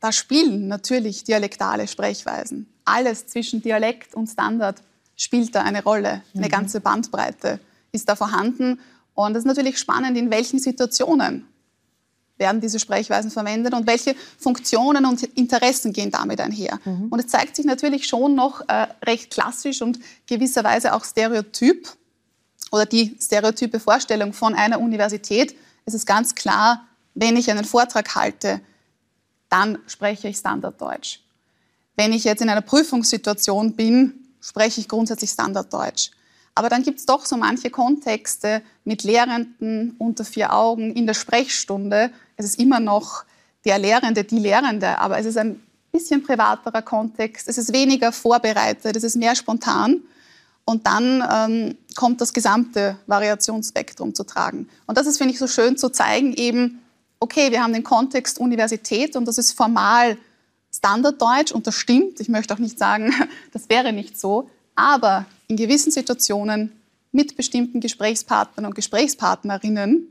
da 0.00 0.12
spielen 0.12 0.68
natürlich 0.68 1.24
dialektale 1.24 1.88
Sprechweisen. 1.88 2.72
Alles 2.84 3.26
zwischen 3.26 3.60
Dialekt 3.62 4.14
und 4.14 4.28
Standard 4.28 4.82
spielt 5.16 5.54
da 5.54 5.62
eine 5.62 5.82
Rolle. 5.82 6.22
Eine 6.34 6.46
mhm. 6.46 6.50
ganze 6.50 6.80
Bandbreite 6.80 7.60
ist 7.92 8.08
da 8.08 8.16
vorhanden. 8.16 8.80
Und 9.14 9.32
es 9.32 9.38
ist 9.38 9.46
natürlich 9.46 9.78
spannend, 9.78 10.16
in 10.16 10.30
welchen 10.30 10.58
Situationen 10.58 11.46
werden 12.38 12.60
diese 12.60 12.78
Sprechweisen 12.78 13.30
verwendet 13.30 13.72
und 13.74 13.86
welche 13.86 14.14
Funktionen 14.38 15.06
und 15.06 15.22
Interessen 15.22 15.92
gehen 15.92 16.10
damit 16.10 16.40
einher. 16.40 16.78
Mhm. 16.84 17.08
Und 17.08 17.18
es 17.18 17.28
zeigt 17.28 17.56
sich 17.56 17.64
natürlich 17.64 18.06
schon 18.06 18.34
noch 18.34 18.60
äh, 18.68 18.88
recht 19.04 19.30
klassisch 19.30 19.82
und 19.82 19.98
gewisserweise 20.26 20.94
auch 20.94 21.04
stereotyp 21.04 21.88
oder 22.72 22.86
die 22.86 23.16
stereotype 23.20 23.80
Vorstellung 23.80 24.32
von 24.32 24.54
einer 24.54 24.80
Universität. 24.80 25.56
Es 25.84 25.94
ist 25.94 26.06
ganz 26.06 26.34
klar, 26.34 26.86
wenn 27.14 27.36
ich 27.36 27.50
einen 27.50 27.64
Vortrag 27.64 28.14
halte, 28.14 28.60
dann 29.48 29.78
spreche 29.86 30.28
ich 30.28 30.36
Standarddeutsch. 30.36 31.20
Wenn 31.96 32.12
ich 32.12 32.24
jetzt 32.24 32.42
in 32.42 32.50
einer 32.50 32.60
Prüfungssituation 32.60 33.74
bin, 33.74 34.26
spreche 34.40 34.80
ich 34.80 34.88
grundsätzlich 34.88 35.30
Standarddeutsch. 35.30 36.10
Aber 36.54 36.68
dann 36.70 36.82
gibt 36.82 36.98
es 36.98 37.06
doch 37.06 37.24
so 37.26 37.36
manche 37.36 37.70
Kontexte 37.70 38.62
mit 38.84 39.02
Lehrenden 39.02 39.94
unter 39.98 40.24
vier 40.24 40.54
Augen 40.54 40.94
in 40.94 41.06
der 41.06 41.14
Sprechstunde. 41.14 42.10
Es 42.36 42.44
ist 42.46 42.58
immer 42.58 42.80
noch 42.80 43.24
der 43.64 43.78
Lehrende, 43.78 44.24
die 44.24 44.38
Lehrende, 44.38 44.98
aber 44.98 45.18
es 45.18 45.26
ist 45.26 45.38
ein 45.38 45.60
bisschen 45.90 46.22
privaterer 46.22 46.82
Kontext. 46.82 47.48
Es 47.48 47.58
ist 47.58 47.72
weniger 47.72 48.12
vorbereitet, 48.12 48.96
es 48.96 49.04
ist 49.04 49.16
mehr 49.16 49.34
spontan. 49.34 50.02
Und 50.64 50.86
dann 50.86 51.24
ähm, 51.32 51.78
kommt 51.94 52.20
das 52.20 52.32
gesamte 52.32 52.98
Variationsspektrum 53.06 54.14
zu 54.14 54.24
tragen. 54.24 54.68
Und 54.86 54.98
das 54.98 55.06
ist, 55.06 55.18
finde 55.18 55.32
ich, 55.32 55.38
so 55.38 55.46
schön 55.46 55.76
zu 55.76 55.90
zeigen, 55.90 56.34
eben, 56.34 56.82
okay, 57.20 57.50
wir 57.52 57.62
haben 57.62 57.72
den 57.72 57.84
Kontext 57.84 58.38
Universität 58.38 59.16
und 59.16 59.26
das 59.26 59.38
ist 59.38 59.52
formal 59.52 60.18
Standarddeutsch 60.74 61.52
und 61.52 61.66
das 61.66 61.76
stimmt. 61.76 62.20
Ich 62.20 62.28
möchte 62.28 62.52
auch 62.52 62.58
nicht 62.58 62.78
sagen, 62.78 63.12
das 63.52 63.68
wäre 63.68 63.92
nicht 63.92 64.18
so. 64.18 64.50
Aber 64.74 65.24
in 65.46 65.56
gewissen 65.56 65.92
Situationen 65.92 66.72
mit 67.12 67.36
bestimmten 67.36 67.80
Gesprächspartnern 67.80 68.66
und 68.66 68.74
Gesprächspartnerinnen, 68.74 70.08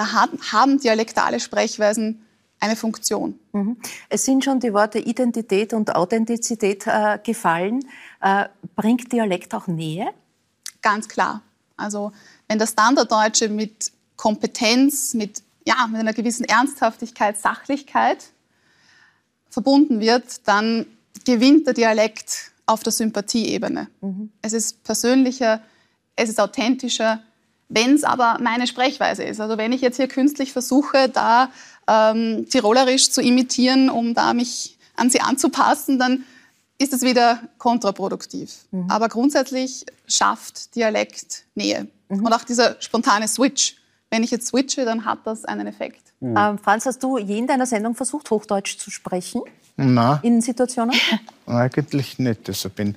da 0.00 0.12
haben 0.52 0.80
dialektale 0.80 1.40
Sprechweisen 1.40 2.24
eine 2.58 2.74
Funktion. 2.74 3.38
Mhm. 3.52 3.76
Es 4.08 4.24
sind 4.24 4.42
schon 4.42 4.58
die 4.58 4.72
Worte 4.72 4.98
Identität 4.98 5.74
und 5.74 5.94
Authentizität 5.94 6.86
äh, 6.86 7.18
gefallen. 7.22 7.84
Äh, 8.22 8.46
bringt 8.76 9.12
Dialekt 9.12 9.54
auch 9.54 9.66
Nähe? 9.66 10.08
Ganz 10.80 11.06
klar. 11.06 11.42
Also 11.76 12.12
wenn 12.48 12.58
das 12.58 12.70
Standarddeutsche 12.70 13.50
mit 13.50 13.92
Kompetenz, 14.16 15.12
mit, 15.12 15.42
ja, 15.66 15.86
mit 15.86 16.00
einer 16.00 16.14
gewissen 16.14 16.44
Ernsthaftigkeit, 16.44 17.36
Sachlichkeit 17.36 18.24
verbunden 19.50 20.00
wird, 20.00 20.48
dann 20.48 20.86
gewinnt 21.26 21.66
der 21.66 21.74
Dialekt 21.74 22.52
auf 22.64 22.82
der 22.82 22.92
Sympathieebene. 22.92 23.88
Mhm. 24.00 24.32
Es 24.40 24.54
ist 24.54 24.82
persönlicher, 24.82 25.60
es 26.16 26.30
ist 26.30 26.40
authentischer, 26.40 27.22
wenn 27.70 27.94
es 27.94 28.04
aber 28.04 28.36
meine 28.42 28.66
Sprechweise 28.66 29.22
ist. 29.22 29.40
Also 29.40 29.56
wenn 29.56 29.72
ich 29.72 29.80
jetzt 29.80 29.96
hier 29.96 30.08
künstlich 30.08 30.52
versuche, 30.52 31.08
da 31.08 31.50
ähm, 31.86 32.46
tirolerisch 32.50 33.10
zu 33.10 33.22
imitieren, 33.22 33.88
um 33.88 34.12
da 34.12 34.34
mich 34.34 34.76
an 34.96 35.08
sie 35.08 35.20
anzupassen, 35.20 35.98
dann 35.98 36.24
ist 36.78 36.92
es 36.92 37.02
wieder 37.02 37.40
kontraproduktiv. 37.58 38.52
Mhm. 38.72 38.90
Aber 38.90 39.08
grundsätzlich 39.08 39.86
schafft 40.06 40.74
Dialekt 40.74 41.44
Nähe. 41.54 41.86
Mhm. 42.08 42.26
Und 42.26 42.32
auch 42.32 42.44
dieser 42.44 42.76
spontane 42.80 43.28
Switch. 43.28 43.76
Wenn 44.10 44.24
ich 44.24 44.32
jetzt 44.32 44.48
switche, 44.48 44.84
dann 44.84 45.04
hat 45.04 45.20
das 45.24 45.44
einen 45.44 45.68
Effekt. 45.68 46.02
Mhm. 46.18 46.36
Ähm, 46.36 46.58
Franz, 46.58 46.86
hast 46.86 47.02
du 47.02 47.18
je 47.18 47.38
in 47.38 47.46
deiner 47.46 47.66
Sendung 47.66 47.94
versucht, 47.94 48.30
Hochdeutsch 48.30 48.78
zu 48.78 48.90
sprechen? 48.90 49.42
Nein. 49.76 50.18
In 50.22 50.40
Situationen? 50.40 50.96
Eigentlich 51.46 52.18
nicht. 52.18 52.48
Also 52.48 52.68
bin 52.68 52.96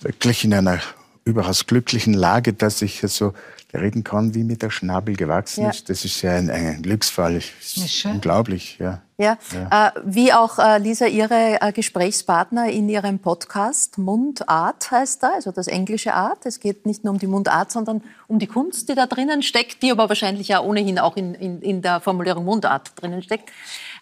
wirklich 0.00 0.44
in 0.44 0.54
einer 0.54 0.78
überaus 1.24 1.66
glücklichen 1.66 2.14
Lage, 2.14 2.52
dass 2.52 2.82
ich 2.82 3.00
so 3.02 3.34
reden 3.74 4.04
kann, 4.04 4.34
wie 4.34 4.44
mir 4.44 4.56
der 4.56 4.70
Schnabel 4.70 5.16
gewachsen 5.16 5.64
ja. 5.64 5.70
ist. 5.70 5.88
Das 5.88 6.04
ist 6.04 6.22
ja 6.22 6.32
ein, 6.32 6.50
ein 6.50 6.82
Glücksfall. 6.82 7.34
Das 7.34 7.76
ist 7.76 8.04
unglaublich, 8.04 8.78
ja. 8.78 9.02
Ja, 9.20 9.36
ja. 9.52 9.88
Äh, 9.88 10.00
wie 10.06 10.32
auch 10.32 10.58
äh, 10.58 10.78
Lisa, 10.78 11.04
Ihre 11.04 11.60
äh, 11.60 11.72
Gesprächspartner 11.72 12.70
in 12.70 12.88
Ihrem 12.88 13.18
Podcast 13.18 13.98
Mundart 13.98 14.90
heißt 14.90 15.22
da, 15.22 15.32
also 15.34 15.52
das 15.52 15.66
englische 15.66 16.14
Art. 16.14 16.46
Es 16.46 16.58
geht 16.58 16.86
nicht 16.86 17.04
nur 17.04 17.12
um 17.12 17.18
die 17.18 17.26
Mundart, 17.26 17.70
sondern 17.70 18.02
um 18.28 18.38
die 18.38 18.46
Kunst, 18.46 18.88
die 18.88 18.94
da 18.94 19.04
drinnen 19.04 19.42
steckt, 19.42 19.82
die 19.82 19.90
aber 19.90 20.08
wahrscheinlich 20.08 20.48
ja 20.48 20.62
ohnehin 20.62 20.98
auch 20.98 21.18
in, 21.18 21.34
in, 21.34 21.60
in 21.60 21.82
der 21.82 22.00
Formulierung 22.00 22.46
Mundart 22.46 22.92
drinnen 22.96 23.22
steckt. 23.22 23.50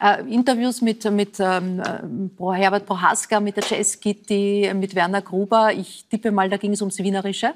Äh, 0.01 0.23
Interviews 0.33 0.83
mit, 0.83 1.05
mit 1.11 1.41
ähm, 1.41 1.81
äh, 1.81 2.53
Herbert 2.53 2.87
Prohaska, 2.87 3.41
mit 3.41 3.57
der 3.57 3.65
Jess 3.65 3.99
Gitti, 3.99 4.71
mit 4.73 4.95
Werner 4.95 5.23
Gruber. 5.23 5.73
Ich 5.73 6.07
tippe 6.09 6.31
mal, 6.31 6.49
da 6.49 6.59
ging 6.59 6.75
es 6.75 6.81
ums 6.81 6.99
Wienerische. 6.99 7.55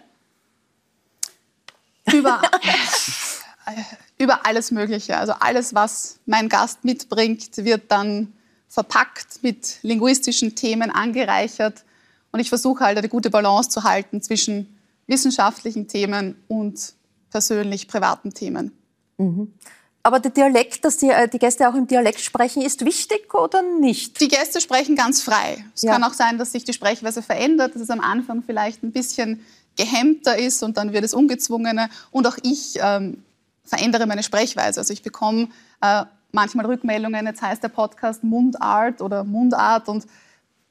Über, 2.11 2.42
über 4.18 4.46
alles 4.46 4.70
Mögliche. 4.70 5.16
Also 5.16 5.32
alles, 5.32 5.74
was 5.74 6.18
mein 6.26 6.48
Gast 6.48 6.84
mitbringt, 6.84 7.59
wird 7.59 7.90
dann 7.90 8.32
verpackt 8.68 9.42
mit 9.42 9.78
linguistischen 9.82 10.55
Themen 10.55 10.90
angereichert. 10.90 11.84
Und 12.32 12.40
ich 12.40 12.48
versuche 12.48 12.84
halt 12.84 12.98
eine 12.98 13.09
gute 13.09 13.30
Balance 13.30 13.68
zu 13.68 13.84
halten 13.84 14.22
zwischen 14.22 14.78
wissenschaftlichen 15.07 15.88
Themen 15.88 16.36
und 16.48 16.94
persönlich 17.30 17.88
privaten 17.88 18.32
Themen. 18.32 18.72
Mhm. 19.18 19.53
Aber 20.05 20.18
der 20.18 20.32
Dialekt, 20.32 20.84
dass 20.84 20.96
die, 20.96 21.11
äh, 21.11 21.28
die, 21.28 21.38
Gäste 21.38 21.68
auch 21.68 21.74
im 21.74 21.86
Dialekt 21.86 22.20
sprechen, 22.20 22.62
ist 22.62 22.84
wichtig 22.84 23.32
oder 23.34 23.62
nicht? 23.62 24.20
Die 24.20 24.28
Gäste 24.28 24.61
sprechen 24.61 24.96
ganz 24.96 25.22
frei. 25.22 25.64
Es 25.74 25.82
ja. 25.82 25.92
kann 25.92 26.03
auch 26.03 26.14
sein, 26.14 26.38
dass 26.38 26.53
sich 26.53 26.64
die 26.64 26.72
Sprechweise 26.72 27.22
verändert, 27.22 27.74
dass 27.74 27.82
es 27.82 27.90
am 27.90 28.00
Anfang 28.00 28.42
vielleicht 28.42 28.82
ein 28.82 28.90
bisschen 28.90 29.44
gehemmter 29.76 30.38
ist 30.38 30.62
und 30.62 30.76
dann 30.76 30.92
wird 30.92 31.04
es 31.04 31.14
ungezwungener. 31.14 31.88
Und 32.10 32.26
auch 32.26 32.36
ich 32.42 32.78
ähm, 32.80 33.22
verändere 33.64 34.06
meine 34.06 34.22
Sprechweise. 34.22 34.80
Also 34.80 34.92
ich 34.92 35.02
bekomme 35.02 35.48
äh, 35.80 36.04
manchmal 36.32 36.66
Rückmeldungen, 36.66 37.26
jetzt 37.26 37.42
heißt 37.42 37.62
der 37.62 37.68
Podcast 37.68 38.24
Mundart 38.24 39.00
oder 39.00 39.24
Mundart 39.24 39.88
und 39.88 40.06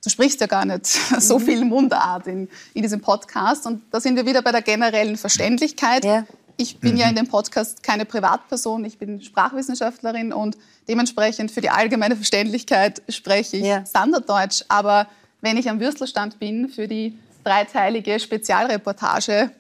du 0.04 0.10
sprichst 0.10 0.42
ja 0.42 0.48
gar 0.48 0.66
nicht 0.66 0.86
so 1.20 1.40
mhm. 1.40 1.44
viel 1.44 1.66
Mundart 1.66 2.28
in, 2.28 2.50
in 2.74 2.82
diesem 2.82 3.02
Podcast. 3.02 3.66
Und 3.66 3.84
da 3.92 4.00
sind 4.00 4.16
wir 4.16 4.26
wieder 4.26 4.42
bei 4.42 4.52
der 4.52 4.62
generellen 4.62 5.18
Verständlichkeit. 5.18 6.04
Ja. 6.04 6.26
Ich 6.58 6.80
bin 6.80 6.94
mhm. 6.94 6.98
ja 6.98 7.10
in 7.10 7.16
dem 7.16 7.28
Podcast 7.28 7.82
keine 7.82 8.06
Privatperson, 8.06 8.86
ich 8.86 8.98
bin 8.98 9.22
Sprachwissenschaftlerin 9.22 10.32
und 10.34 10.58
dementsprechend 10.88 11.50
für 11.50 11.62
die 11.62 11.70
allgemeine 11.70 12.16
Verständlichkeit 12.16 13.02
spreche 13.10 13.58
ich 13.58 13.66
ja. 13.66 13.86
Standarddeutsch. 13.86 14.66
Aber 14.68 15.08
wenn 15.42 15.58
ich 15.58 15.70
am 15.70 15.80
Würstelstand 15.80 16.40
bin 16.40 16.70
für 16.70 16.88
die 16.88 17.18
dreiteilige 17.44 18.20
Spezialreportage, 18.20 19.52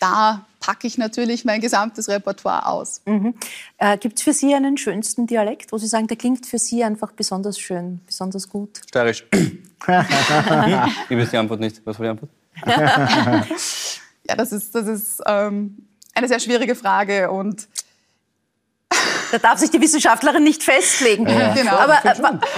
da 0.00 0.44
packe 0.60 0.86
ich 0.86 0.96
natürlich 0.96 1.44
mein 1.44 1.60
gesamtes 1.60 2.08
Repertoire 2.08 2.66
aus. 2.66 3.02
Mhm. 3.04 3.34
Äh, 3.78 3.98
Gibt 3.98 4.18
es 4.18 4.24
für 4.24 4.32
Sie 4.32 4.54
einen 4.54 4.76
schönsten 4.76 5.26
Dialekt, 5.26 5.72
wo 5.72 5.78
Sie 5.78 5.86
sagen, 5.86 6.06
der 6.06 6.16
klingt 6.16 6.46
für 6.46 6.58
Sie 6.58 6.82
einfach 6.82 7.12
besonders 7.12 7.58
schön, 7.58 8.00
besonders 8.06 8.48
gut? 8.48 8.80
Steirisch. 8.88 9.24
ich 9.32 11.16
weiß 11.16 11.30
die 11.30 11.36
Antwort 11.36 11.60
nicht. 11.60 11.80
Was 11.84 11.98
war 11.98 12.04
die 12.04 12.10
Antwort? 12.10 12.30
ja, 14.28 14.36
das 14.36 14.52
ist, 14.52 14.74
das 14.74 14.86
ist 14.86 15.20
ähm, 15.26 15.86
eine 16.14 16.28
sehr 16.28 16.40
schwierige 16.40 16.74
Frage 16.74 17.30
und 17.30 17.68
da 19.32 19.38
darf 19.38 19.58
sich 19.58 19.70
die 19.70 19.80
Wissenschaftlerin 19.80 20.44
nicht 20.44 20.62
festlegen. 20.62 21.26
Ja, 21.26 21.54
genau. 21.54 21.72
Aber 21.72 21.98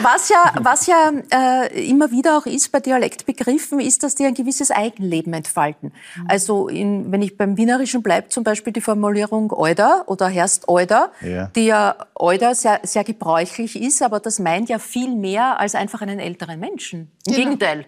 was 0.03 0.29
ja, 0.29 0.53
was 0.61 0.87
ja 0.87 1.13
äh, 1.33 1.89
immer 1.89 2.11
wieder 2.11 2.37
auch 2.37 2.47
ist 2.47 2.73
bei 2.73 2.81
Dialektbegriffen, 2.81 3.81
ist, 3.81 4.03
dass 4.03 4.15
die 4.15 4.25
ein 4.25 4.35
gewisses 4.35 4.71
Eigenleben 4.71 5.33
entfalten. 5.33 5.93
Mhm. 6.17 6.27
Also 6.29 6.69
in, 6.69 7.13
wenn 7.13 7.23
ich 7.23 7.37
beim 7.37 7.57
Wienerischen 7.57 8.03
bleibe, 8.03 8.29
zum 8.29 8.45
Beispiel 8.45 8.73
die 8.73 8.81
Formulierung 8.81 9.53
Euder 9.53 10.05
oder 10.07 10.27
Herst 10.29 10.69
Euder, 10.69 11.13
ja. 11.21 11.47
die 11.55 11.67
ja 11.67 11.97
Euder 12.15 12.55
sehr, 12.55 12.81
sehr 12.83 13.05
gebräuchlich 13.05 13.81
ist, 13.81 14.03
aber 14.03 14.21
das 14.21 14.39
meint 14.39 14.69
ja 14.69 14.79
viel 14.79 15.15
mehr 15.15 15.61
als 15.61 15.75
einfach 15.75 16.03
einen 16.03 16.19
älteren 16.19 16.59
Menschen. 16.59 17.13
Im 17.27 17.35
genau. 17.35 17.37
Gegenteil. 17.37 17.87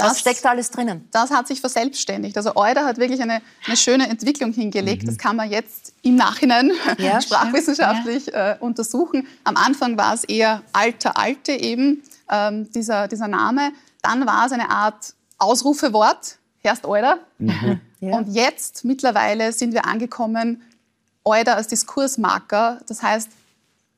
Ja. 0.00 0.10
Was 0.10 0.20
steckt 0.20 0.44
alles 0.46 0.70
drinnen? 0.70 1.08
Das 1.10 1.30
hat 1.30 1.46
sich 1.46 1.60
verselbstständigt. 1.60 2.36
Also 2.36 2.56
Euder 2.56 2.84
hat 2.84 2.98
wirklich 2.98 3.22
eine, 3.22 3.42
eine 3.66 3.76
schöne 3.76 4.08
Entwicklung 4.08 4.52
hingelegt. 4.52 5.02
Mhm. 5.02 5.06
Das 5.06 5.18
kann 5.18 5.36
man 5.36 5.50
jetzt 5.50 5.92
im 6.02 6.16
Nachhinein 6.16 6.72
ja, 6.98 7.20
sprachwissenschaftlich 7.22 8.26
ja. 8.26 8.52
äh, 8.52 8.56
untersuchen. 8.58 9.26
Am 9.44 9.56
Anfang 9.56 9.96
war 9.96 10.14
es 10.14 10.24
eher 10.24 10.62
alter 10.72 11.16
Alte 11.16 11.52
eben, 11.52 12.02
ähm, 12.30 12.70
dieser, 12.72 13.08
dieser 13.08 13.28
Name. 13.28 13.72
Dann 14.02 14.26
war 14.26 14.46
es 14.46 14.52
eine 14.52 14.70
Art 14.70 15.14
Ausrufewort, 15.38 16.38
Herst 16.62 16.84
Euder. 16.84 17.18
Mhm. 17.38 17.80
Ja. 18.00 18.16
Und 18.16 18.28
jetzt 18.28 18.84
mittlerweile 18.84 19.52
sind 19.52 19.72
wir 19.72 19.86
angekommen, 19.86 20.62
Euder 21.24 21.56
als 21.56 21.68
Diskursmarker. 21.68 22.80
Das 22.88 23.02
heißt, 23.02 23.30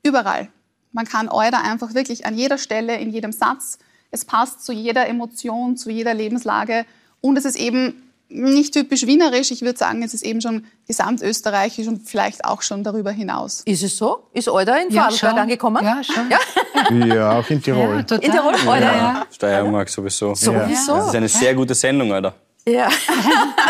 überall. 0.02 0.48
Man 0.92 1.06
kann 1.06 1.28
Euder 1.28 1.62
einfach 1.62 1.94
wirklich 1.94 2.26
an 2.26 2.36
jeder 2.36 2.58
Stelle, 2.58 2.98
in 2.98 3.10
jedem 3.10 3.32
Satz 3.32 3.78
es 4.12 4.24
passt 4.24 4.64
zu 4.64 4.72
jeder 4.72 5.08
Emotion, 5.08 5.76
zu 5.76 5.90
jeder 5.90 6.14
Lebenslage. 6.14 6.84
Und 7.20 7.36
es 7.36 7.44
ist 7.44 7.56
eben 7.56 8.12
nicht 8.28 8.72
typisch 8.72 9.06
wienerisch. 9.06 9.50
Ich 9.50 9.62
würde 9.62 9.78
sagen, 9.78 10.02
es 10.02 10.14
ist 10.14 10.22
eben 10.22 10.40
schon 10.40 10.64
gesamtösterreichisch 10.86 11.86
und 11.86 12.08
vielleicht 12.08 12.44
auch 12.44 12.62
schon 12.62 12.84
darüber 12.84 13.10
hinaus. 13.10 13.62
Ist 13.64 13.82
es 13.82 13.96
so? 13.96 14.28
Ist 14.32 14.48
Euder 14.48 14.80
in 14.80 14.92
ja, 14.92 15.10
Vorarlberg 15.10 15.42
angekommen? 15.42 15.84
Ja, 15.84 16.02
schon. 16.02 16.30
Ja, 16.30 17.06
ja 17.06 17.38
auch 17.38 17.48
in 17.50 17.62
Tirol. 17.62 18.04
Ja, 18.08 18.16
in 18.16 18.32
Tirol, 18.32 18.54
Euder, 18.66 18.80
ja. 18.80 18.96
ja. 18.96 19.26
Steiermark 19.30 19.88
sowieso. 19.88 20.34
Sowieso. 20.34 20.94
Das 20.94 21.08
ist 21.08 21.14
eine 21.14 21.28
sehr 21.28 21.54
gute 21.54 21.74
Sendung, 21.74 22.12
Alter. 22.12 22.34
Ja. 22.64 22.88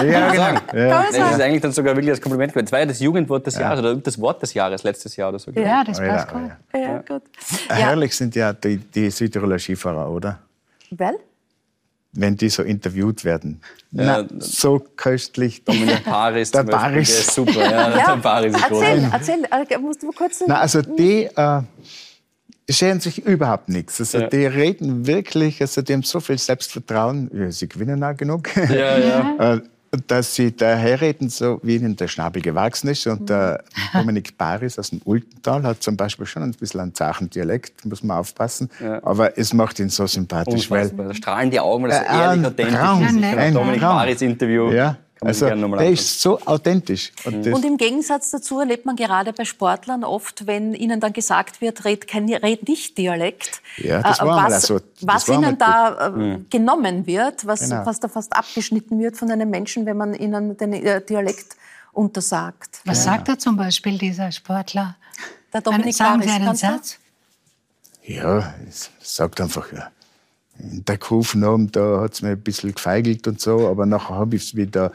ja, 0.05 0.30
genau. 0.30 0.61
Ja. 0.74 1.03
Das 1.05 1.16
ist 1.16 1.40
eigentlich 1.40 1.62
dann 1.62 1.72
sogar 1.72 1.95
wirklich 1.97 2.11
als 2.11 2.20
Kompliment 2.20 2.53
gewesen. 2.53 2.66
Das 2.66 2.72
war 2.72 2.80
ja 2.80 2.86
das 2.86 3.01
Jugendwort 3.01 3.47
des 3.47 3.57
Jahres 3.57 3.80
oder 3.80 3.97
das 3.97 4.20
Wort 4.20 4.43
des 4.43 4.53
Jahres 4.53 4.82
letztes 4.82 5.16
Jahr 5.16 5.30
oder 5.30 5.38
so. 5.38 5.51
Ja, 5.53 5.82
das 5.82 5.99
passt 5.99 6.28
oh, 6.30 6.38
gut. 6.38 6.51
Ja, 6.74 6.80
ja. 6.80 6.99
gut. 6.99 7.22
Herrlich 7.68 8.14
sind 8.14 8.34
ja 8.34 8.53
die, 8.53 8.76
die 8.76 9.11
Südtiroler 9.11 9.59
Skifahrer, 9.59 10.11
oder? 10.11 10.38
Weil? 10.90 11.14
Wenn 12.14 12.36
die 12.36 12.51
so 12.51 12.62
interviewt 12.62 13.24
werden. 13.24 13.62
Ja, 13.93 14.22
Na, 14.22 14.28
so 14.38 14.84
köstlich. 14.97 15.64
Dominik 15.64 16.05
Paris 16.05 16.51
der 16.51 16.64
Paris. 16.64 17.09
Der 17.09 17.20
ist 17.20 17.34
super. 17.34 17.53
Ja, 17.53 17.90
ja. 17.97 18.14
Der 18.14 18.20
Paris 18.20 18.55
ist 18.55 18.62
erzähl, 18.62 19.09
erzähl, 19.11 19.49
erzähl, 19.51 19.78
musst 19.78 20.03
du 20.03 20.12
kurz... 20.12 20.43
Na, 20.47 20.61
also 20.61 20.82
die... 20.82 21.24
Äh, 21.34 21.62
scheren 22.69 23.01
sich 23.01 23.25
überhaupt 23.25 23.69
nichts. 23.69 24.01
Also 24.01 24.19
ja. 24.19 24.29
die 24.29 24.47
reden 24.47 25.07
wirklich, 25.07 25.61
also 25.61 25.83
die 25.83 25.93
haben 25.93 26.03
so 26.03 26.21
viel 26.21 26.39
Selbstvertrauen, 26.39 27.31
ja, 27.33 27.51
sie 27.51 27.69
gewinnen 27.69 28.03
auch 28.05 28.17
genug, 28.17 28.55
ja, 28.57 28.99
ja. 28.99 29.37
Äh, 29.55 29.61
dass 30.07 30.35
sie 30.35 30.57
daherreden, 30.57 31.29
so 31.29 31.61
wie 31.63 31.77
ihnen 31.77 31.97
der 31.97 32.09
Schnabel 32.09 32.41
gewachsen 32.41 32.89
ist. 32.89 33.07
Und 33.07 33.29
der 33.29 33.63
Dominik 33.93 34.39
Paris 34.39 34.79
aus 34.79 34.89
dem 34.89 35.03
Ultental 35.05 35.65
hat 35.65 35.83
zum 35.83 35.99
Beispiel 35.99 36.25
schon 36.25 36.43
ein 36.43 36.53
bisschen 36.53 36.81
einen 36.81 36.95
zachen 36.95 37.29
Dialekt, 37.29 37.85
muss 37.85 38.03
man 38.03 38.17
aufpassen. 38.17 38.71
Aber 39.03 39.37
es 39.37 39.53
macht 39.53 39.79
ihn 39.81 39.91
so 39.91 40.07
sympathisch. 40.07 40.71
Unfassbar. 40.71 41.09
Weil, 41.09 41.15
strahlende 41.15 41.63
Augen, 41.63 41.85
weil 41.85 41.91
er 41.91 42.03
äh, 42.03 42.23
ehrlich, 42.23 42.47
authentisch 42.47 42.75
ist. 42.75 43.25
Ein 43.37 43.55
Dominik 43.55 43.81
Paris-Interview. 43.83 44.73
Ja. 44.73 44.97
Also, 45.25 45.47
der 45.47 45.91
ist 45.91 46.20
so 46.20 46.41
authentisch. 46.41 47.12
Und, 47.25 47.47
und, 47.47 47.64
im 47.64 47.77
Gegensatz 47.77 48.31
dazu 48.31 48.59
erlebt 48.61 48.87
man 48.87 48.97
gerade 48.97 49.33
bei 49.33 49.45
Sportlern 49.45 50.05
oft, 50.05 50.47
wenn 50.47 50.75
ihnen 50.75 51.01
dann 51.01 51.12
gesagt 51.12 51.61
wird, 51.61 51.85
red, 51.85 52.09
kein, 52.09 52.33
red 52.33 52.68
nicht 52.68 52.99
Dialekt, 52.99 53.62
ja, 53.77 54.03
das 54.03 54.20
äh, 54.20 54.25
war 54.25 54.51
was, 54.51 54.62
so, 54.62 54.81
was 55.03 55.29
ihnen 55.29 55.57
da 55.59 56.07
äh, 56.07 56.11
mhm. 56.11 56.47
genommen 56.51 57.07
wird, 57.07 57.47
was, 57.47 57.61
genau. 57.61 57.87
was 57.87 58.01
da 58.01 58.09
fast 58.09 58.35
abgeschnitten 58.35 58.99
wird 58.99 59.16
von 59.16 59.31
einem 59.31 59.49
Menschen, 59.49 59.87
wenn 59.87 59.97
man 59.97 60.14
ihnen 60.14 60.57
den 60.57 60.73
äh, 60.73 61.01
Dialekt 61.01 61.57
untersagt. 61.93 62.81
Was 62.85 63.05
ja. 63.05 63.12
sagt 63.12 63.29
er 63.29 63.39
zum 63.39 63.57
Beispiel, 63.57 63.99
dieser 63.99 64.33
Sportler? 64.33 64.97
Der 65.53 65.61
Dominik 65.61 65.95
Sagen 65.95 66.23
Sie 66.23 66.31
einen 66.31 66.57
Satz? 66.57 66.99
Ja, 68.05 68.55
es 68.68 68.91
sagt 69.01 69.41
einfach, 69.41 69.73
ja 69.73 69.91
der 70.59 70.99
haben, 71.01 71.73
da 71.73 72.01
hat 72.01 72.15
es 72.15 72.23
mir 72.23 72.31
ein 72.31 72.41
bisschen 72.41 72.75
gefeigelt 72.75 73.27
und 73.27 73.41
so, 73.41 73.69
aber 73.69 73.87
nachher 73.87 74.17
habe 74.17 74.37
ich 74.37 74.45
es 74.45 74.57
wieder 74.57 74.93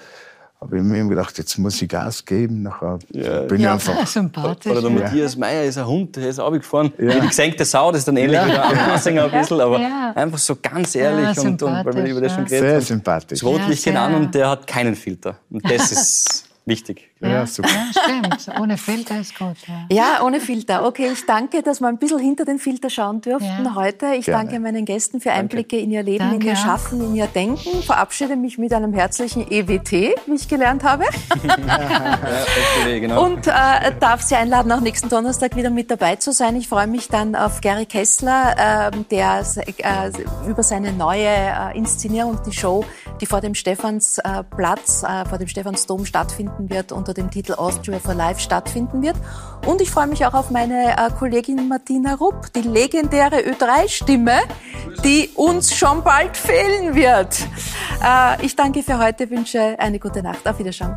habe 0.59 0.77
ich 0.77 0.83
mir 0.83 1.07
gedacht, 1.07 1.37
jetzt 1.37 1.57
muss 1.59 1.79
ich 1.81 1.89
Gas 1.89 2.25
geben. 2.25 2.63
Nachher 2.63 2.97
ja, 3.11 3.41
bin 3.41 3.61
ja, 3.61 3.75
ich 3.75 3.87
einfach. 3.87 4.07
Sympathisch. 4.07 4.71
Oder 4.71 4.81
der 4.81 4.91
ja. 4.91 4.99
Matthias 4.99 5.37
Meyer 5.37 5.63
ist 5.63 5.77
ein 5.77 5.85
Hund, 5.85 6.15
der 6.15 6.29
ist 6.29 6.39
runtergefahren. 6.39 6.91
Ja. 6.97 7.19
Die 7.19 7.27
gesenkte 7.27 7.63
Sau, 7.63 7.91
das 7.91 7.99
ist 7.99 8.07
dann 8.07 8.17
ähnlich 8.17 8.33
ja. 8.33 8.47
wie 8.47 8.51
der 8.51 8.93
Ansinger 8.93 9.25
ein 9.25 9.31
bisschen, 9.31 9.61
aber 9.61 9.79
ja. 9.79 10.13
einfach 10.15 10.39
so 10.39 10.55
ganz 10.55 10.95
ehrlich 10.95 11.37
und, 11.37 11.61
und 11.61 11.85
weil 11.85 11.95
wir 11.95 12.05
über 12.05 12.21
das 12.21 12.33
schon 12.33 12.45
geredet 12.45 12.69
Sehr 12.69 12.81
sympathisch. 12.81 13.39
Das 13.39 13.43
Rotlichtchen 13.43 13.97
an 13.97 14.15
und 14.15 14.33
der 14.33 14.49
hat 14.49 14.65
keinen 14.65 14.95
Filter. 14.95 15.37
Und 15.51 15.63
das 15.69 15.91
ist 15.91 16.45
wichtig. 16.67 17.09
Ja, 17.19 17.47
super. 17.47 17.69
Ja, 17.69 18.01
stimmt. 18.03 18.59
Ohne 18.59 18.77
Filter 18.77 19.19
ist 19.19 19.37
gut. 19.37 19.55
Ja. 19.67 19.85
ja. 19.89 20.23
ohne 20.23 20.39
Filter. 20.39 20.85
Okay, 20.85 21.09
ich 21.13 21.25
danke, 21.25 21.63
dass 21.63 21.79
wir 21.79 21.87
ein 21.87 21.97
bisschen 21.97 22.19
hinter 22.19 22.45
den 22.45 22.59
Filter 22.59 22.89
schauen 22.89 23.21
durften 23.21 23.65
ja. 23.65 23.75
heute. 23.75 24.13
Ich 24.15 24.25
Gerne. 24.25 24.43
danke 24.43 24.59
meinen 24.59 24.85
Gästen 24.85 25.19
für 25.19 25.31
Einblicke 25.31 25.77
danke. 25.77 25.83
in 25.83 25.91
ihr 25.91 26.03
Leben, 26.03 26.29
danke. 26.29 26.35
in 26.35 26.49
ihr 26.51 26.55
Schaffen, 26.55 27.01
in 27.01 27.15
ihr 27.15 27.27
Denken. 27.27 27.81
Verabschiede 27.83 28.35
mich 28.35 28.57
mit 28.57 28.73
einem 28.73 28.93
herzlichen 28.93 29.49
EWT, 29.49 29.91
wie 29.91 30.35
ich 30.35 30.47
gelernt 30.47 30.83
habe. 30.83 31.05
ja, 32.87 32.99
genau. 32.99 33.25
Und 33.25 33.47
äh, 33.47 33.51
darf 33.99 34.21
Sie 34.21 34.35
einladen, 34.35 34.71
auch 34.71 34.81
nächsten 34.81 35.09
Donnerstag 35.09 35.55
wieder 35.55 35.69
mit 35.69 35.89
dabei 35.89 36.17
zu 36.17 36.31
sein. 36.31 36.55
Ich 36.55 36.67
freue 36.67 36.87
mich 36.87 37.07
dann 37.07 37.35
auf 37.35 37.61
Gary 37.61 37.85
Kessler, 37.85 38.91
äh, 38.91 38.97
der 39.09 39.43
äh, 39.55 40.11
über 40.49 40.63
seine 40.63 40.91
neue 40.93 41.27
äh, 41.27 41.77
Inszenierung, 41.77 42.39
die 42.45 42.51
Show, 42.51 42.85
die 43.21 43.25
vor 43.25 43.41
dem 43.41 43.55
Stephansplatz, 43.55 45.03
äh, 45.03 45.25
vor 45.25 45.37
dem 45.37 45.47
Stephansdom 45.47 46.05
stattfinden 46.57 46.69
wird, 46.69 46.91
unter 46.91 47.13
dem 47.13 47.29
Titel 47.29 47.53
Austria 47.53 47.99
for 47.99 48.13
Life 48.13 48.39
stattfinden 48.41 49.01
wird. 49.01 49.15
Und 49.65 49.81
ich 49.81 49.89
freue 49.89 50.07
mich 50.07 50.25
auch 50.25 50.33
auf 50.33 50.49
meine 50.49 50.97
äh, 50.97 51.09
Kollegin 51.17 51.67
Martina 51.67 52.15
Rupp, 52.15 52.51
die 52.53 52.61
legendäre 52.61 53.41
Ö3-Stimme, 53.41 54.39
die 55.03 55.29
uns 55.35 55.75
schon 55.75 56.03
bald 56.03 56.35
fehlen 56.35 56.95
wird. 56.95 57.47
Äh, 58.03 58.45
ich 58.45 58.55
danke 58.55 58.83
für 58.83 58.97
heute, 58.97 59.29
wünsche 59.29 59.75
eine 59.79 59.99
gute 59.99 60.23
Nacht. 60.23 60.47
Auf 60.47 60.59
Wiedersehen. 60.59 60.95